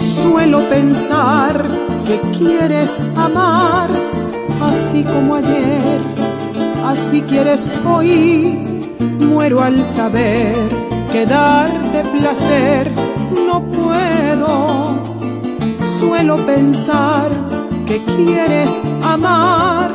Suelo 0.00 0.68
pensar 0.68 1.85
que 2.06 2.20
quieres 2.38 2.98
amar, 3.16 3.88
así 4.62 5.02
como 5.02 5.34
ayer, 5.34 5.98
así 6.86 7.20
quieres 7.22 7.68
hoy. 7.84 8.62
Muero 9.20 9.60
al 9.60 9.84
saber 9.84 10.54
que 11.12 11.26
darte 11.26 12.02
placer 12.16 12.90
no 13.46 13.60
puedo. 13.62 15.02
Suelo 15.98 16.36
pensar 16.46 17.28
que 17.86 18.02
quieres 18.04 18.80
amar, 19.02 19.90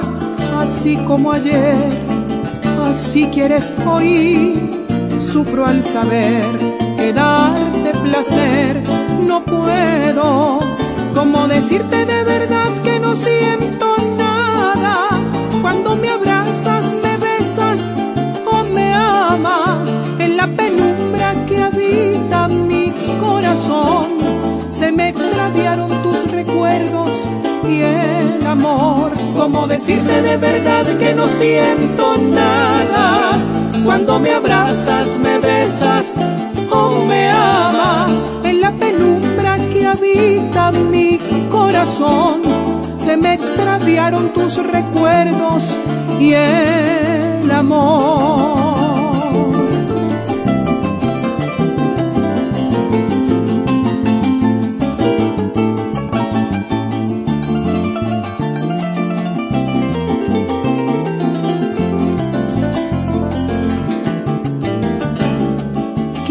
así 0.59 0.97
como 1.07 1.31
ayer, 1.31 1.89
así 2.89 3.27
quieres 3.27 3.73
hoy. 3.85 4.59
Sufro 5.17 5.65
al 5.65 5.81
saber 5.81 6.43
que 6.97 7.13
darte 7.13 7.91
placer 8.03 8.81
no 9.25 9.45
puedo. 9.45 10.80
Como 11.13 11.47
decirte 11.47 12.05
de 12.05 12.23
verdad 12.23 12.69
que 12.83 12.99
no 12.99 13.15
siento 13.15 13.95
nada 14.17 15.09
cuando 15.61 15.95
me 15.95 16.09
abrazas, 16.09 16.93
me 17.03 17.17
besas 17.17 17.91
o 18.45 18.63
me 18.63 18.93
amas 18.93 19.95
en 20.19 20.37
la 20.37 20.47
penumbra 20.47 21.33
que 21.47 21.61
habita 21.61 22.47
mi 22.47 22.91
corazón. 23.19 24.05
Se 24.71 24.91
me 24.91 25.09
extraviaron 25.09 25.89
tus 26.01 26.31
recuerdos 26.31 27.11
y 27.67 27.81
el 27.81 28.45
amor. 28.47 29.11
Como 29.35 29.67
decirte 29.67 30.21
de 30.21 30.37
verdad 30.37 30.85
que 30.97 31.13
no 31.13 31.27
siento 31.27 32.17
nada 32.17 33.37
cuando 33.85 34.19
me 34.19 34.31
abrazas, 34.33 35.17
me 35.17 35.39
besas 35.39 36.15
o 36.69 37.03
me 37.05 37.29
amas. 37.29 38.29
En 38.43 38.61
la 38.61 38.71
penumbra 38.71 39.57
que 39.57 39.70
habita 39.85 40.71
mi 40.71 41.19
corazón, 41.49 42.41
se 42.97 43.17
me 43.17 43.33
extraviaron 43.33 44.33
tus 44.33 44.57
recuerdos 44.57 45.75
y 46.19 46.33
el 46.33 47.51
amor. 47.51 48.61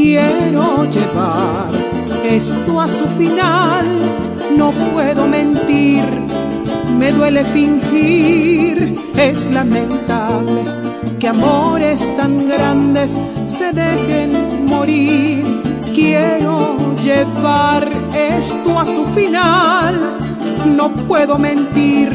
quiero 0.00 0.84
llevar 0.90 1.79
esto 2.36 2.80
a 2.80 2.86
su 2.86 3.06
final. 3.18 3.86
No 4.56 4.70
puedo 4.92 5.26
mentir, 5.26 6.04
me 6.96 7.12
duele 7.12 7.44
fingir, 7.44 8.94
es 9.16 9.50
lamentable 9.50 10.62
que 11.18 11.28
amores 11.28 12.14
tan 12.16 12.48
grandes 12.48 13.18
se 13.46 13.72
dejen 13.72 14.66
morir. 14.66 15.62
Quiero 15.94 16.76
llevar 17.02 17.88
esto 18.14 18.78
a 18.78 18.86
su 18.86 19.04
final, 19.06 20.18
no 20.76 20.94
puedo 20.94 21.38
mentir, 21.38 22.10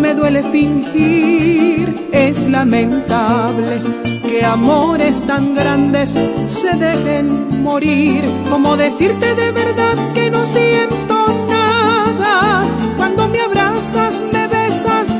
me 0.00 0.14
duele 0.14 0.42
fingir, 0.42 2.08
es 2.12 2.46
lamentable 2.46 3.82
que 4.28 4.44
amores 4.44 5.24
tan 5.26 5.54
grandes 5.54 6.10
se 6.46 6.72
dejen 6.76 7.62
morir. 7.62 8.22
Como 8.50 8.76
decirte 8.76 9.34
de 9.34 9.50
verdad 9.52 9.96
que 10.12 10.30
no 10.30 10.46
siento 10.46 11.16
nada 11.48 12.64
cuando 12.96 13.28
me 13.28 13.40
abrazas, 13.40 14.22
me 14.32 14.46
besas 14.46 15.18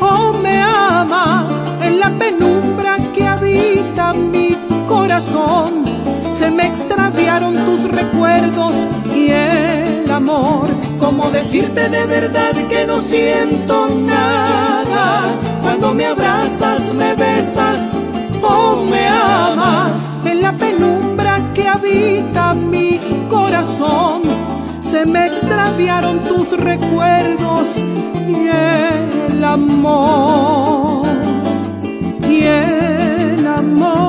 o 0.00 0.32
me 0.42 0.58
amas 0.60 1.48
en 1.82 2.00
la 2.00 2.10
penumbra 2.18 2.96
que 3.14 3.26
habita 3.26 4.14
mi 4.14 4.56
corazón. 4.88 5.84
Se 6.30 6.50
me 6.50 6.66
extraviaron 6.66 7.54
tus 7.66 7.84
recuerdos 7.84 8.88
y 9.14 9.30
el 9.30 10.10
amor. 10.10 10.68
Como 10.98 11.30
decirte 11.30 11.88
de 11.90 12.06
verdad 12.06 12.54
que 12.70 12.86
no 12.86 13.00
siento 13.00 13.88
nada 13.88 15.24
cuando 15.62 15.92
me 15.92 16.06
abrazas, 16.06 16.94
me 16.94 17.14
besas 17.14 17.88
me 18.90 19.08
amas 19.08 20.12
en 20.24 20.42
la 20.42 20.52
penumbra 20.56 21.52
que 21.54 21.66
habita 21.66 22.54
mi 22.54 23.00
corazón. 23.28 24.22
Se 24.80 25.04
me 25.04 25.26
extraviaron 25.26 26.20
tus 26.20 26.52
recuerdos 26.58 27.82
y 28.28 28.48
el 28.48 29.44
amor. 29.44 31.06
Y 32.28 32.42
el 32.42 33.46
amor. 33.46 34.06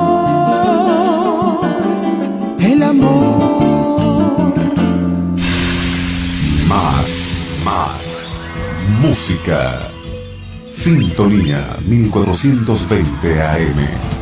El 2.58 2.82
amor. 2.82 4.54
Más, 6.68 7.08
más. 7.64 8.04
Música. 9.02 9.88
Sintonía 10.68 11.76
1420 11.86 13.42
AM. 13.42 14.17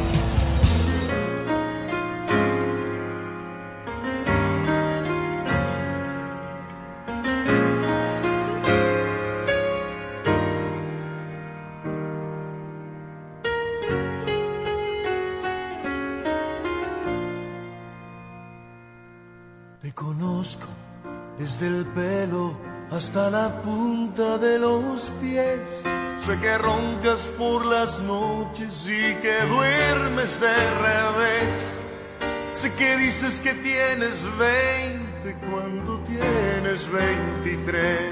Dices 33.26 33.40
que 33.40 33.54
tienes 33.54 34.24
20 34.38 35.36
cuando 35.50 35.98
tienes 36.00 36.90
23. 36.90 38.10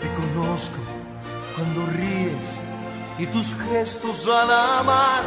Te 0.00 0.12
conozco 0.14 0.76
cuando 1.56 1.86
ríes 1.86 2.60
y 3.18 3.26
tus 3.26 3.54
gestos 3.70 4.28
al 4.28 4.50
amar. 4.50 5.24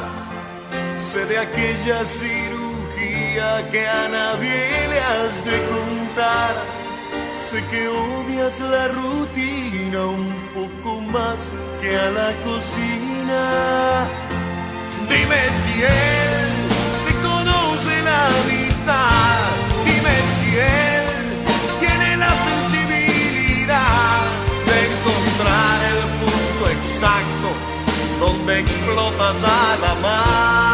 Sé 0.97 1.25
de 1.25 1.39
aquella 1.39 2.05
cirugía 2.05 3.69
que 3.71 3.87
a 3.87 4.07
nadie 4.07 4.87
le 4.87 4.99
has 4.99 5.45
de 5.45 5.57
contar 5.67 6.55
Sé 7.37 7.63
que 7.71 7.87
odias 7.87 8.59
la 8.59 8.87
rutina 8.89 10.05
un 10.05 10.33
poco 10.53 11.01
más 11.01 11.53
que 11.81 11.97
a 11.97 12.11
la 12.11 12.31
cocina. 12.43 14.07
Dime 15.09 15.41
si 15.63 15.81
te 15.81 16.40
Dime 19.85 20.15
si 20.37 20.57
él 20.57 21.05
tiene 21.79 22.17
la 22.17 22.29
sensibilidad 22.47 24.21
de 24.67 24.75
encontrar 24.89 25.75
el 25.93 26.01
punto 26.19 26.69
exacto 26.69 27.49
donde 28.19 28.59
explotas 28.59 29.43
a 29.43 29.77
la 29.81 29.95
mar. 30.01 30.70